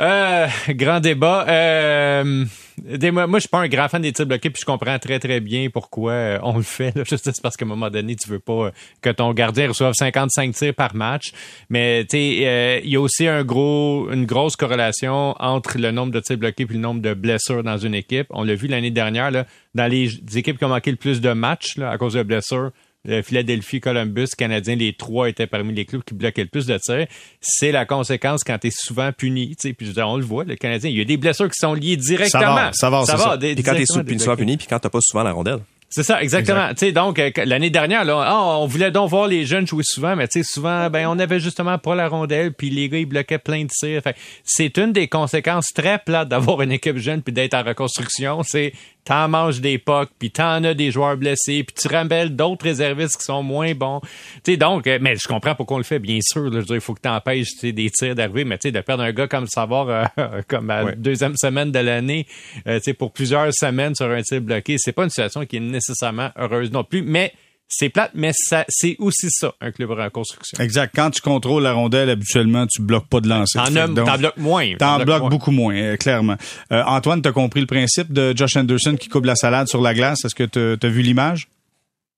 Euh, 0.00 0.48
grand 0.70 0.98
débat. 1.00 1.46
Euh, 1.48 2.44
moi, 2.82 3.26
moi, 3.26 3.38
je 3.38 3.42
suis 3.42 3.48
pas 3.48 3.60
un 3.60 3.68
grand 3.68 3.88
fan 3.88 4.02
des 4.02 4.12
tirs 4.12 4.26
bloqués, 4.26 4.50
puis 4.50 4.60
je 4.60 4.66
comprends 4.66 4.98
très 4.98 5.18
très 5.18 5.40
bien 5.40 5.70
pourquoi 5.70 6.12
euh, 6.12 6.38
on 6.42 6.56
le 6.56 6.62
fait. 6.62 6.94
Là. 6.96 7.04
Juste 7.08 7.40
parce 7.42 7.56
qu'à 7.56 7.64
un 7.64 7.68
moment 7.68 7.90
donné, 7.90 8.16
tu 8.16 8.28
veux 8.28 8.40
pas 8.40 8.66
euh, 8.66 8.70
que 9.00 9.10
ton 9.10 9.32
gardien 9.32 9.68
reçoive 9.68 9.94
55 9.94 10.54
tirs 10.54 10.74
par 10.74 10.94
match. 10.94 11.32
Mais 11.68 12.04
tu 12.04 12.16
sais, 12.16 12.38
euh, 12.42 12.80
il 12.82 12.90
y 12.90 12.96
a 12.96 13.00
aussi 13.00 13.26
un 13.26 13.44
gros, 13.44 14.10
une 14.10 14.26
grosse 14.26 14.56
corrélation 14.56 15.34
entre 15.38 15.78
le 15.78 15.90
nombre 15.90 16.12
de 16.12 16.20
tirs 16.20 16.38
bloqués 16.38 16.64
et 16.64 16.72
le 16.72 16.78
nombre 16.78 17.00
de 17.00 17.14
blessures 17.14 17.62
dans 17.62 17.78
une 17.78 17.94
équipe. 17.94 18.26
On 18.30 18.44
l'a 18.44 18.54
vu 18.54 18.66
l'année 18.66 18.90
dernière 18.90 19.30
là, 19.30 19.46
dans 19.74 19.86
les, 19.86 20.10
équipes 20.36 20.58
qui 20.58 20.64
ont 20.64 20.68
manqué 20.68 20.90
le 20.90 20.96
plus 20.96 21.20
de 21.20 21.32
matchs 21.32 21.78
à 21.78 21.96
cause 21.98 22.14
de 22.14 22.22
blessures. 22.22 22.70
Le 23.06 23.22
Philadelphie, 23.22 23.80
Columbus, 23.80 24.28
Canadien, 24.36 24.76
les 24.76 24.94
trois 24.94 25.28
étaient 25.28 25.46
parmi 25.46 25.74
les 25.74 25.84
clubs 25.84 26.02
qui 26.02 26.14
bloquaient 26.14 26.42
le 26.44 26.48
plus 26.48 26.66
de 26.66 26.78
tirs. 26.78 27.06
C'est 27.40 27.72
la 27.72 27.84
conséquence 27.84 28.42
quand 28.44 28.58
tu 28.58 28.68
es 28.68 28.72
souvent 28.74 29.12
puni. 29.12 29.50
tu 29.56 29.68
sais. 29.68 29.72
Puis 29.74 29.92
on 29.98 30.16
le 30.16 30.24
voit, 30.24 30.44
le 30.44 30.56
Canadien, 30.56 30.90
il 30.90 30.96
y 30.96 31.00
a 31.00 31.04
des 31.04 31.16
blessures 31.16 31.48
qui 31.50 31.58
sont 31.58 31.74
liées 31.74 31.96
directement. 31.96 32.54
va, 32.90 33.04
ça 33.04 33.16
va, 33.16 33.22
c'est 33.22 33.30
ça. 33.30 33.36
des- 33.36 33.54
Puis 33.54 33.62
quand 33.64 33.72
sous, 33.86 34.02
des 34.02 34.18
souvent 34.18 34.36
puni, 34.36 34.56
puis 34.56 34.66
quand 34.68 34.78
t'as 34.78 34.88
pas 34.90 35.00
souvent 35.02 35.22
la 35.22 35.32
rondelle. 35.32 35.58
C'est 35.90 36.02
ça, 36.02 36.20
exactement. 36.20 36.70
Tu 36.70 36.86
sais, 36.86 36.92
donc 36.92 37.20
euh, 37.20 37.30
l'année 37.44 37.70
dernière, 37.70 38.04
là, 38.04 38.24
ah, 38.26 38.58
on 38.58 38.66
voulait 38.66 38.90
donc 38.90 39.10
voir 39.10 39.28
les 39.28 39.44
jeunes 39.46 39.64
jouer 39.64 39.84
souvent, 39.84 40.16
mais 40.16 40.26
tu 40.26 40.42
sais, 40.42 40.52
souvent, 40.52 40.90
ben, 40.90 41.06
on 41.06 41.16
avait 41.20 41.38
justement 41.38 41.78
pas 41.78 41.94
la 41.94 42.08
rondelle, 42.08 42.52
puis 42.52 42.68
les 42.68 42.88
gars 42.88 42.98
ils 42.98 43.06
bloquaient 43.06 43.38
plein 43.38 43.62
de 43.62 43.68
tirs. 43.68 44.02
Fait 44.02 44.14
que 44.14 44.18
c'est 44.42 44.76
une 44.76 44.92
des 44.92 45.06
conséquences 45.06 45.68
très 45.72 46.00
plates 46.00 46.28
d'avoir 46.28 46.62
une 46.62 46.72
équipe 46.72 46.96
jeune 46.96 47.22
puis 47.22 47.32
d'être 47.32 47.54
en 47.54 47.62
reconstruction. 47.62 48.42
C'est 48.42 48.72
t'en 49.04 49.28
manges 49.28 49.60
des 49.60 49.78
pucks, 49.78 50.10
puis 50.18 50.30
t'en 50.30 50.64
as 50.64 50.74
des 50.74 50.90
joueurs 50.90 51.16
blessés, 51.16 51.64
puis 51.64 51.74
tu 51.78 51.88
ramènes 51.88 52.28
d'autres 52.28 52.64
réservistes 52.64 53.18
qui 53.18 53.24
sont 53.24 53.42
moins 53.42 53.74
bons. 53.74 54.00
Tu 54.42 54.52
sais, 54.52 54.56
donc, 54.56 54.86
euh, 54.86 54.98
mais 55.00 55.16
je 55.16 55.28
comprends 55.28 55.54
pourquoi 55.54 55.76
on 55.76 55.78
le 55.78 55.84
fait, 55.84 55.98
bien 55.98 56.18
sûr. 56.22 56.44
Là, 56.44 56.50
je 56.52 56.56
veux 56.58 56.64
dire, 56.64 56.76
il 56.76 56.80
faut 56.80 56.94
que 56.94 57.00
t'empêches 57.00 57.54
des 57.62 57.90
tirs 57.90 58.14
d'arriver, 58.14 58.44
mais 58.44 58.58
de 58.62 58.80
perdre 58.80 59.02
un 59.02 59.12
gars 59.12 59.28
comme 59.28 59.46
savoir 59.46 59.88
euh, 59.88 60.40
comme 60.48 60.70
à 60.70 60.82
la 60.82 60.92
deuxième 60.92 61.36
semaine 61.36 61.70
de 61.70 61.78
l'année, 61.78 62.26
euh, 62.66 62.80
pour 62.98 63.12
plusieurs 63.12 63.52
semaines 63.52 63.94
sur 63.94 64.10
un 64.10 64.22
tir 64.22 64.40
bloqué, 64.40 64.76
c'est 64.78 64.92
pas 64.92 65.04
une 65.04 65.10
situation 65.10 65.44
qui 65.44 65.56
est 65.56 65.60
nécessairement 65.60 66.30
heureuse 66.36 66.70
non 66.72 66.84
plus, 66.84 67.02
mais 67.02 67.32
c'est 67.76 67.88
plate, 67.88 68.12
mais 68.14 68.30
ça, 68.32 68.64
c'est 68.68 68.94
aussi 69.00 69.28
ça, 69.30 69.52
un 69.60 69.72
club 69.72 69.90
en 69.90 70.10
construction. 70.10 70.58
Exact. 70.62 70.92
Quand 70.94 71.10
tu 71.10 71.20
contrôles 71.20 71.64
la 71.64 71.72
rondelle, 71.72 72.08
habituellement, 72.08 72.66
tu 72.66 72.82
bloques 72.82 73.08
pas 73.08 73.20
de 73.20 73.28
lancer. 73.28 73.58
T'en 73.58 74.18
bloques 74.18 74.36
moins. 74.36 74.74
T'en 74.78 75.04
bloques 75.04 75.28
beaucoup 75.28 75.50
moins, 75.50 75.74
euh, 75.74 75.96
clairement. 75.96 76.36
Euh, 76.70 76.82
Antoine, 76.86 77.20
t'as 77.20 77.32
compris 77.32 77.60
le 77.60 77.66
principe 77.66 78.12
de 78.12 78.32
Josh 78.36 78.56
Anderson 78.56 78.96
qui 78.98 79.08
coupe 79.08 79.24
la 79.24 79.34
salade 79.34 79.66
sur 79.66 79.80
la 79.80 79.92
glace? 79.92 80.24
Est-ce 80.24 80.34
que 80.34 80.44
t'as 80.44 80.86
as 80.86 80.90
vu 80.90 81.02
l'image? 81.02 81.48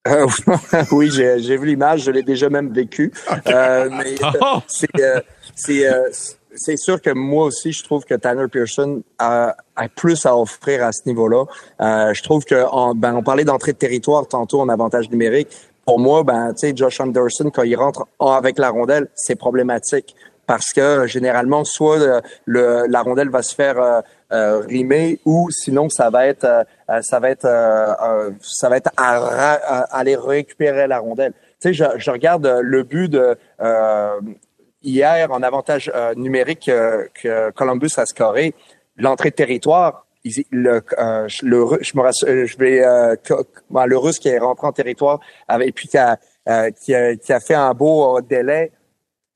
Euh, 0.07 0.27
oui, 0.93 1.11
j'ai 1.11 1.57
vu 1.57 1.67
l'image. 1.67 2.03
Je 2.03 2.11
l'ai 2.11 2.23
déjà 2.23 2.51
même 2.51 2.73
vécu. 2.73 3.13
Euh, 3.49 3.89
mais 3.91 4.15
oh! 4.41 4.61
c'est 4.67 4.89
c'est 5.55 5.87
sûr 6.57 7.01
que 7.01 7.11
moi 7.11 7.45
aussi, 7.45 7.73
je 7.73 7.83
trouve 7.85 8.05
que 8.05 8.15
Tanner 8.15 8.49
Pearson 8.49 9.03
a, 9.19 9.57
plus 9.95 10.27
à 10.27 10.37
offrir 10.37 10.85
à 10.85 10.93
ce 10.93 11.03
niveau-là. 11.07 11.45
Euh, 11.81 12.15
je 12.15 12.23
trouve 12.23 12.45
que 12.45 12.65
on, 12.73 12.95
ben, 12.95 13.15
on 13.15 13.23
parlait 13.23 13.45
d'entrée 13.45 13.73
de 13.73 13.79
territoire 13.79 14.27
tantôt 14.27 14.61
en 14.61 14.69
avantage 14.69 15.11
numérique. 15.11 15.49
Pour 15.85 15.99
moi, 15.99 16.25
ben, 16.25 16.53
tu 16.53 16.69
sais, 16.69 16.73
Josh 16.77 17.01
Anderson, 17.01 17.51
quand 17.53 17.63
il 17.63 17.77
rentre 17.77 18.07
avec 18.19 18.59
la 18.59 18.71
rondelle, 18.71 19.09
c'est 19.15 19.37
problématique 19.37 20.15
parce 20.47 20.73
que 20.73 21.07
généralement, 21.07 21.65
soit 21.65 22.01
euh, 22.01 22.21
le, 22.45 22.87
la 22.89 23.03
rondelle 23.03 23.31
va 23.31 23.43
se 23.43 23.55
faire 23.55 23.79
euh, 23.81 24.01
euh 24.33 24.61
rimer 24.61 25.21
ou 25.25 25.49
sinon 25.51 25.89
ça 25.89 26.11
va 26.11 26.27
être 26.27 26.65
ça 27.03 27.21
va 27.21 27.31
être 27.31 27.49
ça 28.41 28.69
va 28.69 28.77
être 28.77 28.91
à, 28.97 29.55
aller 29.97 30.17
récupérer 30.17 30.87
la 30.87 30.99
rondelle. 30.99 31.33
Tu 31.61 31.69
sais, 31.69 31.75
je, 31.75 31.85
je 31.97 32.11
regarde 32.11 32.61
le 32.61 32.83
but 32.83 33.09
de 33.09 33.37
hier 34.87 35.31
en 35.31 35.43
avantage 35.43 35.91
euh, 35.95 36.15
numérique 36.15 36.69
euh, 36.69 37.07
que 37.13 37.51
Columbus 37.51 37.91
a 37.97 38.07
scoré, 38.07 38.55
l'entrée 38.97 39.31
de 39.31 39.35
territoire, 39.35 40.07
le, 40.51 40.83
euh, 40.99 41.29
le, 41.43 41.79
je 41.83 41.97
me 41.97 42.47
je 42.47 42.59
vais, 42.59 42.81
le 42.81 43.97
Russe 43.97 44.19
qui 44.19 44.29
est 44.29 44.39
rentré 44.39 44.67
en 44.67 44.73
territoire 44.73 45.21
et 45.61 45.71
puis 45.71 45.89
qui 45.89 45.99
a, 45.99 46.19
qui 46.73 46.95
a, 46.95 47.15
qui 47.15 47.33
a 47.33 47.41
fait 47.41 47.55
un 47.55 47.73
beau 47.75 48.21
délai. 48.21 48.73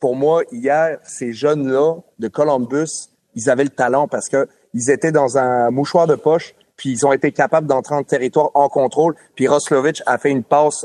Pour 0.01 0.17
moi, 0.17 0.43
hier, 0.51 0.99
ces 1.05 1.33
jeunes-là 1.33 1.97
de 2.19 2.29
Columbus, 2.29 3.11
ils 3.35 3.51
avaient 3.51 3.65
le 3.65 3.71
talent 3.71 4.09
parce 4.09 4.29
que 4.29 4.49
ils 4.75 4.91
étaient 4.91 5.13
dans 5.13 5.39
un 5.39 5.71
mouchoir 5.71 6.07
de 6.07 6.17
poche, 6.17 6.55
puis 6.77 6.91
ils 6.91 7.07
ont 7.07 7.13
été 7.13 7.31
capables 7.31 7.69
d'entrer 7.69 7.95
en 7.95 8.03
territoire 8.03 8.51
en 8.55 8.69
contrôle. 8.69 9.15
Puis 9.37 9.47
Roslovic 9.47 10.03
a 10.07 10.19
fait 10.19 10.31
une 10.31 10.43
passe 10.43 10.85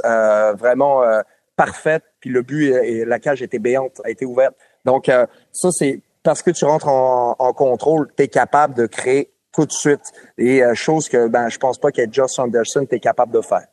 vraiment 0.60 1.02
parfaite, 1.56 2.04
puis 2.20 2.30
le 2.30 2.42
but 2.42 2.74
et 2.74 3.06
la 3.06 3.20
cage 3.20 3.42
était 3.42 3.60
béante, 3.60 4.02
a 4.04 4.10
été 4.10 4.26
ouverte. 4.26 4.56
Donc, 4.84 5.10
euh, 5.10 5.26
ça, 5.52 5.70
c'est 5.72 6.02
parce 6.24 6.42
que 6.42 6.52
tu 6.52 6.66
rentres 6.66 6.88
en, 6.88 7.36
en 7.38 7.54
contrôle, 7.54 8.10
tu 8.18 8.24
es 8.24 8.28
capable 8.28 8.74
de 8.74 8.86
créer 8.88 9.32
tout 9.54 9.66
de 9.66 9.72
suite. 9.72 10.12
Et 10.38 10.64
euh, 10.64 10.74
chose 10.76 11.08
que 11.08 11.28
ben 11.28 11.50
je 11.50 11.58
pense 11.58 11.80
pas 11.80 11.92
que 11.92 12.02
Josh 12.12 12.38
Anderson 12.38 12.86
est 12.90 13.00
capable 13.00 13.34
de 13.34 13.42
faire. 13.42 13.68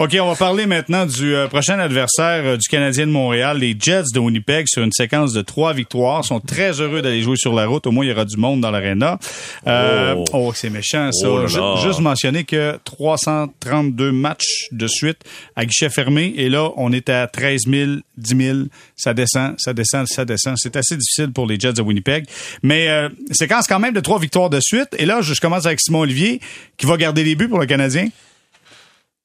OK, 0.00 0.16
on 0.20 0.28
va 0.28 0.36
parler 0.36 0.66
maintenant 0.66 1.06
du 1.06 1.34
euh, 1.34 1.48
prochain 1.48 1.76
adversaire 1.80 2.44
euh, 2.44 2.56
du 2.56 2.68
Canadien 2.68 3.04
de 3.04 3.10
Montréal, 3.10 3.58
les 3.58 3.74
Jets 3.76 4.12
de 4.14 4.20
Winnipeg, 4.20 4.68
sur 4.68 4.84
une 4.84 4.92
séquence 4.92 5.32
de 5.32 5.42
trois 5.42 5.72
victoires. 5.72 6.20
Ils 6.22 6.28
sont 6.28 6.38
très 6.38 6.80
heureux 6.80 7.02
d'aller 7.02 7.20
jouer 7.20 7.34
sur 7.36 7.52
la 7.52 7.66
route. 7.66 7.84
Au 7.84 7.90
moins, 7.90 8.04
il 8.04 8.10
y 8.10 8.12
aura 8.12 8.24
du 8.24 8.36
monde 8.36 8.60
dans 8.60 8.70
l'aréna. 8.70 9.18
Euh, 9.66 10.14
oh, 10.16 10.24
oh 10.34 10.52
c'est 10.54 10.70
méchant, 10.70 11.10
ça. 11.10 11.28
Oh 11.28 11.48
juste 11.48 11.98
mentionner 11.98 12.44
que 12.44 12.78
332 12.84 14.12
matchs 14.12 14.68
de 14.70 14.86
suite 14.86 15.18
à 15.56 15.66
guichet 15.66 15.90
fermé. 15.90 16.32
Et 16.36 16.48
là, 16.48 16.70
on 16.76 16.92
est 16.92 17.08
à 17.08 17.26
13 17.26 17.62
000, 17.66 17.90
10 18.18 18.36
000. 18.36 18.58
Ça 18.94 19.14
descend, 19.14 19.56
ça 19.58 19.74
descend, 19.74 20.06
ça 20.06 20.24
descend. 20.24 20.54
C'est 20.58 20.76
assez 20.76 20.96
difficile 20.96 21.32
pour 21.32 21.44
les 21.44 21.58
Jets 21.58 21.72
de 21.72 21.82
Winnipeg. 21.82 22.24
Mais 22.62 22.88
euh, 22.88 23.08
séquence 23.32 23.66
quand 23.66 23.80
même 23.80 23.94
de 23.94 24.00
trois 24.00 24.20
victoires 24.20 24.48
de 24.48 24.60
suite. 24.60 24.94
Et 24.96 25.06
là, 25.06 25.22
je 25.22 25.34
commence 25.40 25.66
avec 25.66 25.80
Simon 25.80 26.02
Olivier, 26.02 26.40
qui 26.76 26.86
va 26.86 26.96
garder 26.96 27.24
les 27.24 27.34
buts 27.34 27.48
pour 27.48 27.58
le 27.58 27.66
Canadien 27.66 28.06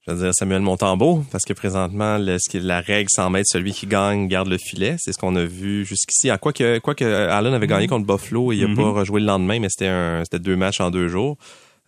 je 0.06 0.12
veux 0.12 0.18
dire 0.22 0.32
Samuel 0.34 0.62
Montambeau, 0.62 1.24
parce 1.32 1.46
que 1.46 1.54
présentement, 1.54 2.18
le, 2.18 2.38
ce 2.38 2.50
qui, 2.50 2.60
la 2.60 2.82
règle 2.82 3.08
sans 3.10 3.34
être 3.36 3.46
celui 3.48 3.72
qui 3.72 3.88
gagne 3.88 4.28
garde 4.28 4.50
le 4.50 4.58
filet. 4.58 4.96
C'est 5.00 5.13
ce 5.13 5.18
qu'on 5.18 5.36
a 5.36 5.46
vu 5.46 5.86
jusqu'ici. 5.86 6.30
À 6.30 6.38
quoi 6.38 6.52
que, 6.52 6.80
quoi 6.80 6.94
que 6.94 7.06
Allen 7.06 7.54
avait 7.54 7.68
gagné 7.68 7.86
mm-hmm. 7.86 7.89
contre 7.89 8.06
Buffalo, 8.06 8.52
il 8.52 8.62
n'a 8.62 8.68
mm-hmm. 8.68 8.76
pas 8.76 8.92
rejoué 8.92 9.22
le 9.22 9.28
lendemain, 9.28 9.60
mais 9.60 9.70
c'était 9.70 9.88
un, 9.88 10.24
c'était 10.26 10.44
deux 10.44 10.58
matchs 10.58 10.82
en 10.82 10.92
deux 10.92 11.08
jours. 11.08 11.38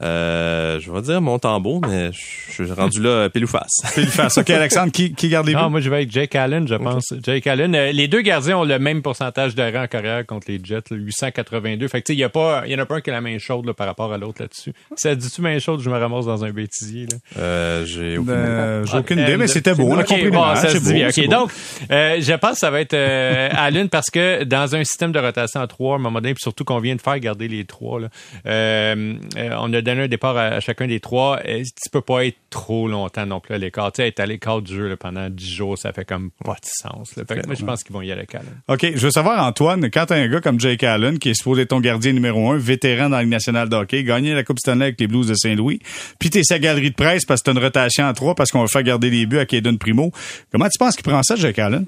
Euh, 0.03 0.79
je 0.81 0.91
vais 0.91 1.01
dire 1.01 1.21
Montembeau, 1.21 1.79
mais 1.87 2.11
je 2.11 2.51
suis 2.51 2.71
rendu 2.71 3.01
là 3.01 3.29
pile 3.29 3.45
ou 3.45 3.47
face. 3.47 3.81
Pile 3.95 4.07
ou 4.07 4.11
face. 4.11 4.37
OK, 4.37 4.49
Alexandre, 4.49 4.91
qui, 4.91 5.13
qui 5.13 5.29
garde 5.29 5.47
les 5.47 5.53
buts? 5.53 5.61
Non, 5.61 5.69
moi, 5.69 5.79
je 5.79 5.89
vais 5.89 5.97
avec 5.97 6.11
Jake 6.11 6.35
Allen, 6.35 6.67
je 6.67 6.75
pense. 6.75 7.13
Jake 7.23 7.47
Allen. 7.47 7.73
Euh, 7.73 7.91
les 7.93 8.09
deux 8.09 8.21
gardiens 8.21 8.57
ont 8.57 8.65
le 8.65 8.77
même 8.77 9.01
pourcentage 9.01 9.55
d'arrêt 9.55 9.79
en 9.79 9.87
carrière 9.87 10.25
contre 10.25 10.51
les 10.51 10.59
Jets, 10.61 10.83
882. 10.91 11.87
Fait 11.87 12.01
que, 12.01 12.07
tu 12.07 12.13
sais, 12.13 12.17
il 12.17 12.19
y 12.19 12.23
a 12.25 12.29
pas, 12.29 12.63
il 12.65 12.73
y 12.73 12.75
en 12.75 12.79
a 12.79 12.85
pas 12.85 12.95
un 12.95 13.01
qui 13.01 13.09
a 13.09 13.13
la 13.13 13.21
main 13.21 13.37
chaude, 13.37 13.65
là, 13.65 13.73
par 13.73 13.87
rapport 13.87 14.11
à 14.11 14.17
l'autre 14.17 14.41
là-dessus. 14.41 14.73
Ça 14.97 15.15
dit-tu 15.15 15.41
main 15.41 15.57
chaude, 15.59 15.79
je 15.79 15.89
me 15.89 15.97
ramasse 15.97 16.25
dans 16.25 16.43
un 16.43 16.51
bêtisier, 16.51 17.07
là? 17.09 17.17
Euh, 17.37 17.85
j'ai 17.85 18.17
aucune, 18.17 18.31
euh, 18.31 18.85
j'ai 18.85 18.97
aucune 18.97 19.19
idée, 19.19 19.37
mais 19.37 19.47
c'était 19.47 19.73
beau. 19.73 19.97
OK, 19.97 20.29
bon, 20.29 20.55
ça 20.55 20.69
se 20.69 20.77
dit 20.77 21.05
OK, 21.05 21.29
donc, 21.29 21.51
euh, 21.91 22.17
je 22.19 22.33
pense 22.33 22.51
que 22.51 22.57
ça 22.57 22.69
va 22.69 22.81
être 22.81 22.93
euh, 22.93 23.49
Allen 23.53 23.87
parce 23.89 24.09
que 24.09 24.43
dans 24.43 24.75
un 24.75 24.83
système 24.83 25.11
de 25.11 25.19
rotation 25.19 25.61
à 25.61 25.67
trois, 25.67 25.93
à 25.93 25.95
un 25.95 26.01
moment 26.01 26.19
donné, 26.19 26.33
puis 26.33 26.41
surtout 26.41 26.65
qu'on 26.65 26.79
vient 26.79 26.95
de 26.95 27.01
faire 27.01 27.19
garder 27.19 27.47
les 27.47 27.63
trois, 27.63 28.01
là, 28.01 28.09
on 28.45 29.73
a 29.73 29.81
donné 29.85 30.03
un 30.03 30.07
départ 30.07 30.35
à 30.35 30.59
chacun 30.59 30.87
des 30.87 30.99
trois, 30.99 31.39
euh, 31.45 31.63
tu 31.63 31.89
peux 31.89 32.01
pas 32.01 32.25
être 32.25 32.37
trop 32.49 32.87
longtemps 32.87 33.25
non 33.25 33.39
plus 33.39 33.55
à 33.55 33.57
l'écart. 33.57 33.91
Tu 33.91 34.01
sais, 34.01 34.09
être 34.09 34.19
à 34.19 34.25
l'écart 34.25 34.61
du 34.61 34.75
jeu 34.75 34.95
pendant 34.97 35.29
dix 35.29 35.53
jours, 35.53 35.77
ça 35.77 35.93
fait 35.93 36.05
comme 36.05 36.31
pas 36.43 36.55
de 36.55 36.65
sens. 36.65 37.15
moi, 37.17 37.55
je 37.55 37.65
pense 37.65 37.83
qu'ils 37.83 37.93
vont 37.93 38.01
y 38.01 38.11
aller 38.11 38.25
calme. 38.25 38.45
OK. 38.67 38.85
Je 38.93 39.05
veux 39.05 39.11
savoir, 39.11 39.45
Antoine, 39.45 39.89
quand 39.89 40.07
t'as 40.07 40.17
un 40.17 40.27
gars 40.27 40.41
comme 40.41 40.59
Jake 40.59 40.83
Allen, 40.83 41.19
qui 41.19 41.29
est 41.29 41.33
supposé 41.33 41.61
être 41.63 41.69
ton 41.69 41.79
gardien 41.79 42.11
numéro 42.13 42.51
un, 42.51 42.57
vétéran 42.57 43.09
dans 43.09 43.17
la 43.17 43.23
Ligue 43.23 43.31
nationale 43.31 43.69
de 43.69 43.75
hockey, 43.75 44.03
gagné 44.03 44.33
la 44.33 44.43
Coupe 44.43 44.59
Stanley 44.59 44.85
avec 44.85 44.99
les 44.99 45.07
Blues 45.07 45.27
de 45.27 45.35
Saint-Louis, 45.35 45.79
puis 46.19 46.29
t'es 46.29 46.43
sa 46.43 46.59
galerie 46.59 46.91
de 46.91 46.95
presse 46.95 47.25
parce 47.25 47.41
que 47.41 47.45
t'as 47.45 47.57
une 47.57 47.63
rotation 47.63 48.05
à 48.05 48.13
trois 48.13 48.35
parce 48.35 48.51
qu'on 48.51 48.61
va 48.61 48.67
faire 48.67 48.83
garder 48.83 49.09
les 49.09 49.25
buts 49.25 49.39
à 49.39 49.45
Kaden 49.45 49.77
Primo. 49.77 50.11
Comment 50.51 50.67
tu 50.67 50.77
penses 50.77 50.95
qu'il 50.95 51.05
prend 51.05 51.23
ça, 51.23 51.35
Jake 51.35 51.59
Allen? 51.59 51.85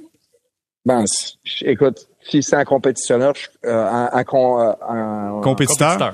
Ben, 0.85 1.03
écoute, 1.61 2.07
si 2.29 2.43
c'est 2.43 2.55
un 2.55 2.63
compétitionneur, 2.63 3.33
euh, 3.65 3.85
un, 3.85 4.09
un, 4.13 4.17
un, 4.19 5.41
compétiteur, 5.41 6.01
un 6.01 6.11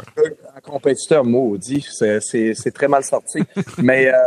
compétiteur 0.63 1.23
maudit, 1.23 1.86
c'est 1.91 2.73
très 2.73 2.88
mal 2.88 3.04
sorti. 3.04 3.39
Mais 3.78 4.08
euh, 4.08 4.17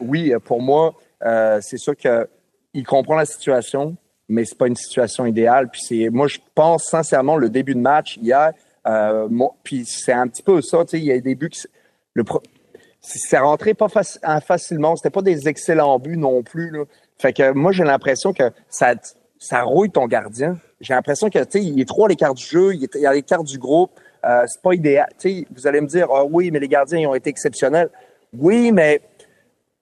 oui, 0.00 0.32
pour 0.44 0.60
moi, 0.60 0.94
euh, 1.24 1.58
c'est 1.62 1.78
sûr 1.78 1.96
que 1.96 2.28
il 2.72 2.84
comprend 2.84 3.16
la 3.16 3.26
situation, 3.26 3.96
mais 4.28 4.44
c'est 4.44 4.56
pas 4.56 4.68
une 4.68 4.76
situation 4.76 5.26
idéale. 5.26 5.68
Puis 5.70 5.80
c'est, 5.84 6.08
moi, 6.08 6.28
je 6.28 6.38
pense 6.54 6.84
sincèrement 6.84 7.36
le 7.36 7.48
début 7.48 7.74
de 7.74 7.80
match 7.80 8.16
hier. 8.16 8.52
Euh, 8.86 9.28
puis 9.64 9.84
c'est 9.84 10.12
un 10.12 10.28
petit 10.28 10.42
peu 10.42 10.62
ça, 10.62 10.84
tu 10.84 10.90
sais, 10.90 10.98
il 10.98 11.04
y 11.04 11.12
a 11.12 11.18
des 11.20 11.34
buts 11.34 11.50
qui, 11.50 11.62
le 12.14 12.24
c'est 13.00 13.38
rentré 13.38 13.74
pas 13.74 13.88
facilement, 13.88 14.94
c'était 14.94 15.10
pas 15.10 15.22
des 15.22 15.48
excellents 15.48 15.98
buts 15.98 16.16
non 16.16 16.42
plus 16.42 16.70
là. 16.70 16.84
Fait 17.18 17.32
que 17.32 17.52
moi 17.52 17.72
j'ai 17.72 17.84
l'impression 17.84 18.32
que 18.32 18.50
ça 18.68 18.94
ça 19.38 19.62
rouille 19.62 19.90
ton 19.90 20.06
gardien. 20.06 20.58
J'ai 20.80 20.94
l'impression 20.94 21.28
que 21.30 21.38
tu 21.40 21.50
sais, 21.50 21.62
il 21.62 21.80
est 21.80 21.88
trop 21.88 22.06
à 22.06 22.08
l'écart 22.08 22.34
du 22.34 22.44
jeu, 22.44 22.74
il 22.74 22.84
est 22.84 23.04
à 23.04 23.12
l'écart 23.12 23.42
du 23.42 23.58
groupe. 23.58 23.90
Euh, 24.24 24.44
c'est 24.46 24.60
pas 24.62 24.74
idéal. 24.74 25.08
vous 25.54 25.66
allez 25.66 25.80
me 25.80 25.86
dire, 25.86 26.08
ah 26.12 26.24
oui, 26.24 26.50
mais 26.50 26.58
les 26.58 26.68
gardiens 26.68 26.98
ils 26.98 27.06
ont 27.06 27.14
été 27.14 27.30
exceptionnels. 27.30 27.90
Oui, 28.36 28.72
mais 28.72 29.00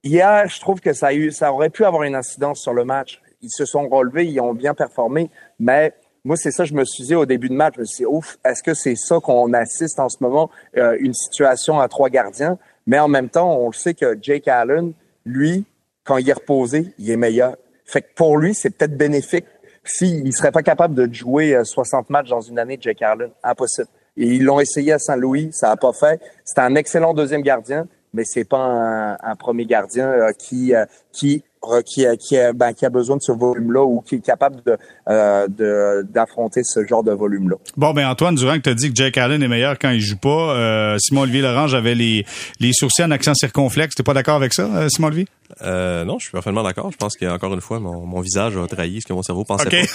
hier, 0.03 0.49
je 0.49 0.61
trouve 0.61 0.81
que 0.81 0.93
ça, 0.93 1.11
aurait 1.53 1.71
pu 1.71 1.85
avoir 1.85 2.05
une 2.05 2.15
incidence 2.15 2.61
sur 2.61 2.73
le 2.73 2.85
match. 2.85 3.21
Ils 3.43 3.51
se 3.51 3.65
sont 3.65 3.89
relevés, 3.89 4.27
ils 4.27 4.41
ont 4.41 4.55
bien 4.55 4.75
performé, 4.75 5.31
mais 5.59 5.93
moi, 6.25 6.37
c'est 6.37 6.51
ça, 6.51 6.65
je 6.65 6.75
me 6.75 6.85
suis 6.85 7.05
dit 7.05 7.15
au 7.15 7.27
début 7.27 7.49
de 7.49 7.55
match, 7.55 7.75
je 7.77 8.03
me 8.03 8.09
ouf, 8.09 8.39
est-ce 8.45 8.63
que 8.63 8.75
c'est 8.75 8.97
ça 8.97 9.19
qu'on 9.21 9.53
assiste 9.53 9.99
en 10.01 10.09
ce 10.09 10.17
moment, 10.21 10.51
euh, 10.77 10.97
une 11.01 11.15
situation 11.15 11.81
à 11.81 11.89
trois 11.89 12.11
gardiens? 12.11 12.59
Mais 12.87 12.99
en 12.99 13.09
même 13.09 13.29
temps, 13.29 13.57
on 13.57 13.69
le 13.69 13.73
sait 13.73 13.95
que 13.95 14.19
Jake 14.21 14.49
Allen, 14.49 14.93
lui, 15.25 15.65
quand 16.05 16.17
il 16.17 16.29
est 16.29 16.35
reposé, 16.35 16.93
il 16.99 17.11
est 17.11 17.17
meilleur. 17.17 17.57
Fait 17.85 18.03
que 18.03 18.09
pour 18.15 18.37
lui, 18.37 18.55
c'est 18.55 18.71
peut-être 18.71 18.97
bénéfique 18.97 19.47
s'il 19.85 20.25
ne 20.25 20.31
serait 20.31 20.53
pas 20.53 20.63
capable 20.63 20.95
de 20.95 21.13
jouer 21.13 21.59
60 21.63 22.05
euh, 22.11 22.13
matchs 22.13 22.29
dans 22.29 22.41
une 22.41 22.59
année, 22.59 22.79
Jake 22.81 23.01
Allen. 23.03 23.31
Impossible. 23.43 23.89
Et 24.19 24.27
ils 24.27 24.45
l'ont 24.45 24.61
essayé 24.61 24.93
à 24.93 24.99
Saint-Louis, 24.99 25.51
ça 25.53 25.69
n'a 25.69 25.77
pas 25.77 25.93
fait. 25.93 26.21
C'est 26.45 26.59
un 26.59 26.75
excellent 26.75 27.15
deuxième 27.15 27.43
gardien, 27.43 27.87
mais 28.13 28.25
c'est 28.25 28.45
pas 28.45 29.17
un, 29.23 29.37
premier 29.37 29.65
gardien 29.65 30.09
euh, 30.09 30.33
qui 30.33 30.75
euh, 30.75 30.85
qui 31.13 31.43
qui, 31.85 32.07
qui, 32.21 32.37
ben, 32.55 32.73
qui 32.73 32.87
a 32.87 32.89
besoin 32.89 33.17
de 33.17 33.23
ce 33.23 33.33
volume-là 33.33 33.83
ou 33.83 34.01
qui 34.01 34.15
est 34.15 34.25
capable 34.25 34.63
de, 34.65 34.77
euh, 35.09 36.03
d'affronter 36.05 36.63
ce 36.63 36.87
genre 36.87 37.03
de 37.03 37.11
volume-là. 37.11 37.57
Bon, 37.77 37.93
ben 37.93 38.07
Antoine, 38.07 38.37
durant 38.37 38.55
que 38.55 38.61
tu 38.61 38.69
as 38.71 38.75
dit 38.75 38.91
que 38.91 38.95
Jake 38.95 39.19
Allen 39.19 39.43
est 39.43 39.49
meilleur 39.49 39.77
quand 39.77 39.91
il 39.91 40.01
joue 40.01 40.17
pas, 40.17 40.97
Simon-Olivier 41.01 41.43
Laurent, 41.43 41.67
j'avais 41.67 41.97
les, 41.97 42.25
les 42.61 42.73
sourcils 42.73 43.03
en 43.03 43.11
accent 43.11 43.35
circonflexe. 43.35 43.97
T'es 43.97 44.05
pas 44.05 44.15
d'accord 44.15 44.37
avec 44.37 44.55
ça, 44.55 44.89
Simon-Olivier? 44.89 45.27
Euh, 45.63 46.05
non, 46.05 46.19
je 46.19 46.25
suis 46.25 46.33
parfaitement 46.33 46.63
d'accord. 46.63 46.91
Je 46.93 46.97
pense 46.97 47.17
qu'encore 47.17 47.55
une 47.55 47.61
fois, 47.61 47.81
mon, 47.81 48.07
mon 48.07 48.21
visage 48.21 48.57
a 48.57 48.67
trahi 48.67 49.01
ce 49.01 49.07
que 49.07 49.13
mon 49.13 49.23
cerveau 49.23 49.45
pensait 49.45 49.67
OK. 49.67 49.89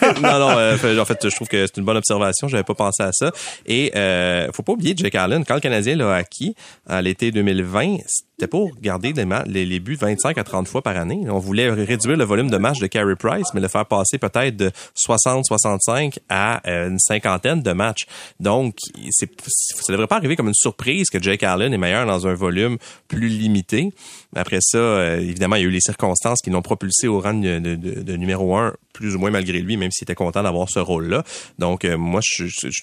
pas. 0.00 0.12
non, 0.20 0.48
non, 0.48 0.58
euh, 0.58 0.98
en 0.98 1.04
fait, 1.04 1.28
je 1.28 1.34
trouve 1.34 1.48
que 1.48 1.66
c'est 1.66 1.76
une 1.76 1.84
bonne 1.84 1.96
observation. 1.96 2.48
J'avais 2.48 2.64
pas 2.64 2.74
pensé 2.74 3.02
à 3.02 3.12
ça. 3.12 3.30
Et 3.66 3.92
euh, 3.96 4.50
faut 4.52 4.62
pas 4.62 4.72
oublier 4.72 4.94
Jake 4.96 5.14
Allen. 5.14 5.44
Quand 5.44 5.54
le 5.54 5.60
Canadien 5.60 5.96
l'a 5.96 6.14
acquis 6.14 6.54
à 6.86 7.02
l'été 7.02 7.30
2020, 7.30 7.98
c'était 8.06 8.48
pour 8.48 8.70
garder 8.80 9.12
les, 9.12 9.26
les, 9.46 9.66
les 9.66 9.80
buts 9.80 9.98
25 10.00 10.38
à 10.38 10.44
30 10.44 10.66
fois 10.66 10.82
par 10.82 10.96
année. 10.96 11.26
On 11.28 11.38
voulait 11.38 11.70
réduire 11.70 12.16
le 12.16 12.24
volume 12.24 12.50
de 12.50 12.56
matchs 12.56 12.78
de 12.78 12.86
Carey 12.86 13.16
Price, 13.16 13.48
mais 13.54 13.60
le 13.60 13.68
faire 13.68 13.86
passer 13.86 14.18
peut-être 14.18 14.56
de 14.56 14.70
60-65 14.96 16.18
à 16.28 16.66
euh, 16.68 16.88
une 16.88 16.98
cinquantaine 16.98 17.62
de 17.62 17.72
matchs. 17.72 18.06
Donc, 18.38 18.76
c'est, 19.10 19.30
ça 19.46 19.92
devrait 19.92 20.06
pas 20.06 20.16
arriver 20.16 20.36
comme 20.36 20.48
une 20.48 20.54
surprise 20.54 21.10
que 21.10 21.20
Jake 21.20 21.42
Allen 21.42 21.74
est 21.74 21.78
meilleur 21.78 22.06
dans 22.06 22.26
un 22.26 22.34
volume 22.34 22.78
plus 23.08 23.28
limité. 23.28 23.92
Après 24.34 24.58
ça, 24.70 24.78
euh, 24.78 25.20
évidemment, 25.20 25.56
il 25.56 25.62
y 25.62 25.64
a 25.64 25.68
eu 25.68 25.70
les 25.70 25.80
circonstances 25.80 26.40
qui 26.42 26.50
l'ont 26.50 26.62
propulsé 26.62 27.08
au 27.08 27.20
rang 27.20 27.34
de, 27.34 28.16
numéro 28.16 28.56
un, 28.56 28.74
plus 28.92 29.14
ou 29.14 29.18
moins 29.18 29.30
malgré 29.30 29.60
lui, 29.60 29.76
même 29.76 29.90
s'il 29.90 30.04
était 30.04 30.14
content 30.14 30.42
d'avoir 30.42 30.68
ce 30.68 30.78
rôle-là. 30.78 31.24
Donc, 31.58 31.84
euh, 31.84 31.96
moi, 31.96 32.20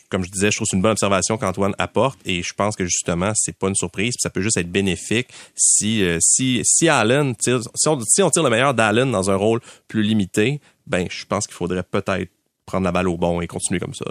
comme 0.10 0.24
je 0.24 0.32
disais, 0.32 0.52
je 0.52 0.58
trouve 0.58 0.66
que 0.66 0.70
c'est 0.72 0.76
une 0.78 0.82
bonne 0.82 0.92
observation 0.92 1.38
qu'Antoine 1.38 1.74
apporte 1.78 2.20
et 2.26 2.44
je 2.44 2.54
pense 2.54 2.76
que 2.76 2.86
justement, 2.86 3.32
c'est 3.36 3.58
pas 3.58 3.68
une 3.68 3.76
surprise, 3.76 4.16
ça 4.20 4.30
peut 4.30 4.42
juste 4.42 4.58
être 4.58 4.72
bénéfique 4.72 5.30
si 5.56 6.04
euh, 6.04 6.18
si 6.22 6.62
si 6.64 6.90
Allen 6.90 7.36
tire, 7.36 7.62
si 7.76 7.88
on, 7.88 8.30
tire 8.30 8.44
le 8.44 8.50
meilleur 8.50 8.74
d'Allen 8.74 9.12
dans 9.12 9.32
un 9.32 9.36
rôle 9.36 9.62
plus 9.88 10.04
limité, 10.04 10.60
ben 10.86 11.08
je 11.10 11.26
pense 11.26 11.48
qu'il 11.48 11.56
faudrait 11.56 11.84
peut-être 11.84 12.30
prendre 12.66 12.84
la 12.84 12.92
balle 12.92 13.08
au 13.08 13.18
bon 13.18 13.42
et 13.42 13.48
continuer 13.48 13.80
comme 13.80 13.94
ça. 13.94 14.06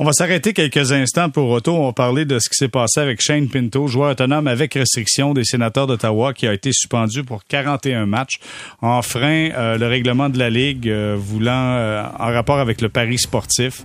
On 0.00 0.04
va 0.04 0.12
s'arrêter 0.12 0.52
quelques 0.52 0.92
instants 0.92 1.28
pour 1.28 1.50
auto. 1.50 1.74
On 1.74 1.86
va 1.86 1.92
parler 1.92 2.24
de 2.24 2.38
ce 2.38 2.48
qui 2.48 2.54
s'est 2.54 2.68
passé 2.68 3.00
avec 3.00 3.20
Shane 3.20 3.48
Pinto, 3.48 3.88
joueur 3.88 4.12
autonome 4.12 4.46
avec 4.46 4.74
restriction 4.74 5.34
des 5.34 5.42
sénateurs 5.42 5.88
d'Ottawa, 5.88 6.32
qui 6.32 6.46
a 6.46 6.54
été 6.54 6.70
suspendu 6.70 7.24
pour 7.24 7.44
41 7.44 8.06
matchs, 8.06 8.38
enfreint 8.80 9.50
euh, 9.56 9.76
le 9.76 9.88
règlement 9.88 10.28
de 10.28 10.38
la 10.38 10.50
Ligue, 10.50 10.88
euh, 10.88 11.16
voulant, 11.18 11.74
euh, 11.74 12.04
en 12.16 12.26
rapport 12.26 12.60
avec 12.60 12.80
le 12.80 12.88
pari 12.88 13.18
sportif. 13.18 13.82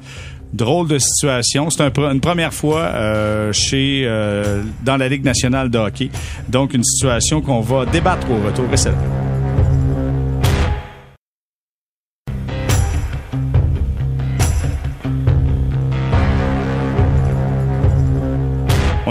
Drôle 0.54 0.88
de 0.88 1.00
situation. 1.00 1.72
C'est 1.72 1.82
une 1.82 2.22
première 2.22 2.54
fois 2.54 2.82
euh, 2.82 3.52
chez 3.52 4.08
dans 4.84 4.98
la 4.98 5.10
Ligue 5.10 5.26
nationale 5.26 5.72
de 5.72 5.80
hockey. 5.80 6.12
Donc, 6.48 6.76
une 6.76 6.84
situation 6.84 7.42
qu'on 7.42 7.62
va 7.62 7.88
débattre 7.88 8.30
au 8.30 8.36
retour. 8.36 8.70
Restez 8.70 8.92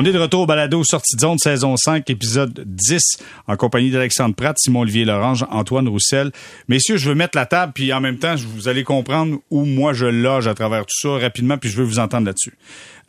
On 0.03 0.05
est 0.05 0.11
de 0.11 0.19
retour 0.19 0.41
au 0.41 0.47
balado 0.47 0.83
Sortie 0.83 1.15
de 1.15 1.21
zone 1.21 1.39
saison 1.39 1.77
5, 1.77 2.11
épisode 2.11 2.65
10, 2.67 2.99
en 3.47 3.57
compagnie 3.57 3.93
d'Alexandre 3.93 4.35
Pratt, 4.35 4.59
Simon-Olivier 4.59 5.05
Lorange, 5.05 5.47
Antoine 5.49 5.87
Roussel. 5.87 6.33
Messieurs, 6.67 6.97
je 6.97 7.09
veux 7.09 7.15
mettre 7.15 7.39
la 7.39 7.47
table, 7.47 7.73
puis 7.73 7.93
en 7.93 8.01
même 8.01 8.19
temps, 8.19 8.35
vous 8.35 8.67
allez 8.67 8.83
comprendre 8.83 9.39
où 9.51 9.65
moi 9.65 9.93
je 9.93 10.07
loge 10.07 10.49
à 10.49 10.55
travers 10.55 10.87
tout 10.87 10.99
ça 11.01 11.11
rapidement, 11.11 11.57
puis 11.57 11.71
je 11.71 11.77
veux 11.77 11.85
vous 11.85 12.01
entendre 12.01 12.27
là-dessus. 12.27 12.55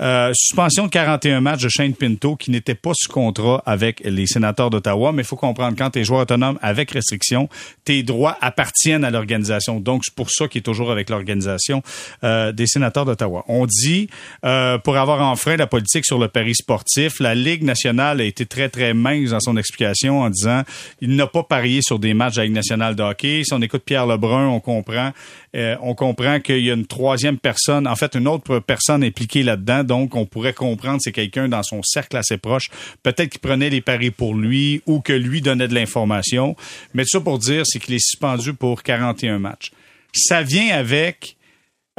Euh, 0.04 0.32
suspension 0.36 0.86
de 0.86 0.92
41 0.92 1.40
matchs 1.40 1.64
de 1.64 1.70
Shane 1.70 1.94
Pinto 1.94 2.36
qui 2.36 2.52
n'était 2.52 2.76
pas 2.76 2.92
sous 2.94 3.10
contrat 3.10 3.64
avec 3.66 4.02
les 4.04 4.28
sénateurs 4.28 4.70
d'Ottawa, 4.70 5.14
mais 5.14 5.22
il 5.22 5.26
faut 5.26 5.38
comprendre 5.38 5.78
quand 5.78 5.92
tu 5.92 6.00
es 6.00 6.04
joueur 6.04 6.22
autonome 6.22 6.60
avec 6.62 6.92
restriction, 6.92 7.48
tes 7.86 8.04
droits 8.04 8.38
appartiennent 8.42 9.06
à 9.06 9.12
l'organisation. 9.12 9.80
Donc, 9.80 10.04
c'est 10.04 10.14
pour 10.14 10.30
ça 10.30 10.50
qu'il 10.50 10.60
est 10.60 10.64
toujours 10.64 10.92
avec 10.92 11.10
l'organisation 11.10 11.82
euh, 12.26 12.52
des 12.52 12.68
sénateurs 12.68 13.06
d'Ottawa. 13.06 13.46
On 13.48 13.66
dit, 13.66 14.10
euh, 14.44 14.78
pour 14.78 14.98
avoir 14.98 15.22
enfreint 15.22 15.56
la 15.56 15.68
politique 15.68 16.06
sur 16.06 16.20
le 16.20 16.28
pari 16.28 16.54
sportif, 16.54 17.22
la 17.22 17.34
Ligue 17.34 17.64
nationale 17.64 18.20
a 18.20 18.26
été 18.26 18.46
très, 18.46 18.68
très 18.68 18.94
mince 18.94 19.30
dans 19.30 19.40
son 19.40 19.56
explication 19.56 20.22
en 20.22 20.30
disant 20.30 20.64
il 21.00 21.16
n'a 21.16 21.28
pas 21.28 21.44
parié 21.44 21.80
sur 21.82 21.98
des 21.98 22.14
matchs 22.14 22.34
de 22.34 22.40
la 22.40 22.46
Ligue 22.46 22.56
nationale 22.56 22.96
de 22.96 23.04
hockey. 23.04 23.44
Si 23.46 23.54
on 23.54 23.62
écoute 23.62 23.84
Pierre 23.86 24.06
Lebrun, 24.06 24.48
on 24.48 24.60
comprend, 24.60 25.12
euh, 25.56 25.76
on 25.82 25.94
comprend 25.94 26.40
qu'il 26.40 26.60
y 26.60 26.72
a 26.72 26.74
une 26.74 26.88
troisième 26.88 27.38
personne, 27.38 27.88
en 27.88 27.96
fait, 27.96 28.16
une 28.16 28.28
autre 28.28 28.60
personne 28.60 29.04
impliquée 29.04 29.44
là-dedans. 29.44 29.84
Donc, 29.84 30.16
on 30.16 30.26
pourrait 30.26 30.54
comprendre 30.54 31.00
c'est 31.02 31.12
quelqu'un 31.12 31.48
dans 31.48 31.64
son 31.64 31.82
cercle 31.84 32.18
assez 32.18 32.38
proche. 32.38 32.70
Peut-être 33.04 33.30
qu'il 33.30 33.40
prenait 33.40 33.70
les 33.70 33.82
paris 33.82 34.12
pour 34.12 34.34
lui 34.34 34.82
ou 34.88 35.00
que 35.00 35.14
lui 35.14 35.42
donnait 35.42 35.68
de 35.68 35.76
l'information. 35.76 36.56
Mais 36.94 37.04
tout 37.04 37.10
ça 37.10 37.22
pour 37.22 37.38
dire, 37.38 37.64
c'est 37.66 37.80
qu'il 37.80 37.94
est 37.94 38.04
suspendu 38.04 38.54
pour 38.54 38.82
41 38.82 39.40
matchs. 39.40 39.72
Ça 40.14 40.42
vient 40.42 40.76
avec 40.76 41.38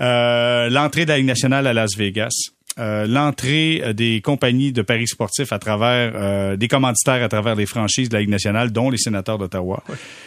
euh, 0.01 0.69
l'entrée 0.71 1.05
de 1.05 1.11
la 1.11 1.19
Ligue 1.19 1.27
nationale 1.27 1.67
à 1.67 1.73
Las 1.73 1.97
Vegas. 1.97 2.33
euh, 2.79 3.07
l'entrée 3.07 3.95
des 3.95 4.21
compagnies 4.21 4.73
de 4.73 4.83
paris 4.83 5.07
sportifs 5.07 5.53
à 5.53 5.59
travers 5.59 6.13
euh, 6.17 6.57
des 6.57 6.67
commanditaires 6.67 7.23
à 7.23 7.29
travers 7.29 7.55
les 7.55 7.67
franchises 7.67 8.09
de 8.09 8.15
la 8.15 8.21
Ligue 8.21 8.31
nationale, 8.31 8.73
dont 8.73 8.91
les 8.91 8.99
sénateurs 8.99 9.39
d'Ottawa. 9.39 9.83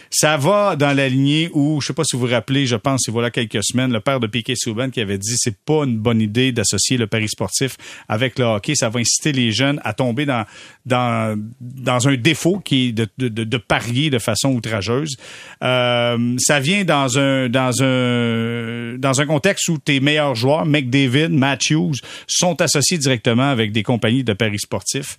Ça 0.09 0.37
va 0.37 0.75
dans 0.75 0.95
la 0.95 1.09
lignée 1.09 1.49
où, 1.53 1.81
je 1.81 1.87
sais 1.87 1.93
pas 1.93 2.03
si 2.03 2.15
vous 2.15 2.25
vous 2.25 2.31
rappelez, 2.31 2.65
je 2.65 2.75
pense, 2.75 3.07
il 3.07 3.11
voilà 3.11 3.31
quelques 3.31 3.63
semaines, 3.63 3.91
le 3.91 3.99
père 3.99 4.19
de 4.19 4.27
Piquet 4.27 4.55
Souban 4.55 4.89
qui 4.89 5.01
avait 5.01 5.17
dit 5.17 5.35
c'est 5.37 5.57
pas 5.57 5.83
une 5.83 5.97
bonne 5.97 6.21
idée 6.21 6.51
d'associer 6.51 6.97
le 6.97 7.07
pari 7.07 7.27
sportif 7.27 7.75
avec 8.07 8.39
le 8.39 8.45
hockey. 8.45 8.75
Ça 8.75 8.89
va 8.89 8.99
inciter 8.99 9.31
les 9.31 9.51
jeunes 9.51 9.81
à 9.83 9.93
tomber 9.93 10.25
dans 10.25 10.45
dans 10.85 11.37
dans 11.59 12.07
un 12.07 12.15
défaut 12.15 12.59
qui 12.59 12.87
est 12.87 12.91
de, 12.91 13.07
de, 13.17 13.27
de, 13.43 13.57
parier 13.57 14.09
de 14.09 14.19
façon 14.19 14.53
outrageuse. 14.53 15.15
Euh, 15.63 16.35
ça 16.37 16.59
vient 16.59 16.83
dans 16.83 17.17
un 17.17 17.49
dans 17.49 17.83
un 17.83 18.97
dans 18.97 19.21
un 19.21 19.25
contexte 19.25 19.67
où 19.69 19.77
tes 19.77 19.99
meilleurs 19.99 20.35
joueurs, 20.35 20.65
McDavid, 20.65 21.29
Matthews, 21.29 21.95
sont 22.27 22.61
associés 22.61 22.97
directement 22.97 23.49
avec 23.49 23.71
des 23.71 23.83
compagnies 23.83 24.23
de 24.23 24.33
paris 24.33 24.59
sportifs. 24.59 25.17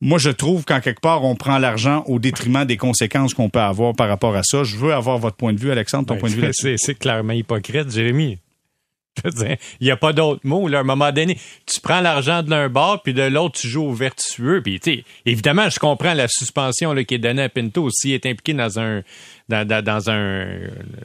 Moi, 0.00 0.18
je 0.18 0.30
trouve 0.30 0.64
qu'en 0.64 0.80
quelque 0.80 1.00
part, 1.00 1.24
on 1.24 1.34
prend 1.34 1.58
l'argent 1.58 2.04
au 2.06 2.20
détriment 2.20 2.64
des 2.64 2.76
conséquences 2.76 3.34
qu'on 3.34 3.50
peut 3.50 3.58
avoir 3.58 3.94
par 3.94 4.08
rapport 4.08 4.36
à 4.36 4.42
ça. 4.44 4.62
Je 4.62 4.76
veux 4.76 4.94
avoir 4.94 5.18
votre 5.18 5.36
point 5.36 5.52
de 5.52 5.58
vue, 5.58 5.72
Alexandre, 5.72 6.06
ton 6.06 6.14
Ben, 6.14 6.20
point 6.20 6.30
de 6.30 6.34
vue 6.34 6.76
c'est 6.76 6.94
clairement 6.94 7.32
hypocrite, 7.32 7.90
Jérémy. 7.90 8.38
Il 9.80 9.84
n'y 9.84 9.90
a 9.90 9.96
pas 9.96 10.12
d'autre 10.12 10.40
mot. 10.44 10.68
Là, 10.68 10.78
à 10.78 10.80
un 10.82 10.84
moment 10.84 11.10
donné, 11.10 11.36
tu 11.66 11.80
prends 11.80 12.00
l'argent 12.00 12.42
de 12.42 12.50
l'un 12.50 12.68
bord, 12.68 13.02
puis 13.02 13.14
de 13.14 13.22
l'autre, 13.22 13.58
tu 13.60 13.66
joues 13.68 13.86
au 13.86 13.92
vertueux. 13.92 14.62
Puis, 14.62 14.80
évidemment, 15.26 15.68
je 15.70 15.78
comprends 15.80 16.14
la 16.14 16.28
suspension 16.28 16.92
là, 16.92 17.02
qui 17.02 17.14
est 17.14 17.18
donnée 17.18 17.42
à 17.42 17.48
Pinto 17.48 17.90
s'il 17.90 18.12
est 18.12 18.26
impliqué 18.26 18.54
dans 18.54 18.78
un 18.78 19.02
dans, 19.48 19.66
dans, 19.66 19.82
dans 19.82 20.10
un 20.10 20.46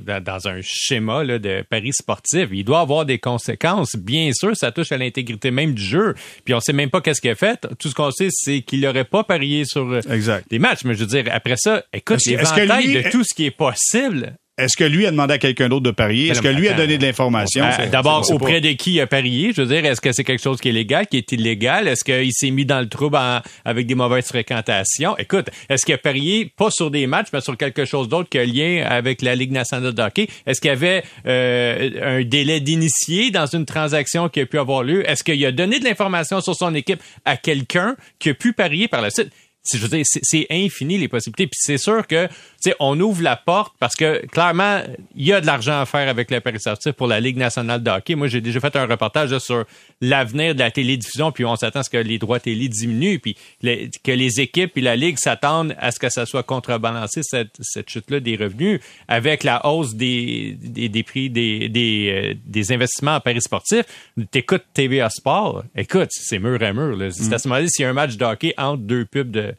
dans, 0.01 0.21
dans 0.23 0.47
un 0.47 0.59
schéma 0.61 1.23
là, 1.23 1.39
de 1.39 1.63
paris 1.69 1.93
sportif. 1.93 2.49
Il 2.51 2.63
doit 2.65 2.81
avoir 2.81 3.05
des 3.05 3.17
conséquences. 3.17 3.95
Bien 3.95 4.31
sûr, 4.33 4.55
ça 4.55 4.71
touche 4.71 4.91
à 4.91 4.97
l'intégrité 4.97 5.49
même 5.49 5.73
du 5.73 5.83
jeu. 5.83 6.13
Puis 6.45 6.53
on 6.53 6.59
sait 6.59 6.73
même 6.73 6.89
pas 6.89 7.01
qu'est-ce 7.01 7.21
qu'il 7.21 7.31
a 7.31 7.35
fait. 7.35 7.65
Tout 7.79 7.89
ce 7.89 7.95
qu'on 7.95 8.11
sait, 8.11 8.27
c'est 8.31 8.61
qu'il 8.61 8.81
n'aurait 8.81 9.05
pas 9.05 9.23
parié 9.23 9.63
sur 9.65 9.89
euh, 9.89 10.01
Exact. 10.11 10.45
des 10.51 10.59
matchs. 10.59 10.83
Mais 10.83 10.93
je 10.93 10.99
veux 10.99 11.05
dire, 11.07 11.25
après 11.31 11.55
ça, 11.57 11.83
écoute, 11.93 12.19
que 12.51 12.61
lui- 12.87 12.93
de 13.03 13.09
tout 13.09 13.23
ce 13.23 13.33
qui 13.33 13.45
est 13.45 13.51
possible. 13.51 14.35
Est-ce 14.59 14.77
que 14.77 14.83
lui 14.83 15.07
a 15.07 15.11
demandé 15.11 15.33
à 15.33 15.37
quelqu'un 15.39 15.67
d'autre 15.67 15.81
de 15.81 15.89
parier? 15.89 16.27
Est-ce 16.27 16.39
que 16.43 16.47
lui 16.47 16.69
a 16.69 16.73
donné 16.73 16.99
de 16.99 17.03
l'information? 17.03 17.65
Euh, 17.65 17.87
D'abord, 17.89 18.23
auprès 18.35 18.61
de 18.61 18.69
qui 18.73 18.93
il 18.93 19.01
a 19.01 19.07
parié? 19.07 19.51
Je 19.51 19.63
veux 19.63 19.67
dire, 19.67 19.83
est-ce 19.83 19.99
que 19.99 20.11
c'est 20.11 20.23
quelque 20.23 20.43
chose 20.43 20.61
qui 20.61 20.69
est 20.69 20.73
légal, 20.73 21.07
qui 21.07 21.17
est 21.17 21.31
illégal? 21.31 21.87
Est-ce 21.87 22.03
qu'il 22.03 22.31
s'est 22.31 22.51
mis 22.51 22.63
dans 22.63 22.79
le 22.79 22.87
trouble 22.87 23.15
en- 23.17 23.41
avec 23.65 23.87
des 23.87 23.95
mauvaises 23.95 24.27
fréquentations? 24.27 25.17
Écoute, 25.17 25.47
est-ce 25.69 25.83
qu'il 25.83 25.95
a 25.95 25.97
parié 25.97 26.51
pas 26.55 26.69
sur 26.69 26.91
des 26.91 27.07
matchs, 27.07 27.29
mais 27.33 27.41
sur 27.41 27.57
quelque 27.57 27.83
chose 27.85 28.07
d'autre 28.07 28.29
qui 28.29 28.37
a 28.37 28.45
lien 28.45 28.85
avec 28.87 29.23
la 29.23 29.33
Ligue 29.33 29.51
nationale 29.53 29.91
de 29.91 30.01
hockey? 30.03 30.27
Est-ce 30.45 30.61
qu'il 30.61 30.69
y 30.69 30.71
avait 30.71 31.03
euh, 31.25 32.19
un 32.19 32.23
délai 32.23 32.59
d'initié 32.59 33.31
dans 33.31 33.47
une 33.47 33.65
transaction 33.65 34.29
qui 34.29 34.39
a 34.41 34.45
pu 34.45 34.59
avoir 34.59 34.83
lieu? 34.83 35.09
Est-ce 35.09 35.23
qu'il 35.23 35.43
a 35.47 35.51
donné 35.51 35.79
de 35.79 35.85
l'information 35.85 36.41
sur 36.41 36.53
son 36.55 36.75
équipe 36.75 37.01
à 37.25 37.37
quelqu'un 37.37 37.95
qui 38.19 38.29
a 38.29 38.33
pu 38.35 38.53
parier 38.53 38.87
par 38.87 39.01
la 39.01 39.09
suite? 39.09 39.29
C'est- 39.63 39.77
je 39.77 39.83
veux 39.83 39.89
dire, 39.89 40.03
c'est 40.05 40.45
infini 40.49 40.97
les 40.97 41.07
possibilités. 41.07 41.47
Puis 41.47 41.57
c'est 41.59 41.77
sûr 41.77 42.05
que, 42.05 42.27
tu 42.27 42.33
sais, 42.59 42.75
on 42.81 42.99
ouvre 42.99 43.21
la 43.21 43.37
porte 43.37 43.73
parce 43.79 43.95
que 43.95 44.25
clairement, 44.27 44.81
il 45.15 45.25
y 45.25 45.31
a 45.33 45.39
de 45.39 45.45
l'argent 45.45 45.79
à 45.79 45.85
faire 45.85 46.09
avec 46.09 46.29
le 46.31 46.41
Paris 46.41 46.59
sportif 46.59 46.91
pour 46.91 47.07
la 47.07 47.19
Ligue 47.21 47.37
nationale 47.37 47.81
de 47.81 47.89
hockey. 47.89 48.15
Moi, 48.15 48.27
j'ai 48.27 48.41
déjà 48.41 48.59
fait 48.59 48.75
un 48.75 48.85
reportage 48.85 49.31
là, 49.31 49.39
sur 49.39 49.63
l'avenir 50.01 50.53
de 50.53 50.59
la 50.59 50.69
télédiffusion, 50.69 51.31
puis 51.31 51.45
on 51.45 51.55
s'attend 51.55 51.79
à 51.79 51.83
ce 51.83 51.89
que 51.89 51.97
les 51.97 52.17
droits 52.19 52.39
télé 52.41 52.67
diminuent, 52.67 53.19
puis 53.19 53.37
les- 53.61 53.89
que 54.03 54.11
les 54.11 54.41
équipes 54.41 54.77
et 54.77 54.81
la 54.81 54.95
Ligue 54.97 55.17
s'attendent 55.17 55.75
à 55.79 55.91
ce 55.91 55.99
que 55.99 56.09
ça 56.09 56.25
soit 56.25 56.43
contrebalancé, 56.43 57.21
cette, 57.23 57.55
cette 57.61 57.89
chute-là 57.89 58.19
des 58.19 58.35
revenus, 58.35 58.81
avec 59.07 59.43
la 59.43 59.65
hausse 59.65 59.95
des, 59.95 60.57
des, 60.61 60.89
des 60.89 61.03
prix 61.03 61.29
des, 61.29 61.69
des, 61.69 62.33
euh, 62.33 62.33
des 62.45 62.71
investissements 62.73 63.15
en 63.15 63.19
Paris 63.21 63.41
sportif. 63.41 63.83
T'écoutes 64.31 64.65
TVA 64.73 65.09
Sport, 65.09 65.63
écoute, 65.75 66.09
c'est 66.11 66.39
mur 66.39 66.61
à 66.61 66.73
mur. 66.73 66.97
Là. 66.97 67.11
C'est 67.11 67.31
à 67.31 67.37
ce 67.39 67.47
moment-là, 67.47 67.67
s'il 67.69 67.83
y 67.83 67.85
a 67.85 67.89
un 67.89 67.93
match 67.93 68.17
de 68.17 68.25
hockey 68.25 68.53
entre 68.57 68.83
deux 68.83 69.05
pubs 69.05 69.31
de... 69.31 69.52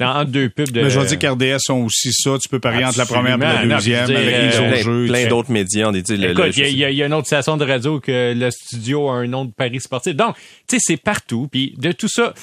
entre 0.00 0.30
deux 0.30 0.48
pubs 0.48 0.70
de... 0.70 0.82
Mais 0.82 0.90
je 0.90 0.98
vais 1.00 1.06
dire 1.06 1.18
qu'RDS 1.18 1.58
sont 1.60 1.80
aussi 1.84 2.12
ça. 2.12 2.36
Tu 2.42 2.48
peux 2.48 2.60
parier 2.60 2.84
entre 2.84 2.98
la 2.98 3.06
première 3.06 3.36
et 3.36 3.38
la. 3.38 3.64
Non, 3.66 3.74
deuxième 3.76 4.06
veux 4.06 4.16
avec 4.16 4.26
les 4.28 4.56
euh, 4.56 4.68
plein, 4.70 4.82
jeux. 4.82 5.06
plein 5.06 5.26
d'autres 5.26 5.50
médias. 5.50 5.88
On 5.88 5.92
dit, 5.92 6.02
le- 6.16 6.30
Écoute, 6.30 6.56
il 6.56 6.76
y, 6.78 6.84
a- 6.84 6.90
y 6.90 7.02
une 7.02 7.12
autre 7.14 7.26
station 7.26 7.56
de 7.56 7.64
radio 7.64 8.00
que 8.00 8.32
le 8.36 8.50
studio 8.50 9.08
a 9.08 9.14
un 9.14 9.26
nom 9.26 9.44
de 9.44 9.52
Paris 9.52 9.80
sportif. 9.80 10.14
Donc, 10.14 10.36
tu 10.68 10.76
sais, 10.76 10.78
c'est 10.80 10.96
partout. 10.96 11.48
Puis 11.50 11.74
de 11.78 11.92
tout 11.92 12.08
ça, 12.08 12.34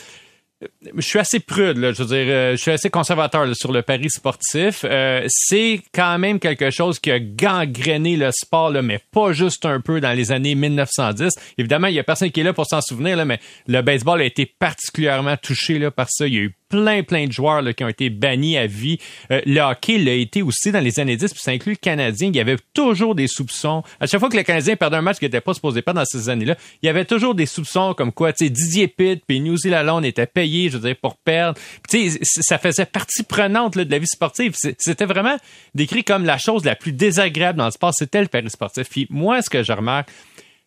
je 0.96 1.02
suis 1.02 1.18
assez 1.18 1.40
prude, 1.40 1.78
là, 1.78 1.92
je 1.92 2.04
veux 2.04 2.10
dire, 2.16 2.26
euh, 2.32 2.52
je 2.52 2.58
suis 2.58 2.70
assez 2.70 2.92
conservateur 2.92 3.48
là, 3.48 3.54
sur 3.56 3.72
le 3.72 3.82
pari 3.82 4.12
sportif. 4.12 4.86
Euh, 4.86 5.26
c'est 5.28 5.82
quand 5.92 6.20
même 6.20 6.40
quelque 6.40 6.70
chose 6.70 7.00
qui 7.00 7.10
a 7.10 7.20
gangréné 7.20 8.16
le 8.16 8.30
sport, 8.32 8.70
là, 8.70 8.84
mais 8.84 9.00
pas 9.12 9.34
juste 9.34 9.66
un 9.66 9.82
peu 9.82 10.00
dans 10.00 10.12
les 10.16 10.32
années 10.32 10.54
1910. 10.54 11.34
Évidemment, 11.58 11.88
il 11.88 11.96
y 11.96 12.00
a 12.00 12.04
personne 12.04 12.30
qui 12.30 12.42
est 12.42 12.44
là 12.44 12.54
pour 12.54 12.68
s'en 12.68 12.80
souvenir, 12.82 13.18
là, 13.18 13.26
mais 13.26 13.40
le 13.68 13.82
baseball 13.82 14.22
a 14.22 14.26
été 14.26 14.46
particulièrement 14.46 15.36
touché 15.36 15.80
là, 15.80 15.90
par 15.90 16.08
ça. 16.12 16.28
Il 16.28 16.34
y 16.36 16.38
a 16.38 16.42
eu 16.42 16.54
plein, 16.72 17.04
plein 17.04 17.28
de 17.28 17.32
joueurs 17.32 17.62
là, 17.62 17.74
qui 17.74 17.84
ont 17.84 17.90
été 17.90 18.10
bannis 18.10 18.58
à 18.58 18.66
vie. 18.66 18.98
Euh, 19.30 19.42
le 19.46 19.60
hockey 19.60 19.98
l'a 19.98 20.14
été 20.14 20.42
aussi 20.42 20.72
dans 20.72 20.80
les 20.80 21.00
années 21.00 21.18
10, 21.18 21.34
puis 21.34 21.42
ça 21.44 21.52
inclut 21.52 21.74
le 21.74 21.78
Canadien. 21.78 22.30
Il 22.30 22.36
y 22.36 22.40
avait 22.40 22.56
toujours 22.74 23.14
des 23.14 23.28
soupçons. 23.28 23.84
À 24.00 24.08
chaque 24.08 24.22
fois 24.22 24.30
que 24.30 24.38
le 24.38 24.44
Canadien 24.44 24.78
perdait 24.78 24.98
un 24.98 25.02
match 25.02 25.20
qui 25.20 25.26
n'était 25.26 25.42
pas 25.42 25.54
supposé 25.54 25.82
perdre 25.82 26.00
dans 26.00 26.06
ces 26.06 26.30
années-là, 26.30 26.56
il 26.82 26.86
y 26.86 26.90
avait 26.90 27.06
toujours 27.06 27.36
des 27.36 27.46
soupçons 27.46 27.94
comme 27.94 28.14
quoi, 28.14 28.32
tu 28.32 28.46
sais, 28.46 28.50
Didier 28.50 28.88
Pitt 28.88 29.22
puis 29.28 29.42
New 29.42 29.58
Zealand 29.58 30.02
était 30.02 30.26
payé, 30.26 30.70
je 30.70 30.78
veux 30.78 30.88
dire, 30.88 30.96
pour 30.96 31.18
perdre. 31.18 31.60
Tu 31.90 32.10
sais, 32.10 32.20
ça 32.24 32.58
faisait 32.58 32.86
partie 32.86 33.24
prenante 33.24 33.76
là, 33.76 33.84
de 33.84 33.92
la 33.92 34.00
vie 34.00 34.08
sportive. 34.08 34.56
C'était 34.56 35.06
vraiment 35.06 35.38
décrit 35.76 36.06
comme 36.06 36.24
la 36.24 36.38
chose 36.38 36.64
la 36.64 36.76
plus 36.76 36.94
désagréable 36.94 37.60
dans 37.60 37.66
le 37.66 37.72
sport. 37.72 37.94
C'était 37.94 38.22
le 38.22 38.28
paris 38.28 38.50
sportif. 38.50 38.90
Puis 38.90 39.08
moi, 39.10 39.42
ce 39.42 39.50
que 39.50 39.62
je 39.62 39.74
remarque, 39.74 40.10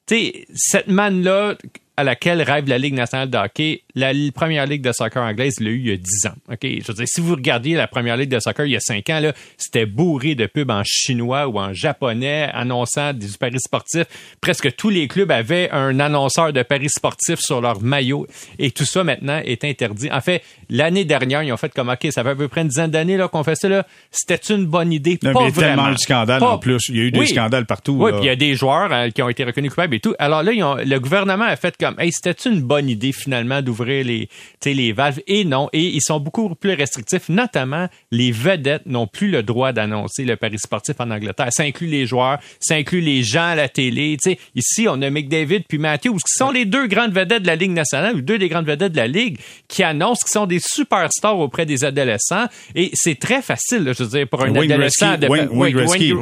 tu 0.07 0.17
sais, 0.17 0.47
cette 0.55 0.89
manne-là, 0.89 1.57
à 1.97 2.05
laquelle 2.05 2.43
rêve 2.43 2.69
la 2.69 2.79
Ligue 2.79 2.95
nationale 2.95 3.31
de 3.31 3.39
hockey, 3.39 3.83
la 3.95 4.13
première 4.35 4.67
ligue 4.67 4.83
de 4.83 4.91
soccer 4.93 5.23
anglaise 5.23 5.61
l'a 5.61 5.71
eu 5.71 5.79
il 5.79 5.87
y 5.89 5.93
a 5.93 5.97
10 5.97 6.27
ans. 6.27 6.35
OK, 6.51 6.59
je 6.63 6.87
veux 6.89 6.95
dire 6.95 7.07
si 7.07 7.21
vous 7.21 7.35
regardiez 7.35 7.77
la 7.77 7.87
première 7.87 8.17
ligue 8.17 8.31
de 8.31 8.41
soccer 8.41 8.67
il 8.67 8.73
y 8.73 8.77
a 8.77 8.81
5 8.81 9.09
ans 9.11 9.21
là, 9.21 9.33
c'était 9.57 9.87
bourré 9.87 10.35
de 10.35 10.47
pubs 10.47 10.71
en 10.71 10.83
chinois 10.85 11.47
ou 11.47 11.59
en 11.59 11.73
japonais 11.73 12.49
annonçant 12.53 13.13
des 13.13 13.29
paris 13.39 13.61
sportifs. 13.61 14.07
Presque 14.41 14.75
tous 14.77 14.91
les 14.91 15.07
clubs 15.07 15.31
avaient 15.31 15.71
un 15.71 16.01
annonceur 16.01 16.53
de 16.53 16.63
paris 16.63 16.89
sportifs 16.89 17.39
sur 17.41 17.61
leur 17.61 17.81
maillot 17.81 18.27
et 18.59 18.71
tout 18.73 18.85
ça 18.85 19.05
maintenant 19.05 19.41
est 19.45 19.65
interdit. 19.65 20.11
En 20.11 20.21
fait, 20.21 20.43
l'année 20.71 21.05
dernière, 21.05 21.43
ils 21.45 21.53
ont 21.53 21.57
fait 21.57 21.73
comme 21.73 21.89
OK, 21.91 22.07
ça 22.11 22.23
fait 22.25 22.31
à 22.31 22.35
peu 22.35 22.49
près 22.49 22.63
une 22.63 22.69
dizaine 22.69 22.91
d'années 22.91 23.17
là 23.17 23.29
qu'on 23.29 23.45
fait 23.45 23.55
ça 23.55 23.69
là, 23.69 23.87
c'était 24.11 24.53
une 24.53 24.67
bonne 24.67 24.93
idée 24.93 25.19
non, 25.23 25.33
pas 25.33 25.41
mais 25.45 25.49
il 25.51 25.55
y 25.55 25.59
a 25.59 25.61
vraiment. 25.67 25.83
tellement 25.83 25.93
de 25.95 25.99
scandales 25.99 26.43
en 26.43 26.59
plus, 26.59 26.81
il 26.89 26.97
y 26.97 27.01
a 27.01 27.03
eu 27.05 27.11
des 27.13 27.21
Oui. 27.21 27.29
scandales 27.29 27.67
partout. 27.67 27.97
Oui, 28.01 28.11
puis 28.13 28.23
il 28.23 28.27
y 28.27 28.31
a 28.31 28.37
des 28.37 28.55
joueurs 28.57 28.93
euh, 28.93 29.11
qui 29.11 29.23
ont 29.23 29.29
été 29.29 29.45
reconnus 29.45 29.71
coupables 29.71 29.95
et 29.95 30.01
tout. 30.01 30.15
Alors 30.19 30.43
là, 30.43 30.53
ils 30.53 30.63
ont- 30.65 30.75
le 30.77 30.99
gouvernement 30.99 31.45
a 31.45 31.55
fait 31.57 31.77
comme, 31.85 31.99
hey, 32.01 32.11
c'était 32.12 32.49
une 32.49 32.61
bonne 32.62 32.89
idée 32.89 33.12
finalement 33.12 33.61
d'ouvrir 33.62 34.05
les, 34.05 34.28
les 34.64 34.93
valves 34.93 35.20
et 35.26 35.45
non. 35.45 35.68
Et 35.72 35.82
ils 35.82 36.03
sont 36.03 36.20
beaucoup 36.20 36.55
plus 36.55 36.72
restrictifs. 36.74 37.28
Notamment, 37.28 37.89
les 38.11 38.32
vedettes 38.32 38.87
n'ont 38.87 39.07
plus 39.07 39.28
le 39.30 39.43
droit 39.43 39.72
d'annoncer 39.72 40.24
le 40.24 40.37
paris 40.37 40.59
sportif 40.59 40.97
en 40.99 41.11
Angleterre. 41.11 41.49
Ça 41.51 41.62
inclut 41.64 41.87
les 41.89 42.07
joueurs, 42.07 42.39
ça 42.61 42.74
inclut 42.76 43.01
les 43.01 43.22
gens 43.22 43.45
à 43.49 43.55
la 43.55 43.68
télé. 43.68 44.16
Ici, 44.55 44.87
on 44.89 45.01
a 45.03 45.11
McDavid 45.11 45.61
puis 45.68 45.78
Matthews, 45.78 46.16
qui 46.16 46.32
sont 46.39 46.51
les 46.51 46.64
deux 46.64 46.87
grandes 46.87 47.12
vedettes 47.12 47.43
de 47.43 47.47
la 47.47 47.57
Ligue 47.57 47.72
nationale 47.72 48.16
ou 48.16 48.20
deux 48.20 48.39
des 48.39 48.49
grandes 48.49 48.66
vedettes 48.66 48.93
de 48.93 48.97
la 48.99 49.07
Ligue, 49.09 49.39
qui 49.68 49.82
annoncent 49.82 50.22
qu'ils 50.24 50.32
sont 50.32 50.47
des 50.47 50.61
superstars 50.61 51.39
auprès 51.39 51.66
des 51.66 51.85
adolescents. 51.85 52.47
Et 52.74 52.91
c'est 52.95 53.18
très 53.18 53.43
facile, 53.43 53.85
là, 53.85 53.93
je 53.93 54.03
veux 54.05 54.09
dire, 54.18 54.28
pour 54.28 54.43
un 54.43 54.51
Wayne 54.61 54.72
adolescent 54.72 55.07
Wayne- 55.28 55.49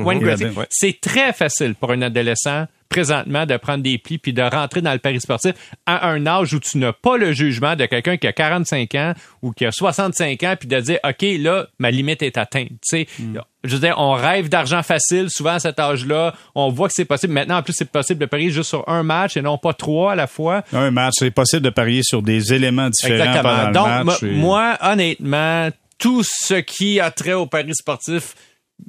Wayne. 0.04 0.20
C'est 0.70 1.00
très 1.00 1.32
facile 1.32 1.74
pour 1.74 1.90
un 1.92 2.02
adolescent 2.02 2.66
présentement 2.92 3.46
de 3.46 3.56
prendre 3.56 3.82
des 3.82 3.98
plis 3.98 4.18
puis 4.18 4.32
de 4.32 4.42
rentrer 4.42 4.80
dans 4.82 4.92
le 4.92 4.98
paris 4.98 5.20
sportif 5.20 5.52
à 5.86 6.08
un 6.08 6.26
âge 6.26 6.52
où 6.54 6.60
tu 6.60 6.78
n'as 6.78 6.92
pas 6.92 7.16
le 7.16 7.32
jugement 7.32 7.74
de 7.76 7.86
quelqu'un 7.86 8.16
qui 8.16 8.26
a 8.26 8.32
45 8.32 8.94
ans 8.96 9.14
ou 9.42 9.52
qui 9.52 9.64
a 9.64 9.72
65 9.72 10.42
ans 10.42 10.54
puis 10.58 10.68
de 10.68 10.78
dire 10.80 10.98
OK 11.04 11.24
là 11.40 11.66
ma 11.78 11.90
limite 11.90 12.22
est 12.22 12.36
atteinte 12.38 12.68
tu 12.68 12.76
sais 12.82 13.06
Mm. 13.18 13.38
je 13.64 13.74
veux 13.76 13.80
dire 13.80 13.94
on 13.98 14.12
rêve 14.12 14.48
d'argent 14.48 14.82
facile 14.82 15.28
souvent 15.30 15.52
à 15.54 15.58
cet 15.58 15.78
âge-là 15.80 16.34
on 16.54 16.68
voit 16.70 16.88
que 16.88 16.94
c'est 16.94 17.04
possible 17.04 17.32
maintenant 17.32 17.58
en 17.58 17.62
plus 17.62 17.72
c'est 17.72 17.90
possible 17.90 18.20
de 18.20 18.26
parier 18.26 18.50
juste 18.50 18.68
sur 18.70 18.88
un 18.88 19.02
match 19.02 19.36
et 19.36 19.42
non 19.42 19.58
pas 19.58 19.72
trois 19.74 20.12
à 20.12 20.14
la 20.14 20.26
fois 20.26 20.62
Un 20.72 20.90
match, 20.90 21.14
c'est 21.18 21.30
possible 21.30 21.62
de 21.62 21.70
parier 21.70 22.02
sur 22.02 22.22
des 22.22 22.52
éléments 22.52 22.90
différents 22.90 23.42
pendant 23.42 23.66
le 23.68 23.72
donc, 23.72 23.86
match. 24.04 24.22
mo- 24.22 24.28
et- 24.28 24.32
moi, 24.34 24.78
honnêtement, 24.82 25.68
tout 25.98 26.22
ce 26.24 26.54
qui 26.54 27.00
a 27.00 27.10
trait 27.10 27.32
au 27.34 27.46
paris 27.46 27.74
sportif 27.74 28.34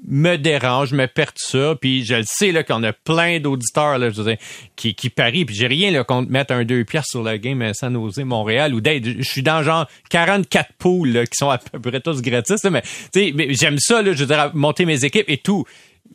me 0.07 0.37
dérange, 0.37 0.93
me 0.93 1.07
perturbe, 1.07 1.77
puis 1.79 2.03
je 2.03 2.15
le 2.15 2.23
sais 2.25 2.51
là 2.51 2.63
qu'on 2.63 2.83
a 2.83 2.93
plein 2.93 3.39
d'auditeurs 3.39 3.97
là, 3.97 4.09
je 4.09 4.21
veux 4.21 4.35
qui, 4.75 4.95
qui 4.95 5.09
parient, 5.09 5.45
puis 5.45 5.55
j'ai 5.55 5.67
rien 5.67 5.91
là 5.91 6.03
contre 6.03 6.29
mettre 6.29 6.53
un 6.53 6.65
deux 6.65 6.83
pièces 6.83 7.07
sur 7.09 7.23
la 7.23 7.37
game 7.37 7.73
sans 7.73 7.93
oser 7.95 8.23
Montréal 8.23 8.73
ou 8.73 8.81
d'être, 8.81 9.05
je 9.05 9.29
suis 9.29 9.43
dans 9.43 9.63
genre 9.63 9.87
44 10.09 10.73
poules 10.77 11.09
là, 11.09 11.25
qui 11.25 11.37
sont 11.37 11.49
à 11.49 11.57
peu 11.57 11.79
près 11.79 12.01
tous 12.01 12.21
gratis, 12.21 12.63
là, 12.63 12.69
mais 12.69 12.83
tu 13.13 13.33
j'aime 13.53 13.77
ça 13.79 14.01
là, 14.01 14.13
je 14.13 14.19
veux 14.19 14.27
dire, 14.27 14.51
monter 14.53 14.85
mes 14.85 15.05
équipes 15.05 15.29
et 15.29 15.37
tout. 15.37 15.65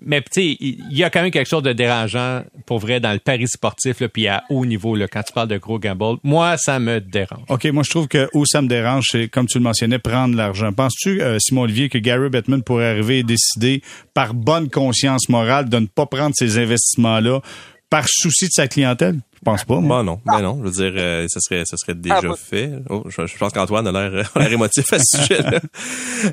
Mais 0.05 0.21
tu 0.23 0.27
sais, 0.33 0.57
il 0.61 0.97
y 0.97 1.03
a 1.05 1.11
quand 1.11 1.23
même 1.23 1.31
quelque 1.31 1.49
chose 1.49 1.63
de 1.63 1.73
dérangeant 1.73 2.43
pour 2.67 2.79
vrai 2.79 3.01
dans 3.01 3.13
le 3.13 3.19
paris 3.19 3.49
sportif 3.49 4.01
là, 4.01 4.09
puis 4.09 4.29
à 4.29 4.45
haut 4.51 4.65
niveau 4.67 4.95
là, 4.97 5.09
quand 5.09 5.23
tu 5.23 5.33
parles 5.33 5.49
de 5.49 5.59
gros 5.59 5.79
gamble. 5.79 6.19
Moi, 6.23 6.57
ça 6.57 6.79
me 6.79 7.01
dérange. 7.01 7.45
OK, 7.49 7.65
moi 7.67 7.83
je 7.85 7.91
trouve 7.91 8.09
que 8.09 8.29
où 8.35 8.45
ça 8.47 8.63
me 8.63 8.69
dérange, 8.69 9.07
c'est 9.11 9.29
comme 9.29 9.47
tu 9.47 9.59
le 9.59 9.65
mentionnais, 9.65 9.99
prendre 9.99 10.37
l'argent. 10.37 10.73
Penses-tu, 10.73 11.21
euh, 11.23 11.39
Simon 11.41 11.63
Olivier, 11.63 11.89
que 11.89 11.99
Gary 11.99 12.29
Bettman 12.29 12.63
pourrait 12.63 12.89
arriver 12.91 13.19
et 13.19 13.23
décider 13.23 13.83
par 14.15 14.35
bonne 14.35 14.71
conscience 14.71 15.29
morale 15.29 15.69
de 15.69 15.79
ne 15.79 15.87
pas 15.87 16.07
prendre 16.07 16.35
ces 16.37 16.59
investissements-là 16.59 17.41
par 17.91 18.05
souci 18.07 18.47
de 18.47 18.53
sa 18.53 18.69
clientèle? 18.69 19.19
Je 19.35 19.45
pense 19.45 19.63
pas, 19.65 19.77
moi. 19.79 19.99
Bon, 19.99 20.05
non, 20.05 20.21
ben 20.27 20.41
non. 20.43 20.59
Je 20.59 20.65
veux 20.69 20.91
dire, 20.91 20.93
euh, 21.01 21.27
ça 21.29 21.39
serait, 21.39 21.63
ça 21.65 21.77
serait 21.77 21.95
déjà 21.95 22.19
Ah, 22.25 22.35
fait. 22.37 22.73
Oh, 22.91 23.05
je, 23.09 23.25
je 23.25 23.39
pense 23.39 23.53
qu'Antoine 23.53 23.87
a 23.87 23.93
l'air, 23.93 24.29
a 24.35 24.39
l'air 24.41 24.53
émotif 24.53 24.93
à 24.93 24.99
ce 24.99 25.19
sujet-là. 25.19 25.61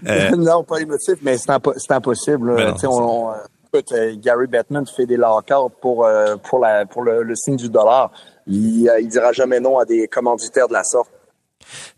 Euh, 0.07 0.31
non, 0.35 0.63
pas 0.63 0.79
émotif, 0.81 1.15
mais 1.21 1.37
c'est 1.37 1.51
impo- 1.51 1.75
c'est 1.77 1.93
impossible. 1.93 2.55
Ben 2.55 2.69
non, 2.71 2.75
on- 2.89 3.29
on- 3.29 3.33
écoute, 3.75 3.91
euh, 3.91 4.15
Gary 4.17 4.47
Bettman 4.47 4.85
fait 4.85 5.05
des 5.05 5.17
lockouts 5.17 5.69
pour 5.81 6.05
euh, 6.05 6.35
pour 6.37 6.59
le, 6.59 7.35
signe 7.35 7.57
du 7.57 7.69
dollar. 7.69 8.11
Il, 8.47 8.87
euh, 8.89 8.99
il 8.99 9.07
dira 9.07 9.31
jamais 9.31 9.59
non 9.59 9.77
à 9.77 9.85
des 9.85 10.07
commanditaires 10.07 10.67
de 10.67 10.73
la 10.73 10.83
sorte. 10.83 11.09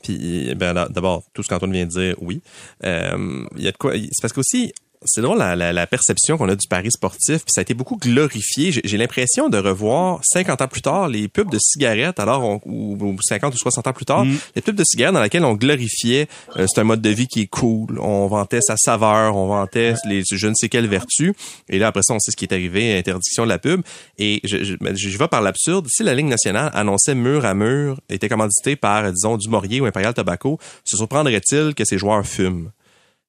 Puis, 0.01 0.55
ben, 0.55 0.87
d'abord, 0.89 1.23
tout 1.33 1.43
ce 1.43 1.49
qu'Antoine 1.49 1.73
vient 1.73 1.85
de 1.85 1.89
dire, 1.89 2.15
oui. 2.21 2.41
Y 2.83 2.87
a 2.87 3.71
de 3.71 3.77
quoi. 3.77 3.93
C'est 3.93 4.21
parce 4.21 4.33
qu'aussi, 4.33 4.73
c'est 5.05 5.21
drôle 5.21 5.37
la, 5.37 5.55
la, 5.55 5.73
la 5.73 5.87
perception 5.87 6.37
qu'on 6.37 6.49
a 6.49 6.55
du 6.55 6.67
pari 6.67 6.89
sportif, 6.91 7.43
puis 7.43 7.51
ça 7.53 7.61
a 7.61 7.63
été 7.63 7.73
beaucoup 7.73 7.97
glorifié. 7.97 8.71
J'ai 8.83 8.97
l'impression 8.97 9.49
de 9.49 9.57
revoir 9.57 10.19
50 10.23 10.61
ans 10.61 10.67
plus 10.67 10.81
tard 10.81 11.07
les 11.07 11.27
pubs 11.27 11.49
de 11.51 11.59
cigarettes, 11.59 12.19
alors 12.19 12.43
on- 12.43 12.61
ou, 12.65 12.97
ou 12.99 13.15
50 13.21 13.53
ou 13.53 13.57
60 13.57 13.85
ans 13.87 13.93
plus 13.93 14.05
tard, 14.05 14.25
les 14.55 14.61
pubs 14.61 14.75
de 14.75 14.83
cigarettes 14.83 15.13
dans 15.13 15.21
lesquelles 15.21 15.45
on 15.45 15.53
glorifiait 15.53 16.27
euh, 16.57 16.65
c'est 16.67 16.81
un 16.81 16.83
mode 16.83 17.01
de 17.01 17.09
vie 17.09 17.27
qui 17.27 17.41
est 17.41 17.47
cool, 17.47 17.99
on 17.99 18.27
vantait 18.27 18.61
sa 18.61 18.75
saveur, 18.77 19.35
on 19.35 19.47
vantait 19.47 19.93
les 20.05 20.23
je 20.29 20.47
ne 20.47 20.53
sais 20.55 20.69
quelles 20.69 20.87
vertus. 20.87 21.33
Et 21.69 21.79
là 21.79 21.87
après 21.87 22.01
ça, 22.03 22.13
on 22.13 22.19
sait 22.19 22.31
ce 22.31 22.35
qui 22.35 22.45
est 22.45 22.53
arrivé, 22.53 22.97
interdiction 22.97 23.43
de 23.43 23.49
la 23.49 23.59
pub. 23.59 23.81
Et 24.17 24.41
je, 24.43 24.63
je, 24.63 24.75
ben, 24.75 24.95
je 24.97 25.17
vais 25.17 25.27
par 25.27 25.41
l'absurde. 25.41 25.87
Si 25.89 26.03
la 26.03 26.13
Ligue 26.15 26.25
nationale 26.27 26.71
annonçait 26.73 27.15
mur 27.15 27.45
à 27.45 27.53
mur, 27.53 27.99
était 28.09 28.29
commandité 28.29 28.75
par 28.75 29.11
disons 29.11 29.37
du 29.37 29.47
Maurier 29.49 29.81
ou 29.81 29.85
Imperial 29.85 30.13
Tobacco, 30.13 30.59
se 30.83 30.97
surprendrait-il 30.97 31.75
que 31.75 31.85
ces 31.85 31.97
joueurs 31.97 32.25
fument? 32.25 32.71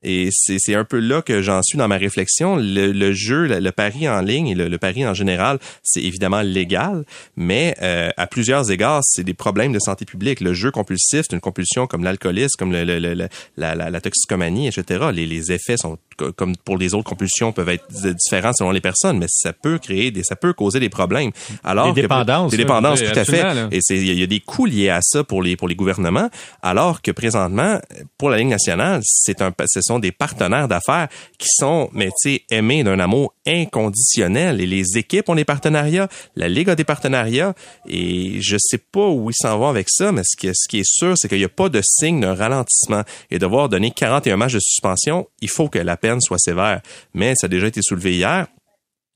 Et 0.02 0.28
c'est 0.30 0.74
un 0.74 0.84
peu 0.84 0.98
là 0.98 1.22
que 1.22 1.42
j'en 1.42 1.60
suis 1.62 1.76
dans 1.76 1.88
ma 1.88 1.96
réflexion. 1.96 2.56
Le, 2.56 2.92
le 2.92 3.12
jeu, 3.12 3.46
le, 3.46 3.72
pari 3.72 4.08
en 4.08 4.20
ligne 4.20 4.48
et 4.48 4.54
le, 4.54 4.68
le 4.68 4.78
pari 4.78 5.04
en 5.06 5.14
général, 5.14 5.58
c'est 5.82 6.02
évidemment 6.02 6.42
légal, 6.42 7.04
mais 7.36 7.74
euh, 7.82 8.10
à 8.16 8.26
plusieurs 8.26 8.70
égards, 8.70 9.00
c'est 9.02 9.24
des 9.24 9.34
problèmes 9.34 9.72
de 9.72 9.80
santé 9.80 10.04
publique. 10.04 10.40
Le 10.40 10.54
jeu 10.54 10.70
compulsif, 10.70 11.22
c'est 11.28 11.34
une 11.34 11.40
compulsion 11.40 11.86
comme 11.86 12.04
l'alcoolisme, 12.04 12.56
comme 12.58 12.72
la, 12.72 12.84
la, 12.84 13.90
la 13.90 14.00
toxicomanie, 14.00 14.68
etc. 14.68 15.06
Les, 15.12 15.26
les 15.26 15.52
effets 15.52 15.76
sont 15.76 15.98
comme 16.36 16.56
pour 16.56 16.76
les 16.78 16.94
autres 16.94 17.08
compulsions 17.08 17.52
peuvent 17.52 17.68
être 17.68 17.84
d- 18.02 18.14
différents 18.14 18.52
selon 18.52 18.70
les 18.70 18.80
personnes, 18.80 19.18
mais 19.18 19.26
ça 19.28 19.52
peut 19.52 19.78
créer 19.78 20.10
des, 20.10 20.22
ça 20.24 20.36
peut 20.36 20.52
causer 20.52 20.80
des 20.80 20.88
problèmes. 20.88 21.30
Alors 21.64 21.86
Des 21.92 22.00
que- 22.02 22.06
dépendances, 22.06 22.50
des 22.50 22.56
dépendances, 22.56 23.00
oui, 23.00 23.08
tout 23.12 23.18
à 23.18 23.24
fait. 23.24 23.42
là. 23.42 23.68
Et 23.70 23.78
c'est 23.80 23.96
il 23.96 24.18
y, 24.18 24.22
a- 24.22 24.26
des 24.26 24.40
coûts 24.40 24.66
liés 24.66 24.90
à 24.90 25.00
ça 25.02 25.24
pour 25.24 25.42
les 25.42 25.56
pour 25.56 25.68
les 25.68 25.74
gouvernements, 25.74 26.28
alors 26.62 27.02
que 27.02 27.10
présentement 27.10 27.78
pour 28.18 28.30
la 28.30 28.38
Ligue 28.38 28.48
nationale, 28.48 29.00
c'est 29.04 29.40
un 29.42 29.52
ce 29.66 29.80
sont 29.82 29.98
des 29.98 30.12
partenaires 30.12 30.68
d'affaires 30.68 31.08
qui 31.38 31.48
sont 31.50 31.88
mais 31.92 32.06
tu 32.08 32.12
sais 32.34 32.42
aimés 32.50 32.84
d'un 32.84 32.98
amour 33.00 33.34
inconditionnel 33.46 34.60
et 34.60 34.66
les 34.66 34.98
équipes 34.98 35.28
ont 35.28 35.34
des 35.34 35.44
partenariats, 35.44 36.08
la 36.36 36.48
Ligue 36.48 36.70
a 36.70 36.74
des 36.74 36.84
partenariats 36.84 37.54
et 37.88 38.40
je 38.40 38.56
sais 38.58 38.78
pas 38.78 39.06
où 39.08 39.30
ils 39.30 39.34
s'en 39.34 39.58
vont 39.58 39.68
avec 39.68 39.88
ça, 39.88 40.12
mais 40.12 40.22
ce 40.24 40.36
qui, 40.36 40.48
ce 40.52 40.68
qui 40.68 40.80
est 40.80 40.86
sûr, 40.88 41.16
c'est 41.16 41.28
qu'il 41.28 41.38
n'y 41.38 41.44
a 41.44 41.48
pas 41.48 41.68
de 41.68 41.80
signe 41.82 42.20
d'un 42.20 42.34
ralentissement 42.34 43.02
et 43.30 43.38
devoir 43.38 43.68
donner 43.68 43.90
41 43.90 44.36
matchs 44.36 44.54
de 44.54 44.60
suspension, 44.60 45.28
il 45.40 45.48
faut 45.50 45.68
que 45.68 45.78
la 45.78 45.96
peine 46.08 46.20
soit 46.20 46.38
sévère. 46.38 46.80
Mais 47.14 47.34
ça 47.36 47.46
a 47.46 47.48
déjà 47.48 47.66
été 47.66 47.80
soulevé 47.82 48.14
hier 48.14 48.46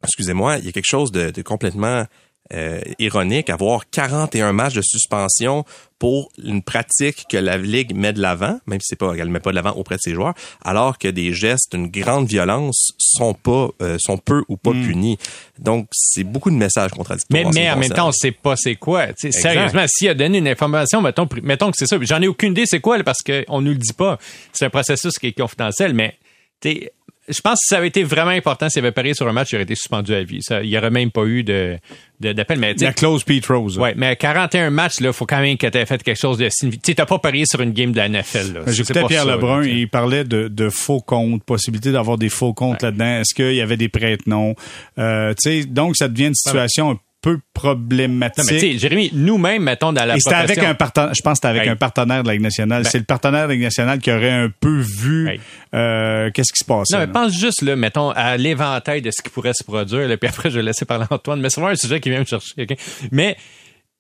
excusez-moi, 0.02 0.58
il 0.58 0.66
y 0.66 0.68
a 0.68 0.72
quelque 0.72 0.88
chose 0.88 1.12
de, 1.12 1.30
de 1.30 1.42
complètement 1.42 2.04
euh, 2.52 2.80
ironique 2.98 3.48
à 3.50 3.56
voir 3.56 3.88
41 3.90 4.52
matchs 4.52 4.74
de 4.74 4.82
suspension 4.82 5.64
pour 5.98 6.30
une 6.42 6.62
pratique 6.62 7.24
que 7.30 7.36
la 7.36 7.56
Ligue 7.56 7.94
met 7.94 8.12
de 8.12 8.20
l'avant, 8.20 8.58
même 8.66 8.80
si 8.80 8.88
c'est 8.88 8.98
pas 8.98 9.14
qu'elle 9.14 9.28
met 9.28 9.38
pas 9.38 9.50
de 9.50 9.54
l'avant 9.54 9.70
auprès 9.70 9.94
de 9.94 10.00
ses 10.00 10.12
joueurs, 10.12 10.34
alors 10.62 10.98
que 10.98 11.06
des 11.06 11.32
gestes 11.32 11.74
d'une 11.74 11.86
grande 11.88 12.26
violence 12.26 12.92
sont 12.98 13.34
pas 13.34 13.68
euh, 13.80 13.96
sont 14.00 14.18
peu 14.18 14.42
ou 14.48 14.56
pas 14.56 14.72
punis. 14.72 15.16
Donc 15.60 15.86
c'est 15.92 16.24
beaucoup 16.24 16.50
de 16.50 16.56
messages 16.56 16.90
contradictoires. 16.90 17.44
Mais, 17.44 17.50
mais 17.54 17.70
en 17.70 17.76
me 17.76 17.82
même 17.82 17.90
temps, 17.90 18.08
on 18.08 18.12
sait 18.12 18.32
pas 18.32 18.56
c'est 18.56 18.74
quoi. 18.74 19.06
Sérieusement, 19.16 19.84
s'il 19.86 20.08
a 20.08 20.14
donné 20.14 20.38
une 20.38 20.48
information, 20.48 21.00
mettons, 21.00 21.28
mettons 21.42 21.70
que 21.70 21.76
c'est 21.78 21.86
ça. 21.86 21.96
J'en 22.00 22.20
ai 22.20 22.28
aucune 22.28 22.50
idée 22.50 22.64
c'est 22.66 22.80
quoi, 22.80 23.02
parce 23.04 23.22
qu'on 23.22 23.60
nous 23.60 23.70
le 23.70 23.78
dit 23.78 23.92
pas. 23.92 24.18
C'est 24.52 24.66
un 24.66 24.70
processus 24.70 25.12
qui 25.18 25.28
est 25.28 25.38
confidentiel, 25.38 25.94
mais 25.94 26.18
je 26.64 27.40
pense 27.40 27.54
que 27.54 27.58
si 27.62 27.68
ça 27.68 27.76
avait 27.78 27.86
été 27.88 28.02
vraiment 28.02 28.30
important, 28.32 28.68
s'il 28.68 28.80
avait 28.80 28.90
parié 28.92 29.14
sur 29.14 29.28
un 29.28 29.32
match, 29.32 29.52
il 29.52 29.54
aurait 29.56 29.62
été 29.62 29.76
suspendu 29.76 30.12
à 30.12 30.22
vie. 30.24 30.42
Ça, 30.42 30.62
il 30.62 30.70
n'y 30.70 30.76
aurait 30.76 30.90
même 30.90 31.10
pas 31.12 31.24
eu 31.24 31.44
de, 31.44 31.78
de- 32.18 32.32
d'appel. 32.32 32.58
Mais, 32.58 32.74
La 32.74 32.92
clause 32.92 33.22
Pete 33.22 33.46
Rose. 33.46 33.78
ouais, 33.78 33.94
mais 33.96 34.08
à 34.08 34.16
41 34.16 34.70
matchs, 34.70 34.98
là, 35.00 35.12
faut 35.12 35.24
quand 35.24 35.40
même 35.40 35.56
que 35.56 35.68
tu 35.68 35.78
aies 35.78 35.86
fait 35.86 36.02
quelque 36.02 36.18
chose 36.20 36.38
de 36.38 36.48
significatif. 36.50 36.94
Tu 36.94 36.94
t'as 36.96 37.06
pas 37.06 37.20
parié 37.20 37.44
sur 37.46 37.60
une 37.60 37.72
game 37.72 37.92
de 37.92 37.98
la 37.98 38.08
NFL, 38.08 38.64
J'écoutais 38.66 39.04
Pierre 39.04 39.22
ça, 39.24 39.30
Lebrun 39.36 39.62
il 39.64 39.88
parlait 39.88 40.24
de, 40.24 40.48
de 40.48 40.68
faux 40.68 41.00
comptes, 41.00 41.44
possibilité 41.44 41.92
d'avoir 41.92 42.18
des 42.18 42.28
faux 42.28 42.54
comptes 42.54 42.82
là-dedans. 42.82 43.20
Est-ce 43.20 43.34
qu'il 43.34 43.54
y 43.54 43.60
avait 43.60 43.76
des 43.76 43.88
prête-noms? 43.88 44.56
Euh, 44.98 45.32
tu 45.40 45.62
sais, 45.62 45.64
donc, 45.64 45.96
ça 45.96 46.08
devient 46.08 46.26
une 46.26 46.34
situation 46.34 46.98
peu 47.22 47.38
problématique. 47.54 48.38
Non, 48.44 48.44
mais 48.50 48.78
Jérémy, 48.78 49.10
nous-mêmes, 49.14 49.62
mettons, 49.62 49.92
dans 49.92 50.04
la 50.04 50.16
Et 50.16 50.20
c'était 50.20 50.34
avec 50.34 50.58
un 50.58 50.74
partenaire, 50.74 51.14
je 51.14 51.22
pense 51.22 51.32
que 51.32 51.36
c'était 51.36 51.48
avec 51.48 51.62
Hey. 51.62 51.68
un 51.68 51.76
partenaire 51.76 52.22
de 52.22 52.28
la 52.28 52.34
Ligue 52.34 52.42
nationale. 52.42 52.82
Ben- 52.82 52.88
c'est 52.90 52.98
le 52.98 53.04
partenaire 53.04 53.44
de 53.44 53.48
la 53.48 53.54
Ligue 53.54 53.62
nationale 53.62 53.98
qui 54.00 54.10
aurait 54.10 54.30
un 54.30 54.50
peu 54.60 54.80
vu 54.80 55.28
Hey. 55.28 55.40
euh, 55.74 56.30
qu'est-ce 56.32 56.52
qui 56.52 56.58
se 56.58 56.64
passait. 56.64 56.94
Non, 56.94 57.00
mais 57.00 57.06
là. 57.06 57.12
pense 57.12 57.32
juste, 57.38 57.62
là, 57.62 57.76
mettons, 57.76 58.10
à 58.10 58.36
l'éventail 58.36 59.00
de 59.02 59.10
ce 59.10 59.22
qui 59.22 59.30
pourrait 59.30 59.54
se 59.54 59.64
produire, 59.64 60.08
là, 60.08 60.16
puis 60.16 60.28
après, 60.28 60.50
je 60.50 60.56
vais 60.56 60.62
laisser 60.62 60.84
parler 60.84 61.06
Antoine, 61.10 61.40
mais 61.40 61.48
c'est 61.50 61.60
vraiment 61.60 61.72
un 61.72 61.76
sujet 61.76 62.00
qui 62.00 62.10
vient 62.10 62.20
me 62.20 62.24
chercher, 62.24 62.54
OK? 62.58 62.76
Mais, 63.12 63.36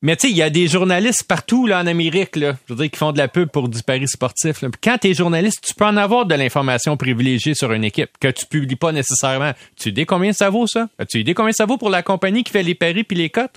mais 0.02 0.16
tu 0.16 0.26
sais, 0.26 0.32
il 0.32 0.36
y 0.36 0.42
a 0.42 0.50
des 0.50 0.68
journalistes 0.68 1.24
partout, 1.24 1.66
là, 1.66 1.80
en 1.80 1.86
Amérique, 1.86 2.36
là, 2.36 2.56
je 2.68 2.74
veux 2.74 2.80
dire, 2.82 2.90
qui 2.90 2.98
font 2.98 3.12
de 3.12 3.18
la 3.18 3.28
pub 3.28 3.48
pour 3.48 3.68
du 3.68 3.82
pari 3.82 4.06
sportif, 4.08 4.60
là. 4.60 4.68
Puis 4.68 4.80
quand 4.82 4.98
t'es 4.98 5.14
journaliste, 5.14 5.60
tu 5.66 5.74
peux 5.74 5.84
en 5.86 5.96
avoir 5.96 6.26
de 6.26 6.34
l'information 6.34 6.96
privilégiée 6.96 7.54
sur 7.54 7.72
une 7.72 7.84
équipe 7.84 8.10
que 8.20 8.28
tu 8.28 8.44
publies 8.46 8.76
pas 8.76 8.92
nécessairement. 8.92 9.52
Tu 9.76 9.90
idée 9.90 10.04
combien 10.04 10.32
ça 10.32 10.50
vaut, 10.50 10.66
ça? 10.66 10.88
As-tu 10.98 11.20
idée 11.20 11.34
combien 11.34 11.52
ça 11.52 11.64
vaut 11.66 11.78
pour 11.78 11.90
la 11.90 12.02
compagnie 12.02 12.44
qui 12.44 12.52
fait 12.52 12.62
les 12.62 12.74
paris 12.74 13.04
puis 13.04 13.16
les 13.16 13.30
cotes? 13.30 13.54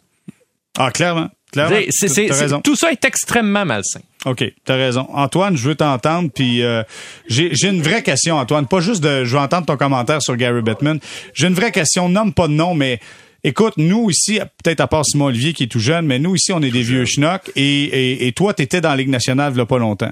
Ah, 0.78 0.91
clairement. 0.91 1.30
Clairement. 1.52 1.78
c'est- 1.89 2.08
c'est- 2.10 2.34
c'est- 2.34 2.62
tout 2.64 2.76
ça 2.76 2.91
est 2.91 3.06
extrêmement 3.06 3.64
malsain. 3.64 4.02
OK, 4.26 4.43
t'as 4.66 4.76
raison. 4.76 5.08
Antoine, 5.14 5.56
je 5.56 5.70
veux 5.70 5.76
t'entendre, 5.76 6.30
puis 6.34 6.62
euh, 6.64 6.84
j'ai 7.30 7.56
j'ai 7.56 7.70
une 7.70 7.82
vraie 7.82 8.04
question, 8.04 8.36
Antoine. 8.38 8.68
Pas 8.68 8.82
juste 8.82 9.02
de... 9.02 9.24
Je 9.24 9.38
veux 9.38 9.41
entendre 9.41 9.66
ton 9.66 9.78
commentaire 9.78 10.22
sur 10.22 10.36
Gary 10.36 10.62
Bettman. 10.62 11.00
J'ai 11.34 11.48
une 11.48 11.54
vraie 11.54 11.72
question, 11.72 12.10
nomme 12.10 12.34
pas 12.34 12.48
de 12.50 12.54
nom, 12.54 12.74
mais... 12.74 13.00
Écoute, 13.48 13.74
nous 13.78 14.10
ici, 14.10 14.39
peut-être 14.64 14.82
à 14.82 14.88
part 14.88 15.06
Simon 15.06 15.26
Olivier 15.26 15.54
qui 15.54 15.66
est 15.66 15.68
tout 15.68 15.80
jeune, 15.80 16.08
mais 16.08 16.18
nous 16.18 16.34
ici, 16.34 16.52
on 16.52 16.64
est 16.64 16.72
des 16.72 16.82
vieux 16.82 17.06
schnocks 17.06 17.52
et, 17.56 17.62
et, 17.84 18.28
et 18.28 18.32
toi, 18.32 18.56
tu 18.56 18.64
étais 18.64 18.82
dans 18.82 18.89
la 18.89 18.96
Ligue 18.96 19.10
nationale 19.10 19.54
il 19.54 19.60
y 19.60 19.62
a 19.62 19.68
pas 19.68 19.78
longtemps. 19.78 20.10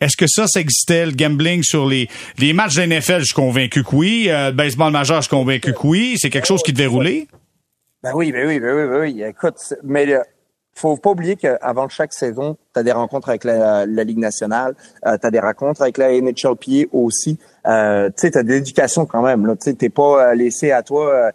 Est-ce 0.00 0.16
que 0.16 0.26
ça, 0.26 0.48
ça 0.48 0.58
existait, 0.58 1.06
le 1.06 1.12
gambling 1.12 1.62
sur 1.62 1.86
les, 1.86 2.08
les 2.38 2.52
matchs 2.52 2.74
de 2.74 2.82
NFL? 2.82 3.20
Je 3.20 3.26
suis 3.26 3.34
convaincu 3.34 3.84
que 3.84 3.94
oui. 3.94 4.26
Euh, 4.28 4.50
baseball 4.50 4.90
majeur, 4.90 5.18
je 5.18 5.28
suis 5.28 5.30
convaincu 5.30 5.72
que 5.72 5.86
oui. 5.86 6.16
C'est 6.18 6.28
quelque 6.28 6.48
chose 6.48 6.60
qui 6.64 6.72
devait 6.72 6.86
rouler? 6.88 7.28
Ben 8.02 8.10
oui, 8.16 8.32
ben 8.32 8.48
oui, 8.48 8.58
ben 8.58 8.74
oui, 8.74 8.88
ben 8.88 9.00
oui. 9.00 9.22
Écoute, 9.22 9.54
mais 9.84 10.04
le- 10.04 10.22
faut 10.74 10.96
pas 10.96 11.10
oublier 11.10 11.36
qu'avant 11.36 11.88
chaque 11.88 12.12
saison, 12.14 12.56
tu 12.74 12.80
as 12.80 12.82
des 12.82 12.90
rencontres 12.92 13.28
avec 13.28 13.44
la, 13.44 13.84
la 13.86 14.04
Ligue 14.04 14.18
nationale, 14.18 14.74
euh, 15.06 15.16
tu 15.20 15.26
as 15.26 15.30
des 15.30 15.38
rencontres 15.38 15.82
avec 15.82 15.98
la 15.98 16.10
NHLPA 16.18 16.88
aussi. 16.92 17.38
Euh, 17.66 18.08
tu 18.08 18.14
sais, 18.16 18.30
tu 18.32 18.38
as 18.38 18.42
de 18.42 18.48
l'éducation 18.48 19.04
quand 19.06 19.22
même. 19.22 19.54
Tu 19.62 19.76
t'es 19.76 19.90
pas 19.90 20.30
euh, 20.30 20.34
laissé 20.34 20.72
à 20.72 20.82
toi, 20.82 21.14
euh, 21.14 21.30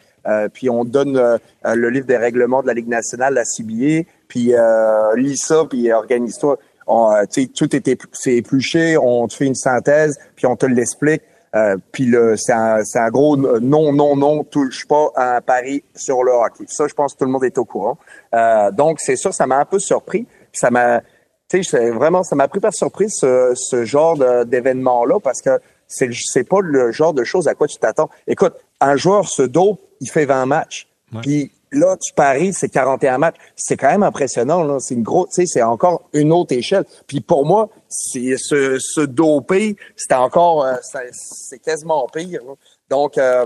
puis 0.54 0.70
on 0.70 0.84
donne 0.84 1.18
euh, 1.18 1.38
euh, 1.66 1.76
le 1.76 1.90
livre 1.90 2.06
des 2.06 2.18
règlements 2.18 2.62
de 2.62 2.68
la 2.68 2.74
Ligue 2.74 2.88
nationale, 2.90 3.34
la 3.34 3.46
CBA, 3.46 4.10
puis 4.28 4.54
euh, 4.54 5.16
lis 5.16 5.38
ça, 5.38 5.64
puis 5.70 5.92
organise-toi. 5.92 6.58
Euh, 6.90 7.26
tout 7.56 7.76
est 7.76 7.88
épl- 7.88 8.08
c'est 8.14 8.36
épluché, 8.36 8.98
on 8.98 9.28
te 9.28 9.34
fait 9.34 9.46
une 9.46 9.56
synthèse, 9.56 10.18
puis 10.36 10.46
on 10.46 10.56
te 10.56 10.66
l'explique. 10.66 11.22
Euh, 11.56 11.78
puis 11.92 12.06
le, 12.06 12.36
c'est 12.36 12.52
un, 12.54 12.82
un 12.96 13.10
gros 13.10 13.38
non, 13.38 13.94
non, 13.94 14.16
non, 14.16 14.44
touche 14.44 14.86
pas 14.86 15.10
à 15.16 15.38
un 15.38 15.42
pari 15.42 15.84
sur 15.96 16.24
le 16.24 16.32
hockey. 16.32 16.66
Ça, 16.68 16.88
je 16.88 16.94
pense 16.94 17.14
que 17.14 17.20
tout 17.20 17.26
le 17.26 17.32
monde 17.32 17.46
est 17.46 17.58
au 17.58 17.66
courant. 17.66 17.98
Euh, 18.34 18.70
donc, 18.72 19.00
c'est 19.00 19.16
sûr, 19.16 19.34
ça 19.34 19.48
m'a 19.48 19.58
un 19.58 19.66
peu 19.66 19.80
surpris. 19.80 20.28
Ça 20.52 20.70
m'a, 20.72 21.02
tu 21.50 21.64
sais, 21.64 21.90
vraiment, 21.92 22.24
ça 22.24 22.36
m'a 22.36 22.48
pris 22.48 22.60
par 22.60 22.74
surprise 22.74 23.14
ce, 23.16 23.54
ce 23.56 23.86
genre 23.86 24.18
d'événement-là 24.46 25.20
parce 25.22 25.42
que 25.42 25.60
c'est, 25.88 26.10
c'est 26.12 26.48
pas 26.48 26.60
le 26.62 26.92
genre 26.92 27.14
de 27.14 27.24
choses 27.24 27.48
à 27.48 27.56
quoi 27.56 27.68
tu 27.68 27.78
t'attends. 27.78 28.10
Écoute, 28.28 28.54
un 28.80 28.96
joueur 28.96 29.28
se 29.28 29.44
dope, 29.44 29.82
il 30.00 30.10
fait 30.10 30.26
20 30.26 30.46
matchs. 30.46 30.88
Puis 31.22 31.52
là, 31.72 31.96
tu 31.98 32.14
paries, 32.14 32.54
c'est 32.54 32.70
41 32.70 33.18
matchs. 33.18 33.38
C'est 33.56 33.78
quand 33.78 33.90
même 33.90 34.04
impressionnant. 34.04 34.64
Là. 34.64 34.78
C'est 34.80 34.96
une 34.96 35.04
grosse, 35.04 35.30
tu 35.30 35.42
sais, 35.42 35.46
c'est 35.46 35.64
encore 35.64 36.10
une 36.14 36.32
autre 36.32 36.54
échelle. 36.54 36.86
Puis 37.08 37.22
pour 37.22 37.46
moi, 37.46 37.70
c'est 37.90 38.38
se, 38.38 38.78
se 38.80 39.02
doper, 39.02 39.76
c'était 39.96 40.16
encore, 40.16 40.64
euh, 40.66 40.76
c'est, 40.82 41.10
c'est 41.12 41.60
quasiment 41.60 42.08
pire. 42.08 42.42
là. 42.46 42.54
Donc, 42.90 43.18
euh, 43.18 43.46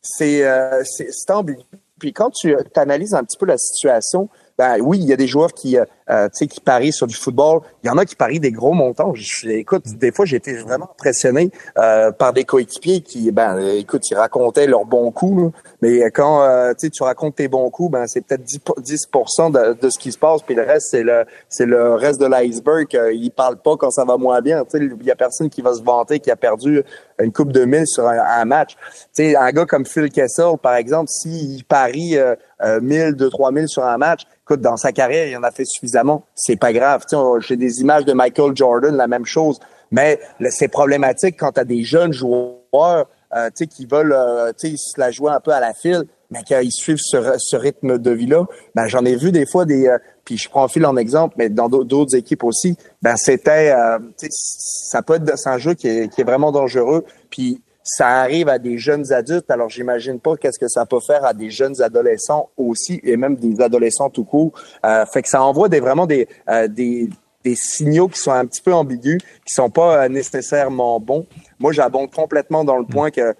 c'est, 0.00 0.44
euh, 0.46 0.82
c'est, 0.84 1.08
c'est 1.10 1.30
ambigu. 1.30 1.62
Puis 1.98 2.12
quand 2.12 2.30
tu 2.30 2.54
analyses 2.74 3.14
un 3.14 3.24
petit 3.24 3.38
peu 3.38 3.46
la 3.46 3.58
situation, 3.58 4.28
ben 4.58 4.78
oui, 4.80 4.98
il 5.00 5.06
y 5.06 5.12
a 5.12 5.16
des 5.16 5.26
joueurs 5.26 5.52
qui, 5.52 5.76
euh, 5.76 5.84
euh, 6.10 6.28
qui 6.28 6.60
parient 6.60 6.92
sur 6.92 7.06
du 7.06 7.14
football. 7.14 7.60
Il 7.82 7.88
y 7.88 7.90
en 7.90 7.98
a 7.98 8.04
qui 8.04 8.14
parient 8.14 8.40
des 8.40 8.52
gros 8.52 8.72
montants. 8.72 9.12
Je, 9.14 9.48
écoute, 9.48 9.84
des 9.98 10.12
fois, 10.12 10.24
j'ai 10.26 10.36
été 10.36 10.54
vraiment 10.54 10.90
impressionné 10.92 11.50
euh, 11.78 12.12
par 12.12 12.32
des 12.32 12.44
coéquipiers 12.44 13.00
qui, 13.00 13.30
ben, 13.32 13.56
euh, 13.56 13.78
écoute, 13.78 14.02
ils 14.10 14.14
racontaient 14.14 14.66
leurs 14.66 14.84
bons 14.84 15.10
coups. 15.10 15.52
Mais 15.82 16.10
quand 16.10 16.42
euh, 16.42 16.72
tu 16.74 17.02
racontes 17.02 17.36
tes 17.36 17.48
bons 17.48 17.70
coups, 17.70 17.90
ben 17.90 18.06
c'est 18.06 18.20
peut-être 18.20 18.44
10, 18.44 18.60
10% 18.82 19.78
de, 19.80 19.90
ce 19.90 19.98
qui 19.98 20.12
se 20.12 20.18
passe, 20.18 20.42
puis 20.42 20.54
le 20.54 20.62
reste, 20.62 20.88
c'est 20.90 21.02
le, 21.02 21.24
c'est 21.48 21.66
le 21.66 21.94
reste 21.94 22.20
de 22.20 22.26
l'iceberg. 22.26 22.86
Ils 23.12 23.30
parlent 23.30 23.60
pas 23.60 23.76
quand 23.76 23.90
ça 23.90 24.04
va 24.04 24.16
moins 24.16 24.40
bien. 24.40 24.64
Il 24.74 25.04
y 25.04 25.10
a 25.10 25.16
personne 25.16 25.50
qui 25.50 25.62
va 25.62 25.74
se 25.74 25.82
vanter 25.82 26.20
qui 26.20 26.30
a 26.30 26.36
perdu 26.36 26.82
une 27.18 27.32
coupe 27.32 27.52
de 27.52 27.64
mille 27.64 27.86
sur 27.86 28.06
un, 28.06 28.44
match. 28.44 28.76
Tu 29.14 29.30
sais, 29.30 29.36
un 29.36 29.50
gars 29.52 29.66
comme 29.66 29.86
Phil 29.86 30.10
Kessel, 30.10 30.58
par 30.62 30.74
exemple, 30.74 31.08
s'il 31.08 31.64
parie 31.64 32.16
euh, 32.64 32.76
euh, 32.76 32.80
1000, 32.80 33.12
2, 33.14 33.30
3000 33.30 33.68
sur 33.68 33.84
un 33.84 33.98
match, 33.98 34.22
écoute, 34.44 34.60
dans 34.60 34.76
sa 34.76 34.92
carrière, 34.92 35.26
il 35.28 35.36
en 35.36 35.42
a 35.42 35.50
fait 35.50 35.64
suffisamment. 35.64 36.24
C'est 36.34 36.56
pas 36.56 36.72
grave. 36.72 37.04
J'ai 37.40 37.56
des 37.56 37.80
images 37.80 38.04
de 38.04 38.12
Michael 38.12 38.56
Jordan, 38.56 38.96
la 38.96 39.06
même 39.06 39.26
chose. 39.26 39.60
Mais 39.90 40.18
c'est 40.50 40.68
problématique 40.68 41.36
quand 41.38 41.52
tu 41.52 41.60
as 41.60 41.64
des 41.64 41.84
jeunes 41.84 42.12
joueurs 42.12 43.06
euh, 43.34 43.50
qui 43.50 43.86
veulent 43.86 44.12
euh, 44.12 44.52
se 44.58 44.98
la 44.98 45.10
jouer 45.10 45.30
un 45.30 45.40
peu 45.40 45.52
à 45.52 45.60
la 45.60 45.74
file, 45.74 46.04
mais 46.30 46.42
qu'ils 46.42 46.72
suivent 46.72 46.98
ce, 46.98 47.56
rythme 47.56 47.98
de 47.98 48.10
vie-là. 48.10 48.44
Ben, 48.74 48.86
j'en 48.86 49.04
ai 49.04 49.16
vu 49.16 49.30
des 49.30 49.46
fois 49.46 49.64
des. 49.64 49.86
euh, 49.86 49.98
puis 50.24 50.38
je 50.38 50.48
prends 50.48 50.66
Phil 50.68 50.84
en 50.86 50.96
exemple, 50.96 51.34
mais 51.38 51.48
dans 51.48 51.68
d'autres- 51.68 52.16
équipes 52.16 52.44
aussi, 52.44 52.76
ben 53.02 53.16
c'était. 53.16 53.72
euh, 53.72 53.98
ça 54.28 55.02
peut 55.02 55.14
être 55.14 55.46
un 55.46 55.58
jeu 55.58 55.74
qui 55.74 55.88
est, 55.88 56.08
qui 56.08 56.22
est 56.22 56.24
vraiment 56.24 56.50
dangereux. 56.50 57.04
Puis 57.30 57.62
ça 57.84 58.08
arrive 58.22 58.48
à 58.48 58.58
des 58.58 58.78
jeunes 58.78 59.12
adultes, 59.12 59.50
alors 59.50 59.68
j'imagine 59.68 60.18
pas 60.18 60.36
qu'est-ce 60.36 60.58
que 60.58 60.68
ça 60.68 60.86
peut 60.86 61.00
faire 61.06 61.24
à 61.24 61.34
des 61.34 61.50
jeunes 61.50 61.80
adolescents 61.82 62.48
aussi, 62.56 62.98
et 63.04 63.16
même 63.18 63.36
des 63.36 63.62
adolescents 63.62 64.08
tout 64.08 64.24
court. 64.24 64.52
Euh, 64.86 65.04
fait 65.04 65.22
que 65.22 65.28
ça 65.28 65.42
envoie 65.42 65.68
des 65.68 65.80
vraiment 65.80 66.06
des, 66.06 66.26
euh, 66.48 66.66
des, 66.66 67.10
des 67.44 67.54
signaux 67.54 68.08
qui 68.08 68.18
sont 68.18 68.32
un 68.32 68.46
petit 68.46 68.62
peu 68.62 68.72
ambigus, 68.72 69.20
qui 69.44 69.52
sont 69.52 69.68
pas 69.68 70.04
euh, 70.04 70.08
nécessairement 70.08 70.98
bons. 70.98 71.26
Moi, 71.58 71.72
j'abonde 71.72 72.10
complètement 72.10 72.64
dans 72.64 72.78
le 72.78 72.86
point 72.86 73.10
que 73.10 73.20
euh, 73.20 73.34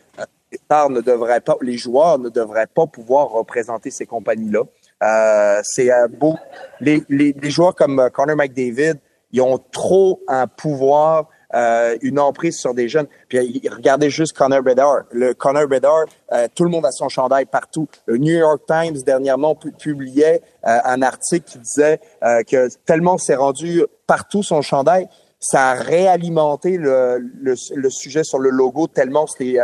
les 0.53 0.59
ne 0.91 1.01
devraient 1.01 1.41
pas, 1.41 1.57
les 1.63 1.79
joueurs 1.79 2.19
ne 2.19 2.29
devraient 2.29 2.69
pas 2.69 2.87
pouvoir 2.87 3.31
représenter 3.31 3.91
ces 3.91 4.05
compagnies-là. 4.05 4.61
Euh, 5.03 5.61
c'est 5.65 5.91
beau. 6.21 6.37
Les, 6.81 7.03
les, 7.09 7.35
les 7.41 7.51
joueurs 7.51 7.75
comme 7.75 8.11
Connor 8.13 8.37
McDavid, 8.37 8.95
ils 9.33 9.41
ont 9.41 9.59
trop 9.73 10.21
un 10.29 10.47
pouvoir, 10.47 11.29
euh, 11.55 11.97
une 12.03 12.19
emprise 12.19 12.57
sur 12.57 12.75
des 12.75 12.89
jeunes. 12.89 13.07
Puis 13.29 13.39
euh, 13.39 13.71
regardez 13.71 14.11
juste 14.11 14.37
Connor 14.37 14.63
Bedard. 14.63 15.03
Le 15.11 15.35
Connor 15.35 15.67
Bedard, 15.69 16.07
euh, 16.33 16.49
tout 16.55 16.65
le 16.65 16.71
monde 16.71 16.87
a 16.87 16.91
son 16.91 17.09
chandail 17.09 17.45
partout. 17.45 17.89
Le 18.07 18.17
New 18.17 18.35
York 18.35 18.63
Times 18.67 18.97
dernièrement 19.05 19.55
pu- 19.55 19.73
publiait 19.73 20.43
un 20.63 21.03
article 21.03 21.45
qui 21.45 21.59
disait 21.59 22.01
que 22.23 22.69
tellement 22.87 23.19
c'est 23.19 23.35
rendu 23.35 23.83
partout 24.07 24.43
son 24.43 24.63
chandail, 24.63 25.07
ça 25.39 25.71
a 25.71 25.75
réalimenté 25.75 26.79
le, 26.79 27.19
le, 27.19 27.91
sujet 27.91 28.25
sur 28.25 28.39
le 28.39 28.49
logo 28.49 28.87
tellement 28.87 29.27
c'était, 29.27 29.59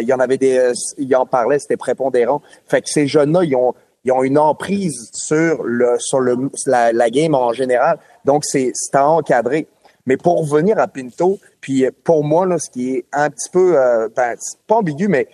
il 0.00 0.06
y 0.06 0.12
en 0.12 0.20
avait 0.20 0.38
des, 0.38 0.72
il 0.96 1.14
en 1.16 1.26
parlait, 1.26 1.58
c'était 1.58 1.76
prépondérant. 1.76 2.40
Fait 2.66 2.82
que 2.82 2.88
ces 2.88 3.08
jeunes-là, 3.08 3.42
ils 3.42 3.56
ont 3.56 3.74
ils 4.04 4.12
ont 4.12 4.22
une 4.22 4.38
emprise 4.38 5.10
sur 5.12 5.62
le 5.64 5.96
sur 5.98 6.20
le 6.20 6.50
la, 6.66 7.10
game 7.10 7.34
en 7.34 7.52
général. 7.52 7.98
Donc 8.24 8.44
c'est 8.44 8.70
c'est 8.74 8.96
à. 8.96 9.66
Mais 10.06 10.16
pour 10.16 10.38
revenir 10.38 10.78
à 10.78 10.86
Pinto, 10.86 11.38
puis 11.60 11.86
pour 12.04 12.24
moi 12.24 12.46
là, 12.46 12.58
ce 12.58 12.70
qui 12.70 12.90
est 12.90 13.04
un 13.12 13.30
petit 13.30 13.48
peu 13.50 13.78
euh, 13.78 14.08
ben, 14.14 14.36
pas 14.66 14.76
ambigu, 14.76 15.08
mais 15.08 15.28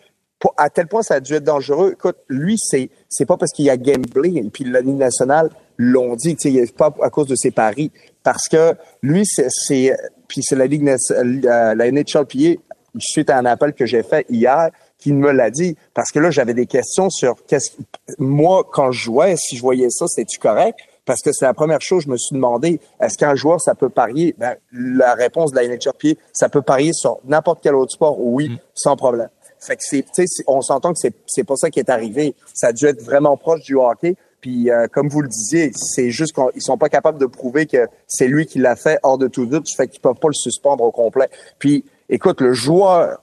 à 0.57 0.71
tel 0.71 0.87
point 0.87 1.03
ça 1.03 1.14
a 1.14 1.21
dû 1.21 1.35
être 1.35 1.45
dangereux. 1.45 1.93
Écoute, 1.93 2.16
lui 2.29 2.57
c'est 2.59 2.91
c'est 3.09 3.27
pas 3.27 3.37
parce 3.37 3.53
qu'il 3.53 3.64
y 3.64 3.71
a 3.71 3.77
gamblé 3.77 4.37
et 4.37 4.51
puis 4.51 4.64
la 4.64 4.81
Ligue 4.81 4.97
nationale 4.97 5.51
l'ont 5.77 6.14
dit, 6.14 6.37
tu 6.37 6.53
sais, 6.53 6.73
pas 6.73 6.95
à 7.03 7.11
cause 7.11 7.27
de 7.27 7.35
ses 7.35 7.51
paris, 7.51 7.91
parce 8.23 8.49
que 8.49 8.75
lui 9.03 9.25
c'est 9.27 9.97
puis 10.29 10.43
c'est 10.43 10.57
la 10.57 10.66
Ligue 10.66 10.89
euh, 10.89 11.75
la 11.75 11.91
NHLPA 11.91 12.61
suite 12.99 13.31
à 13.31 13.39
un 13.39 13.45
appel 13.45 13.73
que 13.73 13.87
j'ai 13.87 14.03
fait 14.03 14.27
hier 14.31 14.71
qui 14.99 15.12
me 15.12 15.33
l'a 15.33 15.51
dit. 15.51 15.77
Parce 15.95 16.12
que 16.12 16.21
là 16.21 16.31
j'avais 16.31 16.55
des 16.55 16.66
questions 16.66 17.11
sur 17.11 17.45
qu'est-ce 17.47 17.71
moi 18.18 18.64
quand 18.71 18.93
je 18.93 19.05
jouais 19.05 19.37
si 19.37 19.57
je 19.57 19.62
voyais 19.62 19.91
ça 19.91 20.07
c'était 20.07 20.27
tu 20.27 20.39
correct? 20.39 20.79
Parce 21.11 21.23
que 21.23 21.33
c'est 21.33 21.45
la 21.45 21.55
première 21.55 21.81
chose 21.81 22.05
je 22.05 22.09
me 22.09 22.17
suis 22.17 22.35
demandé 22.37 22.79
est-ce 23.01 23.19
qu'un 23.19 23.35
joueur 23.35 23.61
ça 23.61 23.75
peut 23.75 23.89
parier? 23.89 24.33
Ben, 24.39 24.55
la 24.73 25.15
réponse 25.15 25.51
de 25.51 25.57
la 25.57 25.67
NHLPA 25.67 26.21
ça 26.33 26.49
peut 26.49 26.63
parier 26.63 26.93
sur 26.93 27.19
n'importe 27.25 27.59
quel 27.65 27.75
autre 27.75 27.91
sport 27.91 28.21
oui 28.21 28.61
sans 28.75 28.95
problème. 28.95 29.29
Fait 29.59 29.75
que 29.75 29.83
c'est- 29.83 30.05
on 30.47 30.61
s'entend 30.63 30.93
que 30.93 31.01
c'est 31.01 31.13
c'est 31.27 31.43
pas 31.43 31.57
ça 31.57 31.69
qui 31.69 31.81
est 31.81 31.91
arrivé. 31.91 32.37
Ça 32.55 32.69
a 32.69 32.73
dû 32.73 32.87
être 32.87 33.03
vraiment 33.03 33.37
proche 33.37 33.63
du 33.63 33.75
hockey. 33.75 34.15
Puis 34.41 34.71
euh, 34.71 34.87
comme 34.87 35.09
vous 35.09 35.21
le 35.21 35.27
disiez, 35.29 35.73
c'est 35.75 36.11
juste 36.11 36.33
qu'ils 36.33 36.63
sont 36.63 36.79
pas 36.79 36.89
capables 36.89 37.19
de 37.19 37.27
prouver 37.27 37.67
que 37.67 37.89
c'est 38.07 38.29
lui 38.29 38.47
qui 38.47 38.61
l'a 38.61 38.77
fait 38.77 39.01
hors 39.03 39.19
de 39.19 39.27
tout 39.27 39.47
doute, 39.47 39.67
fait 39.77 39.89
qu'ils 39.89 40.01
peuvent 40.01 40.15
pas 40.15 40.29
le 40.29 40.35
suspendre 40.35 40.85
au 40.85 40.93
complet. 40.93 41.29
Puis 41.59 41.85
écoute, 42.09 42.41
le 42.41 42.53
joueur 42.53 43.21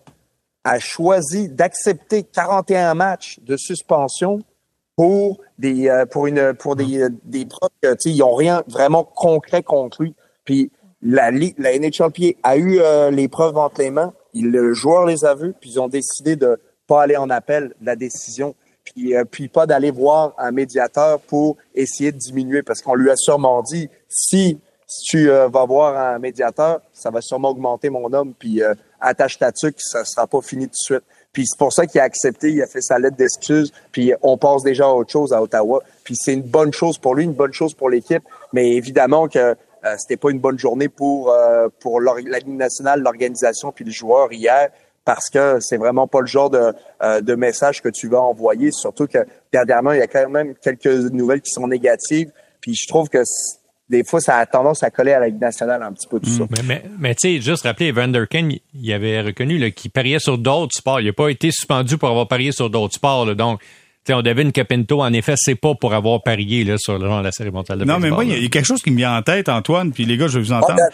a 0.65 0.77
choisi 0.79 1.47
d'accepter 1.47 2.23
41 2.23 2.95
matchs 2.95 3.39
de 3.43 3.55
suspension 3.55 4.41
pour 4.97 5.39
des 5.57 5.87
euh, 5.87 6.05
pour 6.05 6.27
une 6.27 6.53
pour 6.53 6.75
des 6.75 7.03
euh, 7.03 7.09
des 7.23 7.45
preuves 7.45 7.69
que 7.81 7.93
tu 7.93 8.09
sais 8.09 8.11
ils 8.11 8.23
ont 8.23 8.35
rien 8.35 8.63
vraiment 8.67 9.05
concret 9.05 9.63
contre 9.63 10.03
lui. 10.03 10.13
Puis 10.43 10.71
la 11.01 11.31
la 11.31 11.77
NHLPA 11.77 12.37
a 12.43 12.57
eu 12.57 12.79
euh, 12.79 13.09
les 13.11 13.29
preuves 13.29 13.57
entre 13.57 13.79
les 13.81 13.91
mains, 13.91 14.13
il, 14.33 14.51
le 14.51 14.73
joueur 14.73 15.05
les 15.05 15.23
a 15.23 15.35
vues, 15.35 15.53
puis 15.61 15.69
ils 15.71 15.79
ont 15.79 15.87
décidé 15.87 16.35
de 16.35 16.59
pas 16.87 17.03
aller 17.03 17.15
en 17.15 17.29
appel 17.29 17.73
de 17.79 17.85
la 17.85 17.95
décision. 17.95 18.53
Puis 18.59 18.67
puis, 18.93 19.15
euh, 19.15 19.25
puis 19.25 19.47
pas 19.47 19.65
d'aller 19.65 19.91
voir 19.91 20.33
un 20.37 20.51
médiateur 20.51 21.19
pour 21.19 21.57
essayer 21.75 22.11
de 22.11 22.17
diminuer, 22.17 22.63
parce 22.63 22.81
qu'on 22.81 22.95
lui 22.95 23.09
a 23.09 23.15
sûrement 23.15 23.61
dit, 23.61 23.89
si, 24.07 24.59
tu 25.09 25.29
euh, 25.29 25.49
vas 25.49 25.65
voir 25.65 25.97
un 25.97 26.19
médiateur, 26.19 26.79
ça 26.93 27.09
va 27.09 27.21
sûrement 27.21 27.49
augmenter 27.49 27.89
mon 27.89 28.11
homme, 28.13 28.33
puis 28.33 28.63
euh, 28.63 28.73
attache 29.01 29.37
ta 29.37 29.51
tuque, 29.51 29.75
ça 29.79 30.05
sera 30.05 30.27
pas 30.27 30.41
fini 30.41 30.65
tout 30.65 30.71
de 30.71 30.75
suite. 30.75 31.03
Puis 31.37 31.45
c'est 31.45 31.59
pour 31.59 31.71
ça 31.71 31.85
qu'il 31.85 32.01
a 32.01 32.03
accepté, 32.03 32.49
il 32.49 32.63
a 32.63 32.65
fait 32.65 32.81
sa 32.81 32.97
lettre 32.97 33.15
d'excuse, 33.15 33.71
puis 33.91 34.11
on 34.23 34.39
passe 34.39 34.63
déjà 34.63 34.85
à 34.85 34.89
autre 34.89 35.11
chose 35.11 35.33
à 35.33 35.39
Ottawa. 35.39 35.83
Puis 36.03 36.15
c'est 36.17 36.33
une 36.33 36.41
bonne 36.41 36.73
chose 36.73 36.97
pour 36.97 37.13
lui, 37.13 37.25
une 37.25 37.33
bonne 37.33 37.53
chose 37.53 37.75
pour 37.75 37.91
l'équipe, 37.91 38.23
mais 38.53 38.71
évidemment 38.71 39.27
que 39.27 39.37
euh, 39.37 39.95
c'était 39.99 40.17
pas 40.17 40.31
une 40.31 40.39
bonne 40.39 40.57
journée 40.57 40.89
pour 40.89 41.31
pour 41.79 42.01
la 42.01 42.15
Ligue 42.39 42.47
nationale, 42.47 43.01
l'organisation 43.01 43.71
puis 43.71 43.85
le 43.85 43.91
joueur 43.91 44.33
hier 44.33 44.69
parce 45.05 45.29
que 45.29 45.59
c'est 45.59 45.77
vraiment 45.77 46.07
pas 46.07 46.21
le 46.21 46.25
genre 46.25 46.49
de, 46.49 46.73
euh, 47.03 47.21
de 47.21 47.35
message 47.35 47.83
que 47.83 47.89
tu 47.89 48.07
vas 48.07 48.19
envoyer, 48.19 48.71
surtout 48.71 49.05
que 49.05 49.19
dernièrement, 49.53 49.91
il 49.91 49.99
y 49.99 50.01
a 50.01 50.07
quand 50.07 50.27
même 50.29 50.55
quelques 50.55 50.87
nouvelles 50.87 51.41
qui 51.41 51.51
sont 51.51 51.67
négatives. 51.67 52.31
Puis 52.61 52.73
je 52.73 52.87
trouve 52.87 53.09
que 53.09 53.21
des 53.89 54.03
fois, 54.03 54.19
ça 54.19 54.37
a 54.37 54.45
tendance 54.45 54.83
à 54.83 54.89
coller 54.89 55.13
à 55.13 55.19
la 55.19 55.27
Ligue 55.27 55.39
nationale 55.41 55.81
un 55.81 55.93
petit 55.93 56.07
peu 56.07 56.19
tout 56.19 56.29
ça. 56.29 56.43
Mm. 56.43 56.47
Mais, 56.65 56.83
mais, 56.99 57.15
tu 57.15 57.35
sais, 57.35 57.41
juste 57.41 57.63
rappeler, 57.63 57.87
Evander 57.87 58.25
King, 58.29 58.59
il 58.73 58.93
avait 58.93 59.21
reconnu 59.21 59.71
qu'il 59.71 59.91
pariait 59.91 60.19
sur 60.19 60.37
d'autres 60.37 60.75
sports. 60.75 60.99
Il 60.99 61.07
n'a 61.07 61.13
pas 61.13 61.29
été 61.29 61.51
suspendu 61.51 61.97
pour 61.97 62.09
avoir 62.09 62.27
parié 62.27 62.51
sur 62.51 62.69
d'autres 62.69 62.95
sports. 62.95 63.25
Là. 63.25 63.35
Donc, 63.35 63.61
on 64.13 64.21
devine 64.21 64.51
que 64.51 64.61
Pinto, 64.61 65.01
en 65.01 65.11
effet, 65.13 65.33
c'est 65.35 65.55
pas 65.55 65.75
pour 65.75 65.93
avoir 65.93 66.23
parié 66.23 66.63
là, 66.63 66.75
sur 66.77 66.97
le, 66.97 67.07
la 67.21 67.31
série 67.31 67.51
mondiale 67.51 67.79
de 67.79 67.85
Non, 67.85 67.99
mais 67.99 68.09
moi, 68.09 68.23
il 68.23 68.41
y, 68.41 68.45
a 68.45 68.49
quelque 68.49 68.65
chose 68.65 68.81
qui 68.81 68.91
me 68.91 68.97
vient 68.97 69.17
en 69.17 69.21
tête, 69.21 69.49
Antoine, 69.49 69.91
puis 69.91 70.05
les 70.05 70.17
gars, 70.17 70.27
je 70.27 70.39
vais 70.39 70.45
vous 70.45 70.53
ah, 70.53 70.59
entendre. 70.59 70.77
Ben, 70.77 70.89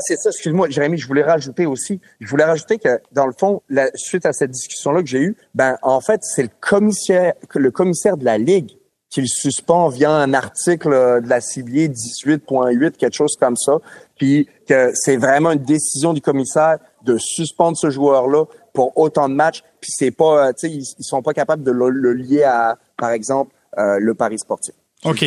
c'est 0.00 0.16
ça, 0.16 0.30
excuse-moi, 0.30 0.68
Jérémy, 0.70 0.98
je 0.98 1.06
voulais 1.06 1.22
rajouter 1.22 1.66
aussi, 1.66 2.00
je 2.20 2.28
voulais 2.28 2.44
rajouter 2.44 2.78
que, 2.78 3.00
dans 3.12 3.26
le 3.26 3.32
fond, 3.38 3.62
la, 3.68 3.88
suite 3.94 4.26
à 4.26 4.32
cette 4.32 4.50
discussion-là 4.50 5.02
que 5.02 5.08
j'ai 5.08 5.20
eue, 5.20 5.36
ben, 5.54 5.76
en 5.82 6.00
fait, 6.00 6.20
c'est 6.22 6.42
le 6.42 6.50
commissaire, 6.60 7.34
le 7.54 7.70
commissaire 7.70 8.16
de 8.16 8.24
la 8.24 8.38
Ligue 8.38 8.72
qui 9.10 9.20
le 9.20 9.26
suspend 9.26 9.88
via 9.88 10.10
un 10.10 10.34
article 10.34 10.90
de 10.90 11.28
la 11.28 11.40
civier 11.40 11.88
18.8, 11.88 12.92
quelque 12.92 13.14
chose 13.14 13.36
comme 13.38 13.56
ça, 13.56 13.78
puis 14.18 14.48
que 14.68 14.90
c'est 14.94 15.16
vraiment 15.16 15.52
une 15.52 15.62
décision 15.62 16.12
du 16.12 16.20
commissaire 16.20 16.78
de 17.04 17.16
suspendre 17.18 17.76
ce 17.76 17.90
joueur-là 17.90 18.44
pour 18.72 18.96
autant 18.98 19.28
de 19.28 19.34
matchs, 19.34 19.62
puis 19.80 19.90
c'est 19.94 20.10
pas, 20.10 20.48
euh, 20.48 20.52
tu 20.52 20.68
sais, 20.68 20.70
ils, 20.70 20.82
ils, 20.98 21.04
sont 21.04 21.22
pas 21.22 21.32
capables 21.32 21.62
de 21.62 21.70
le 21.70 22.12
lier 22.12 22.42
à 22.42 22.78
par 22.96 23.10
exemple, 23.10 23.52
euh, 23.78 23.98
le 24.00 24.14
pari 24.14 24.38
sportif. 24.38 24.74
OK. 25.04 25.24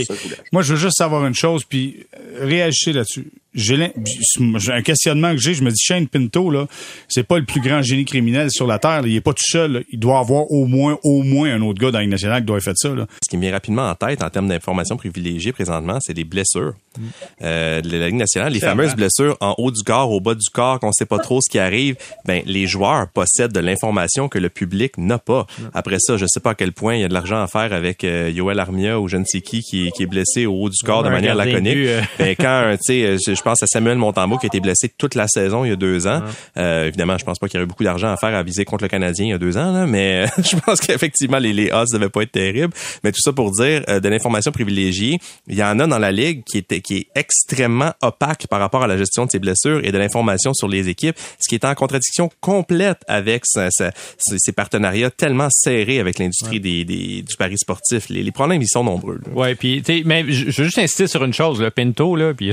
Moi, 0.51 0.61
je 0.61 0.73
veux 0.73 0.79
juste 0.79 0.97
savoir 0.97 1.25
une 1.25 1.35
chose, 1.35 1.63
puis 1.63 2.07
euh, 2.17 2.45
réagissez 2.45 2.93
là-dessus 2.93 3.31
j'ai 3.59 4.71
un 4.71 4.81
questionnement 4.81 5.31
que 5.31 5.41
j'ai, 5.41 5.53
je 5.53 5.63
me 5.63 5.71
dis 5.71 5.81
Shane 5.81 6.07
Pinto 6.07 6.49
là, 6.49 6.67
c'est 7.07 7.23
pas 7.23 7.37
le 7.37 7.45
plus 7.45 7.61
grand 7.61 7.81
génie 7.81 8.05
criminel 8.05 8.49
sur 8.51 8.67
la 8.67 8.79
terre, 8.79 9.01
il 9.05 9.15
est 9.15 9.21
pas 9.21 9.33
tout 9.33 9.45
seul, 9.45 9.83
il 9.91 9.99
doit 9.99 10.19
avoir 10.19 10.49
au 10.51 10.65
moins 10.65 10.97
au 11.03 11.23
moins 11.23 11.53
un 11.53 11.61
autre 11.61 11.79
gars 11.79 11.91
dans 11.91 11.99
la 11.99 12.07
nationale 12.07 12.41
qui 12.41 12.47
doit 12.47 12.57
avoir 12.57 12.75
fait 12.75 12.77
ça 12.77 12.95
là. 12.95 13.05
Ce 13.23 13.29
qui 13.29 13.37
me 13.37 13.41
vient 13.41 13.51
rapidement 13.51 13.89
en 13.89 13.95
tête 13.95 14.23
en 14.23 14.29
termes 14.29 14.47
d'informations 14.47 14.97
privilégiées 14.97 15.51
présentement, 15.51 15.99
c'est 16.01 16.13
les 16.13 16.23
blessures. 16.23 16.73
Mm. 16.97 17.03
Euh, 17.43 17.81
de 17.81 17.97
la 17.97 18.07
Ligue 18.07 18.15
nationale, 18.15 18.53
les 18.53 18.59
fameuses 18.59 18.95
blessures 18.95 19.37
en 19.41 19.55
haut 19.57 19.71
du 19.71 19.83
corps, 19.83 20.11
au 20.11 20.19
bas 20.19 20.33
du 20.33 20.49
corps, 20.51 20.79
qu'on 20.79 20.91
sait 20.91 21.05
pas 21.05 21.19
trop 21.19 21.39
ce 21.41 21.49
qui 21.49 21.59
arrive, 21.59 21.95
ben 22.25 22.41
les 22.45 22.67
joueurs 22.67 23.07
possèdent 23.09 23.51
de 23.51 23.59
l'information 23.59 24.27
que 24.27 24.39
le 24.39 24.49
public 24.49 24.97
n'a 24.97 25.17
pas. 25.17 25.45
Mm. 25.57 25.63
Après 25.73 25.97
ça, 25.99 26.17
je 26.17 26.25
sais 26.27 26.39
pas 26.39 26.51
à 26.51 26.55
quel 26.55 26.73
point 26.73 26.95
il 26.95 27.01
y 27.01 27.03
a 27.03 27.07
de 27.07 27.13
l'argent 27.13 27.41
à 27.41 27.47
faire 27.47 27.73
avec 27.73 28.03
euh, 28.03 28.31
Yoel 28.33 28.59
Armia 28.59 28.99
ou 28.99 29.07
je 29.07 29.17
ne 29.17 29.25
sais 29.25 29.41
qui 29.41 29.61
qui, 29.61 29.87
est 29.87 30.05
blessé 30.07 30.45
au 30.45 30.53
haut 30.53 30.69
du 30.69 30.77
corps 30.83 31.03
de 31.03 31.09
manière 31.09 31.35
laconique. 31.35 31.77
Euh. 31.77 32.01
ben 32.17 32.35
quand 32.35 32.75
tu 32.85 32.93
sais 32.93 33.17
je 33.17 33.41
pense 33.49 33.63
à 33.63 33.67
Samuel 33.67 33.97
Montembeau 33.97 34.37
qui 34.37 34.45
a 34.45 34.47
été 34.47 34.59
blessé 34.59 34.91
toute 34.95 35.15
la 35.15 35.27
saison 35.27 35.65
il 35.65 35.69
y 35.69 35.71
a 35.71 35.75
deux 35.75 36.05
ans. 36.05 36.21
Euh, 36.57 36.85
évidemment, 36.85 37.17
je 37.17 37.25
pense 37.25 37.39
pas 37.39 37.47
qu'il 37.47 37.57
y 37.57 37.59
aurait 37.59 37.67
beaucoup 37.67 37.83
d'argent 37.83 38.11
à 38.11 38.17
faire 38.17 38.35
à 38.35 38.43
viser 38.43 38.63
contre 38.63 38.83
le 38.83 38.89
Canadien 38.89 39.25
il 39.25 39.29
y 39.29 39.33
a 39.33 39.39
deux 39.39 39.57
ans, 39.57 39.71
là, 39.71 39.87
mais 39.87 40.27
je 40.37 40.55
pense 40.55 40.79
qu'effectivement 40.79 41.39
les, 41.39 41.51
les 41.51 41.71
odds 41.71 41.87
devaient 41.91 42.09
pas 42.09 42.21
être 42.21 42.31
terribles. 42.31 42.73
Mais 43.03 43.11
tout 43.11 43.21
ça 43.21 43.33
pour 43.33 43.51
dire 43.51 43.83
euh, 43.89 43.99
de 43.99 44.07
l'information 44.07 44.51
privilégiée, 44.51 45.17
il 45.47 45.55
y 45.55 45.63
en 45.63 45.79
a 45.79 45.87
dans 45.87 45.97
la 45.97 46.11
ligue 46.11 46.43
qui 46.43 46.59
est 46.59 46.81
qui 46.81 46.97
est 46.97 47.07
extrêmement 47.15 47.91
opaque 48.03 48.45
par 48.47 48.59
rapport 48.59 48.83
à 48.83 48.87
la 48.87 48.97
gestion 48.97 49.25
de 49.25 49.31
ses 49.31 49.39
blessures 49.39 49.83
et 49.83 49.91
de 49.91 49.97
l'information 49.97 50.53
sur 50.53 50.67
les 50.67 50.87
équipes, 50.87 51.15
ce 51.39 51.49
qui 51.49 51.55
est 51.55 51.65
en 51.65 51.73
contradiction 51.73 52.29
complète 52.41 52.99
avec 53.07 53.45
ces 53.45 54.51
partenariats 54.51 55.09
tellement 55.09 55.47
serrés 55.49 55.99
avec 55.99 56.19
l'industrie 56.19 56.59
des, 56.59 56.85
des, 56.85 57.23
du 57.23 57.35
pari 57.35 57.57
sportif. 57.57 58.09
Les, 58.09 58.21
les 58.21 58.31
problèmes 58.31 58.61
ils 58.61 58.69
sont 58.69 58.83
nombreux. 58.83 59.19
Là. 59.25 59.33
Ouais, 59.33 59.55
puis 59.55 59.81
mais 60.05 60.23
je 60.31 60.45
veux 60.45 60.65
juste 60.65 60.77
insister 60.77 61.07
sur 61.07 61.23
une 61.23 61.33
chose, 61.33 61.59
le 61.59 61.71
Pinto 61.71 62.15
là, 62.15 62.35
puis 62.35 62.51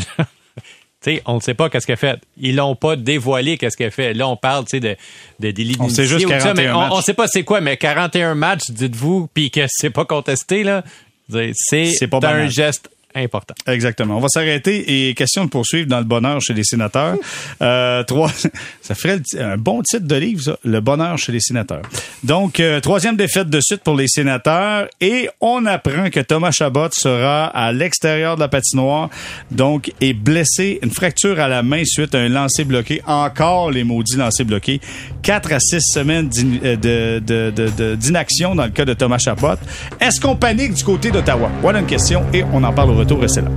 on 1.25 1.37
ne 1.37 1.41
sait 1.41 1.55
pas 1.55 1.69
qu'est-ce 1.71 1.87
qu'elle 1.87 1.97
fait. 1.97 2.19
Ils 2.39 2.57
l'ont 2.57 2.75
pas 2.77 2.97
dévoilé 2.97 3.59
qu'est-ce 3.59 3.77
qu'elle 3.77 3.91
fait. 3.91 4.15
Là, 4.15 4.29
on 4.29 4.37
parle, 4.37 4.65
de, 4.65 4.97
de 5.41 5.51
délit 5.51 5.77
On 5.79 5.89
sait 5.89 6.07
juste 6.07 6.27
41 6.27 6.55
mais 6.55 6.71
on, 6.71 6.97
ne 6.97 7.03
sait 7.03 7.15
pas 7.15 7.27
c'est 7.29 7.45
quoi, 7.45 7.61
mais 7.61 7.77
41 7.77 8.35
matchs, 8.35 8.71
dites-vous, 8.71 9.29
puis 9.33 9.51
que 9.51 9.67
c'est 9.69 9.91
pas 9.91 10.05
contesté, 10.05 10.63
là. 10.63 10.83
C'est 11.29 11.93
un 12.25 12.49
geste 12.49 12.89
important. 13.17 13.55
Exactement. 13.67 14.17
On 14.17 14.21
va 14.21 14.29
s'arrêter 14.29 15.09
et 15.09 15.14
question 15.14 15.45
de 15.45 15.51
poursuivre 15.51 15.89
dans 15.89 15.99
le 15.99 16.05
bonheur 16.05 16.41
chez 16.41 16.55
les 16.55 16.64
sénateurs. 16.64 17.17
Euh, 17.62 18.03
trois, 18.03 18.31
ça 18.83 18.95
ferait 18.95 19.21
un 19.39 19.57
bon 19.57 19.83
titre 19.83 20.07
de 20.07 20.14
livre, 20.14 20.43
ça, 20.43 20.59
le 20.64 20.81
bonheur 20.81 21.17
chez 21.17 21.33
les 21.33 21.41
sénateurs. 21.41 21.83
Donc, 22.23 22.61
euh, 22.61 22.81
troisième 22.81 23.17
défaite 23.17 23.49
de 23.49 23.61
suite 23.61 23.83
pour 23.83 23.97
les 23.97 24.09
sénateurs 24.09 24.89
et 25.01 25.29
on 25.41 25.64
apprend 25.64 26.11
que 26.11 26.21
Thomas 26.21 26.51
Chabot 26.51 26.89
sera 26.93 27.47
à 27.47 27.73
l'extérieur 27.73 28.37
de 28.37 28.41
la 28.41 28.49
patinoire, 28.49 29.09
donc 29.51 29.91
est 30.01 30.12
blessé, 30.12 30.79
une 30.83 30.91
fracture 30.91 31.41
à 31.41 31.49
la 31.49 31.62
main 31.62 31.83
suite 31.85 32.14
à 32.14 32.19
un 32.19 32.29
lancer 32.29 32.64
bloqué. 32.64 33.01
Encore 33.07 33.71
les 33.71 33.85
maudits 33.85 34.17
lancers 34.17 34.47
bloqués. 34.47 34.81
Quatre 35.23 35.53
à 35.53 35.61
six 35.61 35.81
semaines 35.81 36.31
euh, 36.64 37.97
d'inaction 37.97 38.55
dans 38.55 38.64
le 38.64 38.71
cas 38.71 38.85
de 38.85 38.95
Thomas 38.95 39.19
Chabot. 39.19 39.57
Est-ce 40.01 40.21
qu'on 40.21 40.37
panique 40.37 40.75
du 40.75 40.85
côté 40.85 41.11
d'Ottawa? 41.11 41.51
Voilà 41.62 41.81
une 41.81 41.87
question 41.87 42.25
et 42.33 42.45
on 42.53 42.62
en 42.62 42.73
parle 42.73 42.91
au 42.91 42.95
retour, 43.07 43.21
restez 43.21 43.41
là. 43.41 43.51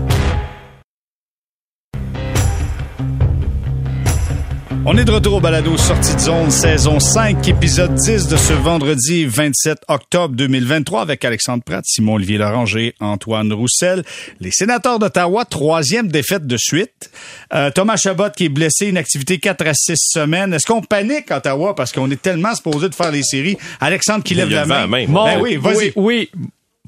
On 4.86 4.98
est 4.98 5.04
de 5.04 5.12
retour 5.12 5.36
au 5.36 5.40
balado 5.40 5.78
Sortie 5.78 6.16
de 6.16 6.20
zone, 6.20 6.50
saison 6.50 7.00
5, 7.00 7.48
épisode 7.48 7.94
10 7.94 8.28
de 8.28 8.38
ce 8.38 8.54
vendredi 8.54 9.26
27 9.26 9.78
octobre 9.88 10.36
2023 10.36 11.02
avec 11.02 11.26
Alexandre 11.26 11.64
Pratt, 11.64 11.84
Simon-Olivier 11.86 12.38
Loranger, 12.38 12.96
Antoine 13.00 13.52
Roussel. 13.54 14.04
Les 14.40 14.52
sénateurs 14.52 14.98
d'Ottawa, 14.98 15.46
troisième 15.46 16.08
défaite 16.08 16.48
de 16.48 16.58
suite. 16.58 17.12
Euh, 17.54 17.70
Thomas 17.72 17.98
Chabot 17.98 18.30
qui 18.36 18.46
est 18.46 18.50
blessé, 18.50 18.88
une 18.88 18.98
activité 18.98 19.38
4 19.38 19.68
à 19.68 19.74
6 19.74 19.96
semaines. 19.98 20.54
Est-ce 20.54 20.66
qu'on 20.66 20.82
panique 20.82 21.30
Ottawa 21.30 21.76
parce 21.76 21.92
qu'on 21.92 22.10
est 22.10 22.22
tellement 22.22 22.56
supposé 22.56 22.90
de 22.90 22.96
faire 22.96 23.12
les 23.12 23.24
séries? 23.24 23.58
Alexandre 23.80 24.24
qui 24.24 24.34
lève 24.34 24.50
la 24.50 24.66
main. 24.66 24.88
Ben 24.88 25.40
oui, 25.40 25.58
vas-y. 25.58 25.92
oui, 25.96 26.32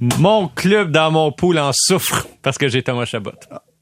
mon 0.01 0.47
club 0.47 0.91
dans 0.91 1.11
mon 1.11 1.31
pool 1.31 1.59
en 1.59 1.71
souffre 1.73 2.27
parce 2.41 2.57
que 2.57 2.67
j'ai 2.67 2.83
Thomas 2.83 3.05
Chabot. 3.05 3.31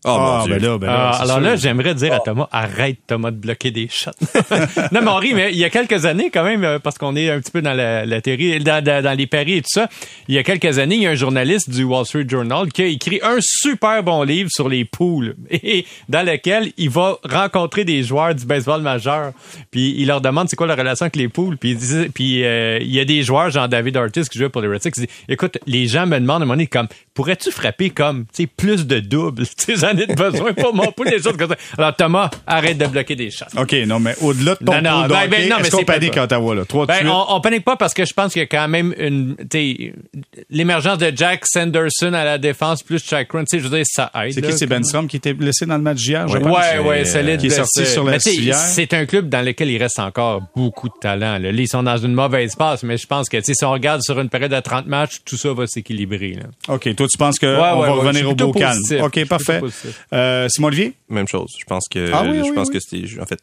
Oh, 0.06 0.16
ah, 0.18 0.46
ben 0.48 0.62
là, 0.62 0.78
ben 0.78 0.88
là, 0.88 1.12
ah, 1.14 1.24
alors 1.24 1.42
là, 1.42 1.58
j'aimerais 1.58 1.94
dire 1.94 2.14
à 2.14 2.22
Thomas, 2.22 2.48
arrête 2.54 3.00
Thomas 3.06 3.32
de 3.32 3.36
bloquer 3.36 3.70
des 3.70 3.90
shots. 3.92 4.12
non, 4.94 5.02
mais 5.02 5.10
Henri, 5.10 5.34
mais 5.34 5.52
il 5.52 5.58
y 5.58 5.66
a 5.66 5.70
quelques 5.70 6.06
années 6.06 6.30
quand 6.34 6.46
même, 6.46 6.64
euh, 6.64 6.80
parce 6.80 6.98
qu'on 6.98 7.18
est 7.18 7.30
un 7.30 7.42
petit 7.42 7.52
peu 7.52 7.62
dans 7.62 7.74
la, 7.74 8.06
la 8.06 8.22
théorie, 8.22 8.60
dans, 8.60 8.82
dans, 8.82 9.18
les 9.18 9.28
paris 9.28 9.56
et 9.56 9.62
tout 9.62 9.68
ça, 9.74 9.90
il 10.30 10.36
y 10.36 10.38
a 10.38 10.44
quelques 10.44 10.80
années, 10.80 10.96
il 10.96 11.02
y 11.02 11.08
a 11.08 11.10
un 11.10 11.16
journaliste 11.16 11.70
du 11.70 11.84
Wall 11.84 12.06
Street 12.06 12.26
Journal 12.30 12.72
qui 12.72 12.82
a 12.82 12.86
écrit 12.86 13.20
un 13.22 13.40
super 13.42 14.02
bon 14.02 14.24
livre 14.24 14.50
sur 14.50 14.70
les 14.70 14.86
poules, 14.86 15.36
et 15.52 15.86
dans 16.08 16.26
lequel 16.26 16.72
il 16.78 16.90
va 16.90 17.18
rencontrer 17.30 17.84
des 17.84 18.02
joueurs 18.02 18.34
du 18.34 18.46
baseball 18.46 18.82
majeur, 18.82 19.34
puis 19.70 19.96
il 19.98 20.08
leur 20.08 20.22
demande 20.22 20.48
c'est 20.48 20.56
quoi 20.56 20.68
la 20.68 20.76
relation 20.76 21.04
avec 21.04 21.18
les 21.18 21.28
poules, 21.28 21.58
puis, 21.58 21.72
il, 21.72 22.10
puis 22.12 22.46
euh, 22.46 22.80
il 22.80 22.96
y 22.96 23.02
a 23.02 23.06
des 23.06 23.22
joueurs, 23.22 23.50
genre 23.50 23.68
David 23.68 23.98
Ortiz 23.98 24.30
qui 24.30 24.40
joue 24.40 24.50
pour 24.50 24.62
les 24.62 24.70
Red 24.70 24.82
Sox, 24.82 24.94
il 24.96 25.08
dit, 25.08 25.12
écoute, 25.28 25.58
les 25.68 25.88
gens 25.88 26.06
me 26.06 26.18
demandent 26.18 26.42
à 26.42 26.46
un 26.46 26.46
moment 26.46 26.54
donné, 26.54 26.68
comme, 26.68 26.88
pourrais-tu 27.14 27.52
frapper 27.52 27.90
comme, 27.90 28.24
tu 28.34 28.44
sais, 28.44 28.48
plus 28.48 28.88
de 28.88 29.02
doubles, 29.02 29.44
j'en 29.92 29.98
ai 29.98 30.08
besoin 30.08 30.54
pour 30.54 30.74
mon 30.74 30.92
poule, 30.92 31.10
des 31.10 31.22
choses 31.22 31.38
comme 31.38 31.50
ça. 31.50 31.58
Alors, 31.78 31.96
Thomas, 31.96 32.30
arrête 32.46 32.78
de 32.78 32.86
bloquer 32.88 33.16
des 33.16 33.32
shots. 33.32 33.46
OK, 33.58 33.74
non, 33.88 34.00
mais 34.00 34.16
au-delà 34.22 34.56
de 34.56 34.66
ton 34.66 34.74
non, 34.74 35.02
non, 35.02 35.08
ben, 35.08 35.30
ben, 35.30 35.50
non, 35.50 35.58
est-ce 35.58 35.72
qu'on 35.72 35.84
panique 35.84 36.18
à 36.18 36.24
Ottawa, 36.24 36.56
là? 36.56 36.66
Trois 36.66 36.86
ben, 36.86 37.08
on, 37.08 37.26
on, 37.36 37.42
panique 37.42 37.64
pas 37.64 37.76
parce 37.76 37.94
que 37.94 38.06
je 38.06 38.14
pense 38.14 38.34
qu'il 38.34 38.42
y 38.42 38.44
a 38.44 38.48
quand 38.48 38.68
même 38.68 38.94
une, 38.98 39.36
l'émergence 40.50 40.98
de 40.98 41.12
Jack 41.16 41.46
Sanderson 41.46 42.14
à 42.14 42.24
la 42.24 42.38
défense 42.38 42.84
plus 42.84 43.04
Jack 43.08 43.30
tu 43.30 43.38
sais, 43.46 43.60
je 43.60 43.68
veux 43.68 43.76
dire, 43.78 43.86
ça 43.88 44.12
aide. 44.24 44.34
C'est 44.34 44.42
qui, 44.42 44.54
c'est 44.54 44.68
Ben 44.68 44.84
Strom 44.84 45.08
qui 45.08 45.18
était 45.18 45.34
blessé 45.34 45.66
dans 45.66 45.78
le 45.78 45.84
match 45.84 45.98
d'hier, 45.98 46.28
je 46.28 46.38
pense? 46.38 46.58
Ouais, 46.58 46.80
ouais, 46.80 47.06
solide. 47.06 47.40
Qui 47.40 47.48
est 47.48 47.50
sorti 47.50 47.86
sur 47.86 48.04
la. 48.04 48.20
C'est 48.20 48.94
un 48.94 49.06
club 49.06 49.30
dans 49.30 49.46
lequel 49.46 49.70
il 49.70 49.78
reste 49.78 50.00
encore 50.00 50.42
beaucoup 50.56 50.90
de 50.90 50.94
talent, 51.00 51.38
là. 51.38 51.52
Ils 51.52 51.68
sont 51.68 51.84
dans 51.84 51.98
une 51.98 52.14
mauvaise 52.14 52.56
passe, 52.56 52.84
mais 52.84 52.98
je 52.98 53.06
pense 53.06 53.30
que, 53.30 53.38
tu 53.38 53.44
sais, 53.44 53.54
si 53.54 53.66
on 53.66 53.72
regarde 53.72 54.02
sur 54.02 54.20
une 54.20 54.30
période 54.30 54.52
de 54.52 54.60
30 54.60 54.88
matchs, 54.88 55.18
tout 55.26 55.38
ça 55.38 55.54
va 55.54 55.68
s'équilibrer, 55.68 56.36
là. 56.36 56.74
OK, 56.74 56.96
toi, 56.96 57.08
tu 57.08 57.18
penses 57.18 57.40
que 57.40 57.48
on 57.48 57.80
va 57.80 57.92
revenir 57.92 58.30
au 58.30 58.36
beau 58.36 58.52
calme? 58.52 58.82
OK, 59.02 59.26
parfait. 59.26 59.62
Euh, 60.14 60.48
Simon 60.50 60.68
Olivier? 60.68 60.94
Même 61.10 61.28
chose. 61.28 61.52
Je 61.58 61.66
pense 61.66 61.88
que, 61.90 62.12
ah 62.14 62.26
je 62.26 62.54
pense 62.54 62.70
que 62.70 62.80
c'était, 62.80 63.20
en 63.20 63.26
fait, 63.26 63.40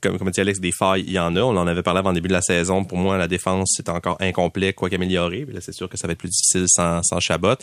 comme, 0.00 0.18
comme 0.18 0.30
dit 0.30 0.40
Alex, 0.40 0.60
des 0.60 0.72
failles, 0.72 1.04
il 1.06 1.12
y 1.12 1.18
en 1.18 1.34
a. 1.36 1.40
On 1.40 1.56
en 1.56 1.66
avait 1.66 1.82
parlé 1.82 1.98
avant 1.98 2.10
le 2.10 2.14
début 2.14 2.28
de 2.28 2.34
la 2.34 2.42
saison. 2.42 2.84
Pour 2.84 2.98
moi, 2.98 3.18
la 3.18 3.28
défense, 3.28 3.72
c'est 3.76 3.88
encore 3.88 4.16
incomplet, 4.20 4.72
quoi 4.72 4.88
qu'amélioré. 4.88 5.46
Là, 5.52 5.60
c'est 5.60 5.72
sûr 5.72 5.88
que 5.88 5.96
ça 5.96 6.06
va 6.06 6.12
être 6.12 6.18
plus 6.18 6.28
difficile 6.28 6.66
sans, 6.68 7.02
sans 7.02 7.20
Chabot. 7.20 7.56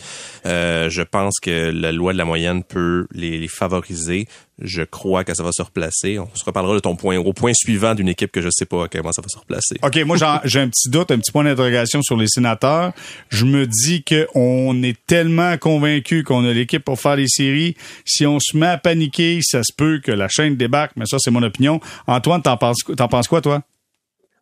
Euh, 0.46 0.90
je 0.90 1.02
pense 1.02 1.40
que 1.40 1.70
la 1.70 1.92
loi 1.92 2.12
de 2.12 2.18
la 2.18 2.24
moyenne 2.24 2.64
peut 2.64 3.06
les, 3.12 3.38
les 3.38 3.48
favoriser 3.48 4.26
je 4.62 4.82
crois 4.82 5.24
que 5.24 5.34
ça 5.34 5.42
va 5.42 5.50
se 5.52 5.62
replacer. 5.62 6.18
On 6.18 6.28
se 6.34 6.44
reparlera 6.44 6.74
de 6.74 6.80
ton 6.80 6.96
point, 6.96 7.18
au 7.18 7.32
point 7.32 7.52
suivant 7.54 7.94
d'une 7.94 8.08
équipe 8.08 8.32
que 8.32 8.40
je 8.40 8.48
sais 8.50 8.64
pas 8.64 8.88
comment 8.88 9.12
ça 9.12 9.22
va 9.22 9.28
se 9.28 9.38
replacer. 9.38 9.76
OK, 9.82 9.96
moi 10.04 10.16
j'ai 10.44 10.60
un 10.60 10.68
petit 10.68 10.88
doute, 10.88 11.10
un 11.10 11.18
petit 11.18 11.32
point 11.32 11.44
d'interrogation 11.44 12.02
sur 12.02 12.16
les 12.16 12.28
sénateurs. 12.28 12.92
Je 13.28 13.44
me 13.44 13.66
dis 13.66 14.04
qu'on 14.04 14.82
est 14.82 14.98
tellement 15.06 15.56
convaincu 15.58 16.22
qu'on 16.22 16.44
a 16.44 16.52
l'équipe 16.52 16.84
pour 16.84 17.00
faire 17.00 17.16
les 17.16 17.28
séries. 17.28 17.76
Si 18.04 18.26
on 18.26 18.38
se 18.40 18.56
met 18.56 18.66
à 18.66 18.78
paniquer, 18.78 19.40
ça 19.42 19.62
se 19.62 19.72
peut 19.72 20.00
que 20.02 20.12
la 20.12 20.28
chaîne 20.28 20.56
débarque, 20.56 20.92
mais 20.96 21.06
ça 21.06 21.16
c'est 21.18 21.30
mon 21.30 21.42
opinion. 21.42 21.80
Antoine, 22.06 22.42
t'en 22.42 22.56
penses, 22.56 22.82
t'en 22.96 23.08
penses 23.08 23.28
quoi 23.28 23.40
toi? 23.40 23.62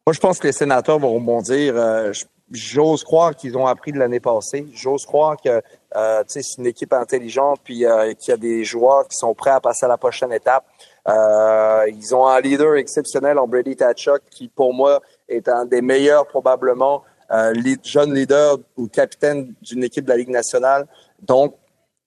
Moi, 0.06 0.14
je 0.14 0.20
pense 0.20 0.38
que 0.38 0.46
les 0.46 0.52
sénateurs 0.52 0.98
vont 0.98 1.14
rebondir. 1.14 1.74
Euh, 1.76 2.12
j'ose 2.50 3.04
croire 3.04 3.36
qu'ils 3.36 3.56
ont 3.56 3.66
appris 3.66 3.92
de 3.92 3.98
l'année 3.98 4.20
passée. 4.20 4.66
J'ose 4.74 5.04
croire 5.04 5.36
que 5.36 5.62
euh, 5.96 6.22
c'est 6.28 6.42
une 6.58 6.66
équipe 6.66 6.92
intelligente 6.92 7.60
puis 7.64 7.84
euh, 7.84 8.12
qu'il 8.14 8.30
y 8.30 8.34
a 8.34 8.36
des 8.36 8.64
joueurs 8.64 9.08
qui 9.08 9.16
sont 9.16 9.34
prêts 9.34 9.50
à 9.50 9.60
passer 9.60 9.86
à 9.86 9.88
la 9.88 9.96
prochaine 9.96 10.32
étape. 10.32 10.64
Euh, 11.08 11.84
ils 11.88 12.14
ont 12.14 12.26
un 12.26 12.40
leader 12.40 12.76
exceptionnel 12.76 13.38
en 13.38 13.48
Brady 13.48 13.74
Tatchuk 13.74 14.22
qui, 14.30 14.48
pour 14.48 14.72
moi, 14.72 15.00
est 15.28 15.48
un 15.48 15.64
des 15.64 15.82
meilleurs 15.82 16.26
probablement 16.26 17.02
euh, 17.32 17.54
jeunes 17.82 18.14
leaders 18.14 18.58
ou 18.76 18.86
capitaine 18.86 19.54
d'une 19.62 19.82
équipe 19.82 20.04
de 20.04 20.10
la 20.10 20.16
Ligue 20.16 20.28
nationale. 20.28 20.86
Donc, 21.22 21.56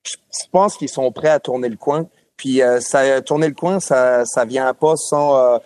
je 0.05 0.45
pense 0.51 0.77
qu'ils 0.77 0.89
sont 0.89 1.11
prêts 1.11 1.29
à 1.29 1.39
tourner 1.39 1.69
le 1.69 1.77
coin. 1.77 2.07
Puis 2.37 2.61
ça, 2.81 3.21
tourner 3.21 3.47
le 3.47 3.53
coin, 3.53 3.79
ça, 3.79 4.25
ça 4.25 4.43
vient 4.43 4.73
pas 4.73 4.95
sans 4.97 5.59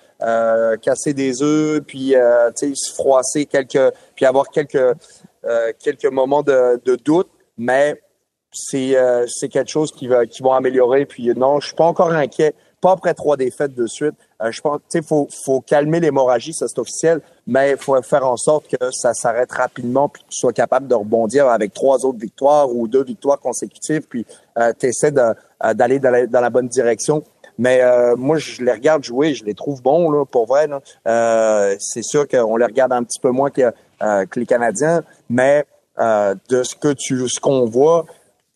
casser 0.82 1.14
des 1.14 1.42
œufs, 1.42 1.82
puis 1.82 2.14
se 2.14 2.94
froisser 2.94 3.48
quelques, 3.48 3.94
puis 4.16 4.26
avoir 4.26 4.50
quelques 4.50 4.94
quelques 5.80 6.06
moments 6.06 6.44
de, 6.44 6.80
de 6.86 6.96
doute, 6.96 7.30
mais 7.58 8.00
c'est 8.58 8.96
c'est 9.28 9.50
quelque 9.50 9.70
chose 9.70 9.92
qui 9.92 10.08
va 10.08 10.26
qui 10.26 10.42
vont 10.42 10.54
améliorer. 10.54 11.06
Puis 11.06 11.30
non, 11.36 11.60
je 11.60 11.68
suis 11.68 11.76
pas 11.76 11.86
encore 11.86 12.12
inquiet, 12.12 12.54
pas 12.82 12.92
après 12.92 13.14
trois 13.14 13.38
défaites 13.38 13.76
de 13.76 13.86
suite. 13.88 14.16
je 14.50 14.62
pense, 14.62 14.80
tu 14.90 15.00
sais, 15.00 15.02
faut 15.02 15.28
faut 15.46 15.62
calmer 15.62 16.00
l'hémorragie, 16.00 16.54
ça 16.54 16.68
c'est 16.68 16.80
officiel, 16.80 17.22
mais 17.46 17.72
il 17.72 17.78
faut 17.78 18.02
faire 18.02 18.26
en 18.26 18.38
sorte 18.38 18.68
que 18.68 18.92
ça 18.92 19.14
s'arrête 19.14 19.52
rapidement, 19.52 20.10
puis 20.10 20.24
que 20.24 20.30
tu 20.30 20.40
sois 20.40 20.54
capable 20.54 20.88
de 20.88 20.96
rebondir 20.96 21.48
avec 21.48 21.74
trois 21.74 22.06
autres 22.06 22.20
victoires 22.20 22.74
ou 22.74 22.88
deux 22.88 23.04
victoires 23.04 23.40
consécutives, 23.40 24.08
puis 24.10 24.26
tu 24.80 24.88
essaies 24.88 25.12
d'aller 25.12 26.00
dans, 26.00 26.30
dans 26.30 26.42
la 26.42 26.50
bonne 26.50 26.68
direction. 26.68 27.24
Mais 27.58 27.82
euh, 27.82 28.16
moi, 28.16 28.38
je 28.38 28.62
les 28.62 28.72
regarde 28.72 29.04
jouer, 29.04 29.34
je 29.34 29.44
les 29.44 29.56
trouve 29.56 29.82
bons, 29.82 30.10
là, 30.12 30.26
pour 30.26 30.46
vrai. 30.46 30.70
Euh, 31.08 31.76
c'est 31.80 32.04
sûr 32.04 32.28
qu'on 32.28 32.56
les 32.58 32.66
regarde 32.66 32.94
un 32.94 33.04
petit 33.04 33.20
peu 33.20 33.32
moins 33.32 33.50
que, 33.50 33.74
euh, 34.02 34.26
que 34.26 34.40
les 34.40 34.46
Canadiens, 34.46 35.04
mais 35.30 35.66
de 36.00 36.62
ce 36.62 36.76
que 36.76 36.94
tu 36.94 37.28
ce 37.28 37.40
qu'on 37.40 37.66
voit, 37.66 38.06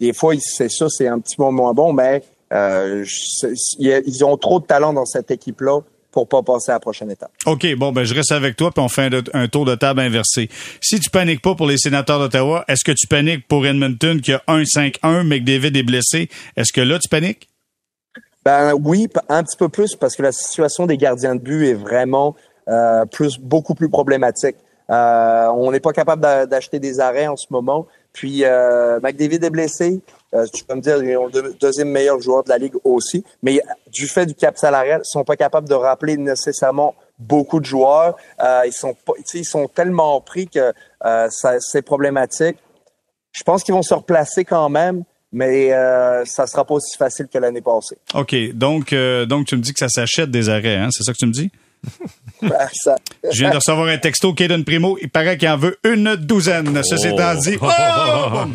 des 0.02 0.14
fois, 0.14 0.34
c'est 0.40 0.70
ça, 0.70 0.88
c'est 0.90 1.08
un 1.08 1.20
petit 1.20 1.38
peu 1.38 1.50
moins 1.50 1.74
bon, 1.74 1.94
mais 1.94 2.24
ils 2.52 4.26
ont 4.26 4.36
trop 4.36 4.60
de 4.60 4.66
talent 4.66 4.92
dans 4.92 5.06
cette 5.06 5.32
équipe-là 5.32 5.80
pour 6.12 6.28
pas 6.28 6.42
passer 6.44 6.72
à 6.72 6.76
la 6.76 6.80
prochaine 6.80 7.10
étape. 7.10 7.32
OK, 7.46 7.66
bon, 7.76 7.92
ben 7.92 8.04
je 8.04 8.14
reste 8.14 8.32
avec 8.32 8.56
toi, 8.56 8.72
puis 8.72 8.84
on 8.84 8.90
fait 8.90 9.10
un, 9.34 9.48
tour 9.48 9.66
de 9.66 9.76
table 9.76 10.02
inversé. 10.02 10.50
Si 10.82 11.00
tu 11.00 11.10
paniques 11.10 11.42
pas 11.42 11.56
pour 11.56 11.68
les 11.68 11.78
sénateurs 11.78 12.20
d'Ottawa, 12.20 12.66
est-ce 12.68 12.84
que 12.84 12.92
tu 12.92 13.08
paniques 13.08 13.48
pour 13.48 13.66
Edmonton 13.66 14.20
qui 14.20 14.34
a 14.34 14.42
1-5-1, 14.48 15.24
McDavid 15.24 15.78
est 15.78 15.84
blessé? 15.84 16.30
Est-ce 16.58 16.74
que 16.74 16.82
là, 16.82 17.00
tu 17.00 17.08
paniques? 17.08 17.48
Ben 18.44 18.74
oui, 18.74 19.08
un 19.30 19.44
petit 19.44 19.58
peu 19.58 19.70
plus 19.70 19.96
parce 19.96 20.16
que 20.16 20.24
la 20.24 20.32
situation 20.32 20.88
des 20.88 20.98
gardiens 20.98 21.36
de 21.36 21.42
but 21.42 21.68
est 21.68 21.76
vraiment 21.76 22.36
euh, 22.68 23.06
plus 23.06 23.38
beaucoup 23.40 23.76
plus 23.76 23.90
problématique. 23.90 24.56
Euh, 24.90 25.48
on 25.56 25.72
n'est 25.72 25.80
pas 25.80 25.94
capable 25.94 26.22
d'acheter 26.48 26.80
des 26.80 27.00
arrêts 27.00 27.28
en 27.28 27.38
ce 27.38 27.46
moment. 27.52 27.88
Puis 28.14 28.44
euh, 28.44 29.00
McDavid 29.02 29.44
est 29.44 29.50
blessé. 29.50 30.02
Euh, 30.34 30.46
tu 30.54 30.64
peux 30.64 30.76
me 30.76 30.82
dire, 30.82 31.04
ils 31.04 31.18
ont 31.18 31.28
le 31.28 31.54
deuxième 31.60 31.90
meilleur 31.90 32.22
joueur 32.22 32.44
de 32.44 32.50
la 32.50 32.58
ligue 32.58 32.76
aussi. 32.84 33.24
Mais 33.44 33.62
du 33.92 34.08
fait 34.08 34.26
du 34.26 34.34
cap 34.34 34.58
salarial, 34.58 35.02
ils 35.04 35.10
sont 35.10 35.24
pas 35.24 35.36
capables 35.36 35.68
de 35.68 35.74
rappeler 35.74 36.18
nécessairement 36.18 36.96
beaucoup 37.20 37.60
de 37.60 37.66
joueurs. 37.66 38.16
Euh, 38.42 38.64
ils 38.66 38.74
sont 38.74 38.94
pas, 38.94 39.14
ils 39.34 39.46
sont 39.46 39.68
tellement 39.68 40.20
pris 40.22 40.48
que 40.48 40.74
euh, 41.06 41.28
c'est 41.60 41.82
problématique. 41.82 42.58
Je 43.32 43.44
pense 43.44 43.64
qu'ils 43.64 43.74
vont 43.74 43.84
se 43.84 43.94
replacer 43.94 44.44
quand 44.44 44.70
même 44.70 45.04
mais 45.32 45.72
euh, 45.72 46.26
ça 46.26 46.46
sera 46.46 46.66
pas 46.66 46.76
aussi 46.76 46.98
facile 46.98 47.28
que 47.28 47.38
l'année 47.38 47.62
passée. 47.62 47.98
OK. 48.14 48.36
Donc, 48.54 48.94
euh, 48.94 49.26
donc 49.26 49.48
tu 49.48 49.56
me 49.56 49.62
dis 49.62 49.74
que 49.74 49.80
ça 49.80 49.90
s'achète 49.90 50.30
des 50.30 50.50
arrêts, 50.50 50.76
hein? 50.76 50.90
C'est 50.92 51.04
ça 51.04 51.14
que 51.14 51.18
tu 51.18 51.26
me 51.26 51.32
dis? 51.32 51.50
Ben, 52.42 52.68
ça... 52.74 52.96
Je 53.32 53.40
viens 53.40 53.52
de 53.52 53.56
recevoir 53.58 53.88
un 53.88 53.98
texto, 53.98 54.34
Kaden 54.34 54.64
Primo. 54.64 54.98
Il 55.02 55.10
paraît 55.10 55.38
qu'il 55.38 55.48
en 55.48 55.58
veut 55.58 55.78
une 55.84 56.16
douzaine. 56.16 56.82
Ceci 56.84 57.08
étant 57.08 57.36
dit. 57.36 57.58
Oh! 57.62 58.46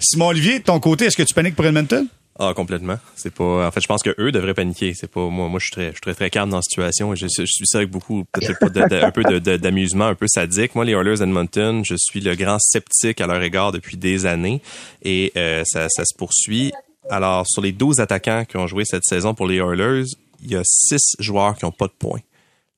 Simon 0.00 0.28
Olivier, 0.28 0.60
de 0.60 0.64
ton 0.64 0.80
côté, 0.80 1.06
est-ce 1.06 1.16
que 1.16 1.22
tu 1.22 1.34
paniques 1.34 1.54
pour 1.54 1.66
Edmonton? 1.66 2.08
Ah, 2.38 2.52
complètement. 2.54 2.98
C'est 3.14 3.32
pas. 3.32 3.66
En 3.66 3.70
fait, 3.70 3.80
je 3.80 3.86
pense 3.86 4.02
que 4.02 4.14
eux 4.18 4.32
devraient 4.32 4.54
paniquer. 4.54 4.92
C'est 4.94 5.10
pas 5.10 5.28
moi. 5.28 5.48
Moi, 5.48 5.60
je 5.60 5.66
suis 5.66 5.72
très, 5.72 5.86
je 5.88 5.92
suis 5.92 6.00
très, 6.00 6.14
très 6.14 6.30
calme 6.30 6.50
dans 6.50 6.56
la 6.56 6.62
situation. 6.62 7.14
Je, 7.14 7.26
je 7.28 7.44
suis 7.44 7.66
ça 7.66 7.78
avec 7.78 7.90
beaucoup, 7.90 8.24
peut-être 8.32 8.58
pas 8.58 9.06
un 9.06 9.10
peu 9.12 9.22
d'amusement, 9.40 10.06
un 10.06 10.14
peu 10.16 10.26
sadique. 10.26 10.74
Moi, 10.74 10.84
les 10.84 10.92
Oilers 10.92 11.22
Edmonton, 11.22 11.84
je 11.84 11.94
suis 11.96 12.20
le 12.20 12.34
grand 12.34 12.58
sceptique 12.58 13.20
à 13.20 13.28
leur 13.28 13.40
égard 13.42 13.70
depuis 13.70 13.96
des 13.96 14.26
années, 14.26 14.62
et 15.02 15.32
euh, 15.36 15.62
ça, 15.64 15.88
ça 15.88 16.04
se 16.04 16.14
poursuit. 16.16 16.72
Alors, 17.08 17.46
sur 17.46 17.62
les 17.62 17.72
12 17.72 18.00
attaquants 18.00 18.44
qui 18.44 18.56
ont 18.56 18.66
joué 18.66 18.84
cette 18.84 19.04
saison 19.04 19.34
pour 19.34 19.46
les 19.46 19.58
Oilers, 19.58 20.04
il 20.42 20.50
y 20.50 20.56
a 20.56 20.62
6 20.64 21.16
joueurs 21.20 21.56
qui 21.56 21.64
ont 21.66 21.72
pas 21.72 21.86
de 21.86 21.92
points. 21.96 22.20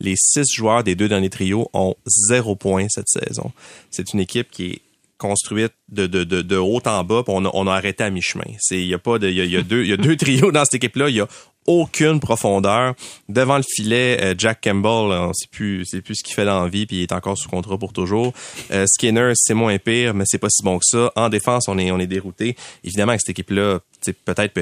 Les 0.00 0.14
6 0.16 0.44
joueurs 0.52 0.84
des 0.84 0.94
deux 0.94 1.08
derniers 1.08 1.30
trios 1.30 1.70
ont 1.72 1.94
zéro 2.06 2.54
point 2.54 2.86
cette 2.88 3.08
saison. 3.08 3.52
C'est 3.90 4.12
une 4.12 4.20
équipe 4.20 4.50
qui 4.50 4.64
est 4.66 4.80
construite 5.18 5.72
de, 5.88 6.56
haut 6.56 6.82
en 6.84 7.04
bas, 7.04 7.22
on 7.28 7.44
a, 7.46 7.50
on 7.54 7.66
a 7.66 7.72
arrêté 7.72 8.04
à 8.04 8.10
mi-chemin. 8.10 8.44
Il 8.70 8.84
y 8.84 8.94
a 8.94 8.98
pas 8.98 9.18
de 9.18 9.30
y 9.30 9.40
a, 9.40 9.44
y 9.44 9.56
a 9.56 9.96
deux 9.96 10.16
trios 10.18 10.52
dans 10.52 10.64
cette 10.64 10.74
équipe 10.74 10.96
là, 10.96 11.08
il 11.08 11.16
y 11.16 11.20
a 11.20 11.28
aucune 11.66 12.20
profondeur 12.20 12.94
devant 13.28 13.56
le 13.56 13.64
filet. 13.66 14.18
Euh, 14.22 14.34
Jack 14.36 14.60
Campbell, 14.62 15.12
on 15.12 15.32
plus 15.50 15.84
c'est 15.84 16.00
plus 16.00 16.16
ce 16.16 16.22
qu'il 16.22 16.34
fait 16.34 16.44
dans 16.44 16.62
la 16.62 16.68
vie 16.68 16.86
puis 16.86 16.98
il 16.98 17.02
est 17.02 17.12
encore 17.12 17.36
sous 17.36 17.48
contrat 17.48 17.78
pour 17.78 17.92
toujours. 17.92 18.32
Euh, 18.70 18.84
Skinner, 18.86 19.32
c'est 19.34 19.54
moins 19.54 19.78
pire, 19.78 20.14
mais 20.14 20.24
c'est 20.26 20.38
pas 20.38 20.50
si 20.50 20.62
bon 20.62 20.78
que 20.78 20.84
ça. 20.84 21.12
En 21.16 21.28
défense, 21.28 21.68
on 21.68 21.78
est 21.78 21.90
on 21.90 21.98
est 21.98 22.06
dérouté. 22.06 22.56
Évidemment, 22.84 23.10
avec 23.10 23.20
cette 23.20 23.30
équipe 23.30 23.50
là, 23.50 23.80
peut-être 24.12 24.52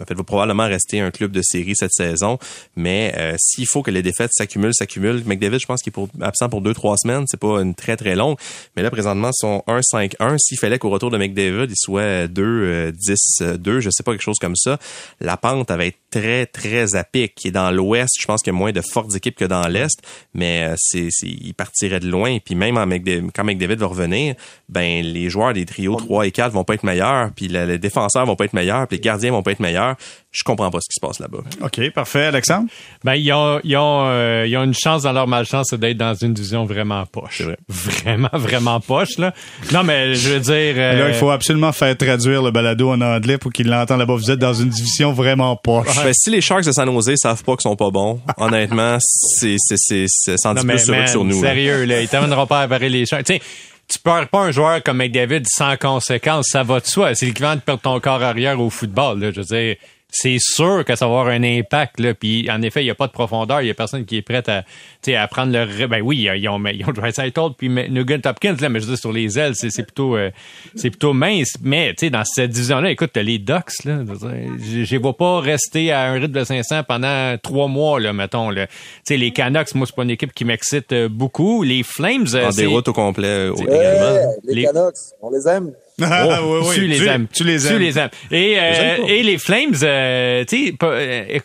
en 0.00 0.04
fait 0.04 0.14
va 0.14 0.24
probablement 0.24 0.66
rester 0.66 1.00
un 1.00 1.10
club 1.10 1.32
de 1.32 1.42
série 1.42 1.74
cette 1.76 1.92
saison, 1.92 2.38
mais 2.76 3.14
euh, 3.16 3.34
s'il 3.38 3.66
faut 3.66 3.82
que 3.82 3.90
les 3.90 4.02
défaites 4.02 4.32
s'accumulent, 4.32 4.74
s'accumulent, 4.74 5.22
McDavid, 5.24 5.58
je 5.58 5.66
pense 5.66 5.82
qu'il 5.82 5.90
est 5.90 5.92
pour, 5.92 6.08
absent 6.20 6.48
pour 6.48 6.60
deux 6.60 6.74
trois 6.74 6.96
semaines, 6.96 7.24
c'est 7.26 7.40
pas 7.40 7.60
une 7.60 7.74
très 7.74 7.96
très 7.96 8.14
longue, 8.14 8.36
mais 8.76 8.82
là 8.82 8.90
présentement 8.90 9.30
sont 9.32 9.62
1-5-1. 9.66 10.38
S'il 10.38 10.58
fallait 10.58 10.78
qu'au 10.78 10.90
retour 10.90 11.10
de 11.10 11.18
McDavid, 11.18 11.66
il 11.68 11.76
soit 11.76 12.28
2 12.28 12.92
10 12.92 13.42
2, 13.58 13.80
je 13.80 13.90
sais 13.90 14.02
pas 14.02 14.12
quelque 14.12 14.22
chose 14.22 14.38
comme 14.38 14.56
ça, 14.56 14.78
la 15.20 15.36
pente 15.36 15.70
va 15.70 15.86
être 15.86 15.98
très 16.10 16.46
très 16.46 16.94
à 16.94 17.04
pic. 17.04 17.44
Est 17.44 17.50
dans 17.50 17.70
l'Ouest, 17.70 18.14
je 18.20 18.26
pense 18.26 18.42
qu'il 18.42 18.52
y 18.52 18.56
a 18.56 18.58
moins 18.58 18.72
de 18.72 18.80
fortes 18.80 19.14
équipes 19.16 19.36
que 19.36 19.44
dans 19.44 19.66
l'Est, 19.68 20.00
mais 20.34 20.64
euh, 20.64 20.74
c'est 20.76 21.08
il 21.22 21.54
partirait 21.54 22.00
de 22.00 22.08
loin. 22.08 22.38
Puis 22.44 22.54
même 22.54 22.76
en 22.76 22.86
McDavid, 22.86 23.30
quand 23.34 23.44
McDavid 23.44 23.76
va 23.76 23.86
revenir, 23.86 24.34
ben 24.68 25.02
les 25.04 25.30
joueurs 25.30 25.52
des 25.52 25.66
trios 25.66 25.96
3 25.96 26.26
et 26.26 26.30
4 26.30 26.52
vont 26.52 26.64
pas 26.64 26.74
être 26.74 26.84
meilleurs, 26.84 27.30
puis 27.34 27.48
les 27.48 27.78
défenseurs 27.78 28.26
vont 28.26 28.36
pas 28.36 28.44
être 28.44 28.52
meilleurs, 28.52 28.81
puis 28.86 28.96
les 28.96 29.00
gardiens 29.00 29.32
vont 29.32 29.42
pas 29.42 29.52
être 29.52 29.60
meilleurs 29.60 29.96
je 30.32 30.42
comprends 30.44 30.70
pas 30.70 30.78
ce 30.80 30.88
qui 30.88 30.94
se 30.94 31.06
passe 31.06 31.20
là-bas. 31.20 31.40
OK, 31.60 31.90
parfait. 31.90 32.24
Alexandre? 32.24 32.68
Ben, 33.04 33.14
ils 33.14 33.30
ont, 33.32 33.60
ils 33.64 33.76
ont, 33.76 34.06
euh, 34.06 34.46
ils 34.48 34.56
ont 34.56 34.64
une 34.64 34.74
chance 34.74 35.02
dans 35.02 35.12
leur 35.12 35.28
malchance 35.28 35.74
d'être 35.74 35.98
dans 35.98 36.14
une 36.14 36.32
division 36.32 36.64
vraiment 36.64 37.04
poche. 37.04 37.42
Vrai. 37.42 37.58
Vraiment, 37.68 38.30
vraiment 38.32 38.80
poche, 38.80 39.18
là. 39.18 39.34
Non, 39.72 39.84
mais 39.84 40.14
je 40.14 40.30
veux 40.30 40.40
dire... 40.40 40.74
Euh... 40.76 40.98
Là, 40.98 41.08
il 41.08 41.14
faut 41.14 41.30
absolument 41.30 41.72
faire 41.72 41.96
traduire 41.98 42.42
le 42.42 42.50
balado 42.50 42.90
en 42.90 43.00
anglais 43.02 43.36
pour 43.36 43.52
qu'ils 43.52 43.68
l'entendent 43.68 43.98
là-bas. 43.98 44.14
Vous 44.14 44.30
êtes 44.30 44.38
dans 44.38 44.54
une 44.54 44.70
division 44.70 45.12
vraiment 45.12 45.54
poche. 45.54 46.02
Ben, 46.02 46.14
si 46.14 46.30
les 46.30 46.40
Sharks 46.40 46.64
de 46.64 46.72
San 46.72 46.90
Jose 46.90 47.12
savent 47.16 47.44
pas 47.44 47.52
qu'ils 47.52 47.62
sont 47.62 47.76
pas 47.76 47.90
bons, 47.90 48.18
honnêtement, 48.38 48.96
c'est, 49.00 49.56
c'est, 49.58 49.76
c'est, 49.76 50.06
c'est, 50.08 50.38
sans 50.38 50.54
plus 50.54 50.78
sur 50.78 50.94
eux 50.94 51.04
que 51.04 51.10
sur 51.10 51.24
nous. 51.24 51.40
Sérieux, 51.40 51.84
là. 51.84 52.00
Ils 52.00 52.08
t'amèneront 52.08 52.46
pas 52.46 52.62
à 52.62 52.66
barrer 52.66 52.88
les 52.88 53.04
Sharks. 53.04 53.24
T'sais, 53.24 53.42
tu 53.92 53.98
perds 53.98 54.28
pas 54.28 54.40
un 54.40 54.50
joueur 54.50 54.82
comme 54.82 54.98
McDavid 54.98 55.42
sans 55.46 55.76
conséquence, 55.76 56.48
ça 56.48 56.62
va 56.62 56.80
de 56.80 56.86
soi. 56.86 57.14
C'est 57.14 57.26
l'équivalent 57.26 57.56
de 57.56 57.60
perdre 57.60 57.82
ton 57.82 58.00
corps 58.00 58.22
arrière 58.22 58.58
au 58.60 58.70
football. 58.70 59.20
Là. 59.20 59.30
Je 59.30 59.40
veux 59.40 59.46
dire, 59.46 59.76
c'est 60.12 60.36
sûr 60.38 60.84
que 60.84 60.94
ça 60.94 61.06
va 61.06 61.12
avoir 61.12 61.26
un 61.28 61.42
impact. 61.42 61.98
Là. 61.98 62.12
Puis 62.14 62.48
en 62.50 62.60
effet, 62.62 62.82
il 62.82 62.84
n'y 62.84 62.90
a 62.90 62.94
pas 62.94 63.06
de 63.06 63.12
profondeur. 63.12 63.62
Il 63.62 63.68
y 63.68 63.70
a 63.70 63.74
personne 63.74 64.04
qui 64.04 64.18
est 64.18 64.22
prêt 64.22 64.42
à, 64.48 64.62
à 65.20 65.28
prendre 65.28 65.52
le. 65.52 65.86
Ben 65.86 66.02
oui, 66.02 66.28
ils 66.34 66.48
ont, 66.48 66.62
ils 66.66 66.84
ont 66.84 66.92
Dreisaitl 66.92 67.40
puis 67.56 67.68
Nugent 67.68 68.20
Topkins, 68.20 68.56
là, 68.60 68.68
mais 68.68 68.78
je 68.80 68.84
veux 68.84 68.92
dire, 68.92 69.00
sur 69.00 69.12
les 69.12 69.38
ailes, 69.38 69.54
c'est, 69.54 69.70
c'est 69.70 69.82
plutôt 69.82 70.16
euh, 70.16 70.30
c'est 70.76 70.90
plutôt 70.90 71.14
mince. 71.14 71.54
Mais 71.62 71.90
tu 71.94 72.06
sais, 72.06 72.10
dans 72.10 72.24
cette 72.24 72.50
division-là, 72.50 72.90
écoute, 72.90 73.10
t'as 73.14 73.22
les 73.22 73.38
Ducks, 73.38 73.84
là. 73.84 74.00
Je, 74.58 74.84
je 74.84 74.96
vois 74.96 75.16
pas 75.16 75.40
rester 75.40 75.92
à 75.92 76.10
un 76.10 76.14
rythme 76.14 76.32
de 76.32 76.44
500 76.44 76.82
pendant 76.86 77.36
trois 77.42 77.68
mois, 77.68 77.98
là, 77.98 78.12
mettons. 78.12 78.50
Là. 78.50 78.66
sais 79.04 79.16
les 79.16 79.32
Canucks, 79.32 79.74
moi, 79.74 79.86
c'est 79.86 79.96
pas 79.96 80.02
une 80.02 80.10
équipe 80.10 80.34
qui 80.34 80.44
m'excite 80.44 80.92
euh, 80.92 81.08
beaucoup. 81.08 81.62
Les 81.62 81.82
Flames. 81.82 82.26
En 82.34 82.50
déroute 82.50 82.88
au 82.88 82.92
complet 82.92 83.48
également. 83.48 84.32
les, 84.44 84.54
les 84.54 84.64
Canucks, 84.64 84.94
on 85.22 85.30
les 85.30 85.48
aime. 85.48 85.72
Ah, 86.02 86.40
oui, 86.42 86.60
oui. 86.64 86.74
Tu, 86.74 86.86
les 86.86 86.96
tu, 86.96 87.06
aimes. 87.08 87.26
Tu 87.32 87.44
les 87.44 87.66
aimes. 87.66 87.72
Tu 87.72 87.78
les 87.78 87.98
aimes. 87.98 88.10
Et, 88.30 88.56
euh, 88.58 89.06
et 89.06 89.22
les 89.22 89.38
Flames, 89.38 89.74
euh, 89.82 90.44
tu 90.44 90.68
sais, 90.68 90.74
euh, 90.82 91.38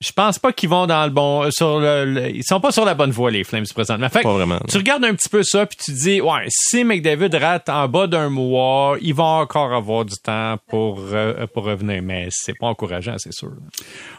je 0.00 0.12
pense 0.12 0.38
pas 0.38 0.52
qu'ils 0.52 0.68
vont 0.68 0.86
dans 0.86 1.04
le 1.04 1.10
bon 1.10 1.50
sur 1.50 1.80
le, 1.80 2.30
ils 2.34 2.44
sont 2.44 2.60
pas 2.60 2.72
sur 2.72 2.84
la 2.84 2.94
bonne 2.94 3.10
voie 3.10 3.30
les 3.30 3.44
Flames 3.44 3.66
présentement. 3.72 4.08
Fait 4.08 4.22
Pas 4.22 4.32
vraiment, 4.32 4.60
tu 4.68 4.76
regardes 4.76 5.04
un 5.04 5.14
petit 5.14 5.28
peu 5.28 5.42
ça 5.42 5.66
puis 5.66 5.76
tu 5.76 5.92
te 5.92 5.96
dis 5.96 6.20
ouais, 6.20 6.46
si 6.48 6.84
McDavid 6.84 7.34
rate 7.36 7.68
en 7.68 7.88
bas 7.88 8.06
d'un 8.06 8.28
mois, 8.28 8.96
ils 9.00 9.14
vont 9.14 9.24
encore 9.24 9.72
avoir 9.72 10.04
du 10.04 10.16
temps 10.16 10.56
pour 10.68 11.00
euh, 11.12 11.46
pour 11.52 11.64
revenir 11.64 12.02
mais 12.02 12.28
c'est 12.30 12.56
pas 12.58 12.66
encourageant, 12.66 13.16
c'est 13.18 13.32
sûr. 13.32 13.50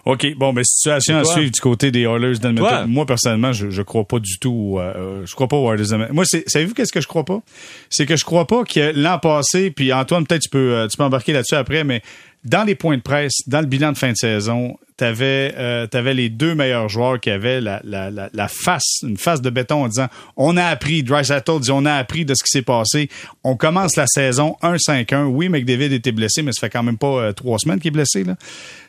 OK, 0.05 0.35
bon, 0.35 0.53
ben, 0.53 0.63
situation 0.63 1.17
à 1.17 1.25
suivre 1.25 1.51
du 1.51 1.59
côté 1.59 1.91
des 1.91 2.01
Oilers 2.01 2.39
d'Edmonton. 2.39 2.85
Moi, 2.87 3.05
personnellement, 3.05 3.51
je, 3.51 3.69
je 3.69 3.81
crois 3.81 4.05
pas 4.05 4.19
du 4.19 4.39
tout, 4.39 4.77
euh, 4.77 4.93
euh, 4.95 5.25
je 5.25 5.35
crois 5.35 5.47
pas 5.47 5.57
aux 5.57 5.71
Oilers 5.71 5.87
d'Edmonton. 5.87 6.13
Moi, 6.13 6.25
c'est, 6.25 6.47
savez-vous 6.49 6.73
qu'est-ce 6.73 6.91
que 6.91 7.01
je 7.01 7.07
crois 7.07 7.25
pas? 7.25 7.41
C'est 7.89 8.05
que 8.05 8.15
je 8.15 8.25
crois 8.25 8.47
pas 8.47 8.63
que 8.63 8.91
l'an 8.95 9.19
passé, 9.19 9.71
puis 9.71 9.93
Antoine, 9.93 10.25
peut-être 10.25 10.43
tu 10.43 10.49
peux, 10.49 10.73
euh, 10.73 10.87
tu 10.87 10.97
peux 10.97 11.03
embarquer 11.03 11.33
là-dessus 11.33 11.55
après, 11.55 11.83
mais 11.83 12.01
dans 12.43 12.63
les 12.63 12.75
points 12.75 12.97
de 12.97 13.01
presse, 13.01 13.33
dans 13.47 13.59
le 13.59 13.67
bilan 13.67 13.91
de 13.91 13.97
fin 13.97 14.11
de 14.11 14.17
saison, 14.17 14.77
t'avais, 14.99 15.55
euh, 15.57 15.87
t'avais 15.87 16.13
les 16.13 16.27
deux 16.27 16.55
meilleurs 16.55 16.89
joueurs 16.89 17.21
qui 17.21 17.29
avaient 17.29 17.61
la, 17.61 17.79
la, 17.85 18.11
la, 18.11 18.29
la 18.33 18.47
face, 18.49 18.97
une 19.01 19.15
face 19.15 19.41
de 19.41 19.49
béton 19.49 19.85
en 19.85 19.87
disant, 19.87 20.07
on 20.35 20.57
a 20.57 20.65
appris, 20.65 21.03
Dreisaitl 21.03 21.61
dit, 21.61 21.71
on 21.71 21.85
a 21.85 21.93
appris 21.93 22.25
de 22.25 22.33
ce 22.35 22.43
qui 22.43 22.49
s'est 22.49 22.63
passé. 22.63 23.09
On 23.45 23.55
commence 23.55 23.95
la 23.95 24.07
saison 24.07 24.57
1-5-1. 24.61 25.23
Oui, 25.23 25.47
McDavid 25.47 25.93
était 25.93 26.11
blessé, 26.11 26.41
mais 26.41 26.51
ça 26.51 26.67
fait 26.67 26.69
quand 26.69 26.83
même 26.83 26.97
pas 26.97 27.07
euh, 27.07 27.31
trois 27.31 27.59
semaines 27.59 27.79
qu'il 27.79 27.87
est 27.87 27.91
blessé, 27.91 28.25
là. 28.25 28.35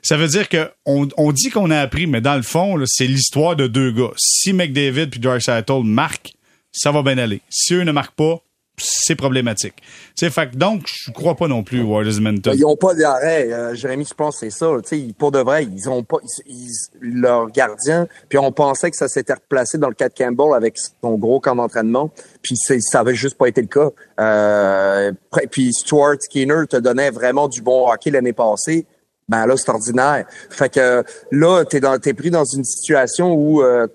Ça 0.02 0.16
veut 0.16 0.26
dire 0.26 0.48
que 0.48 0.68
on, 0.84 1.06
dit 1.32 1.50
qu'on 1.50 1.70
a 1.70 1.78
appris, 1.78 2.08
mais 2.08 2.20
dans 2.20 2.34
le 2.34 2.42
fond, 2.42 2.82
c'est 2.86 3.06
l'histoire 3.06 3.54
de 3.54 3.68
deux 3.68 3.92
gars. 3.92 4.10
Si 4.16 4.52
McDavid 4.52 5.06
puis 5.06 5.20
Dreisaitl 5.20 5.84
marquent, 5.84 6.32
ça 6.72 6.90
va 6.90 7.02
bien 7.02 7.18
aller. 7.18 7.40
Si 7.50 7.74
eux 7.74 7.82
ne 7.82 7.92
marquent 7.92 8.16
pas, 8.16 8.42
c'est 8.82 9.14
problématique. 9.14 9.74
Sais, 10.14 10.30
fait 10.30 10.56
donc, 10.56 10.82
je 10.86 11.10
crois 11.12 11.34
pas 11.34 11.48
non 11.48 11.62
plus 11.62 11.82
aux 11.82 12.00
Oilers 12.00 12.12
d'Edmonton. 12.14 12.52
Ils 12.56 12.64
ont 12.64 12.76
pas 12.76 12.94
d'arrêt. 12.94 13.52
Euh, 13.52 13.74
Jérémy, 13.74 14.04
je 14.08 14.14
pense 14.14 14.34
que 14.40 14.48
c'est 14.50 14.56
ça. 14.58 14.70
Tu 14.86 15.12
pour 15.18 15.30
de 15.32 15.38
vrai, 15.38 15.64
ils 15.64 15.88
ont 15.88 16.02
pas 16.02 16.18
ils, 16.46 16.54
ils- 16.56 17.10
leur 17.20 17.50
gardien. 17.50 18.06
Puis 18.28 18.38
on 18.38 18.52
pensait 18.52 18.90
que 18.90 18.96
ça 18.96 19.08
s'était 19.08 19.34
replacé 19.34 19.78
dans 19.78 19.88
le 19.88 19.94
cas 19.94 20.08
Campbell 20.08 20.54
avec 20.54 20.76
son 21.02 21.16
gros 21.16 21.40
camp 21.40 21.56
d'entraînement. 21.56 22.10
Puis 22.42 22.56
c'est- 22.56 22.80
ça 22.80 23.00
avait 23.00 23.14
juste 23.14 23.36
pas 23.38 23.46
été 23.48 23.60
le 23.60 23.68
cas. 23.68 23.90
Euh, 24.20 25.12
puis 25.50 25.72
Stuart 25.72 26.16
Skinner 26.20 26.66
te 26.68 26.76
donnait 26.76 27.10
vraiment 27.10 27.48
du 27.48 27.62
bon 27.62 27.88
hockey 27.90 28.10
l'année 28.10 28.32
passée. 28.32 28.86
Ben 29.28 29.46
là, 29.46 29.56
c'est 29.56 29.68
ordinaire. 29.70 30.26
Fait 30.50 30.68
que 30.72 31.04
là, 31.30 31.64
t'es 31.64 31.78
dans 31.78 31.98
t'es 32.00 32.14
pris 32.14 32.30
dans 32.30 32.44
une 32.44 32.64
situation 32.64 33.32
où 33.32 33.62
euh, 33.62 33.86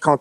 quand 0.00 0.18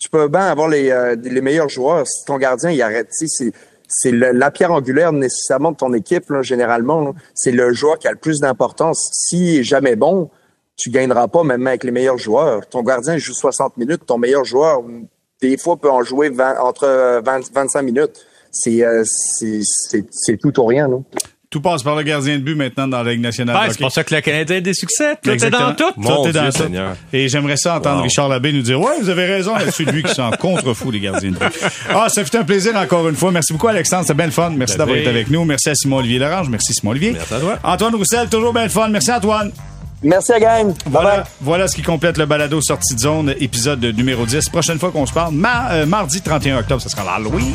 tu 0.00 0.08
peux 0.08 0.28
bien 0.28 0.46
avoir 0.46 0.68
les, 0.68 0.90
euh, 0.90 1.14
les 1.22 1.42
meilleurs 1.42 1.68
joueurs. 1.68 2.06
Si 2.08 2.24
ton 2.24 2.38
gardien, 2.38 2.70
il 2.70 2.82
arrête, 2.82 3.08
c'est, 3.10 3.52
c'est 3.86 4.10
la 4.12 4.50
pierre 4.50 4.72
angulaire 4.72 5.12
nécessairement 5.12 5.72
de 5.72 5.76
ton 5.76 5.92
équipe, 5.92 6.30
là, 6.30 6.42
généralement. 6.42 7.14
C'est 7.34 7.52
le 7.52 7.72
joueur 7.72 7.98
qui 7.98 8.08
a 8.08 8.12
le 8.12 8.16
plus 8.16 8.40
d'importance. 8.40 9.10
S'il 9.12 9.58
est 9.58 9.62
jamais 9.62 9.96
bon, 9.96 10.30
tu 10.76 10.88
gagneras 10.90 11.28
pas 11.28 11.44
même 11.44 11.66
avec 11.66 11.84
les 11.84 11.90
meilleurs 11.90 12.16
joueurs. 12.16 12.66
Ton 12.66 12.82
gardien 12.82 13.18
joue 13.18 13.34
60 13.34 13.76
minutes, 13.76 14.06
ton 14.06 14.16
meilleur 14.16 14.44
joueur, 14.44 14.82
des 15.42 15.58
fois, 15.58 15.76
peut 15.76 15.90
en 15.90 16.02
jouer 16.02 16.30
20 16.30 16.60
entre 16.60 16.84
euh, 16.84 17.20
20 17.20 17.52
25 17.52 17.82
minutes. 17.82 18.26
C'est, 18.50 18.82
euh, 18.82 19.04
tout 20.40 20.60
ou 20.60 20.64
rien. 20.64 20.88
Là. 20.88 20.96
Tout 21.50 21.60
passe 21.60 21.82
par 21.82 21.96
le 21.96 22.04
gardien 22.04 22.38
de 22.38 22.42
but 22.44 22.54
maintenant 22.54 22.86
dans 22.86 23.02
la 23.02 23.10
Ligue 23.10 23.22
nationale. 23.22 23.56
Ouais, 23.56 23.66
de 23.66 23.72
c'est 23.72 23.80
pour 23.80 23.90
ça 23.90 24.04
que 24.04 24.14
le 24.14 24.20
Canadien 24.20 24.58
a 24.58 24.60
des 24.60 24.72
succès. 24.72 25.16
Tout 25.20 25.30
est 25.30 25.50
dans 25.50 25.74
tout. 25.74 25.82
Mon 25.96 26.22
Tout 26.22 26.28
est 26.28 26.32
dans 26.32 26.42
Dieu 26.42 26.52
tout. 26.52 26.62
Seigneur. 26.62 26.94
Et 27.12 27.28
j'aimerais 27.28 27.56
ça 27.56 27.74
entendre 27.76 27.96
Wow. 27.96 28.02
Richard 28.04 28.28
Labbé 28.28 28.52
nous 28.52 28.62
dire 28.62 28.80
Ouais, 28.80 28.92
vous 29.02 29.08
avez 29.08 29.26
raison, 29.26 29.54
c'est 29.72 29.82
lui 29.90 30.04
qui 30.04 30.14
s'en 30.14 30.30
contrefou, 30.30 30.92
les 30.92 31.00
gardiens 31.00 31.32
de 31.32 31.36
but. 31.36 31.52
Ah, 31.92 32.08
ça 32.08 32.24
fait 32.24 32.38
un 32.38 32.44
plaisir 32.44 32.76
encore 32.76 33.08
une 33.08 33.16
fois. 33.16 33.32
Merci 33.32 33.52
beaucoup, 33.52 33.66
Alexandre. 33.66 34.02
C'était 34.02 34.14
bien 34.14 34.26
le 34.26 34.30
fun. 34.30 34.50
Merci 34.50 34.76
d'avoir 34.76 34.96
été 34.96 35.08
avec 35.08 35.28
nous. 35.28 35.44
Merci 35.44 35.70
à 35.70 35.74
Simon-Olivier 35.74 36.20
Larange. 36.20 36.48
Merci, 36.50 36.72
Simon-Olivier. 36.72 37.12
Merci 37.14 37.34
à 37.34 37.40
toi. 37.40 37.58
Antoine 37.64 37.96
Roussel, 37.96 38.28
toujours 38.28 38.52
bien 38.52 38.62
le 38.62 38.68
fun. 38.68 38.86
Merci, 38.88 39.10
Antoine. 39.10 39.50
Merci 40.04 40.32
à 40.32 40.38
gang. 40.38 40.66
Bye 40.66 40.74
bye. 40.84 40.90
Voilà, 41.02 41.24
voilà 41.40 41.66
ce 41.68 41.74
qui 41.74 41.82
complète 41.82 42.16
le 42.16 42.26
balado 42.26 42.60
sortie 42.60 42.94
de 42.94 43.00
zone, 43.00 43.34
épisode 43.40 43.84
numéro 43.84 44.24
10. 44.24 44.48
Prochaine 44.50 44.78
fois 44.78 44.92
qu'on 44.92 45.04
se 45.04 45.12
parle, 45.12 45.34
ma- 45.34 45.72
euh, 45.72 45.84
mardi 45.84 46.20
31 46.22 46.58
octobre, 46.60 46.80
ce 46.80 46.88
sera 46.88 47.02
l'Halloween. 47.04 47.52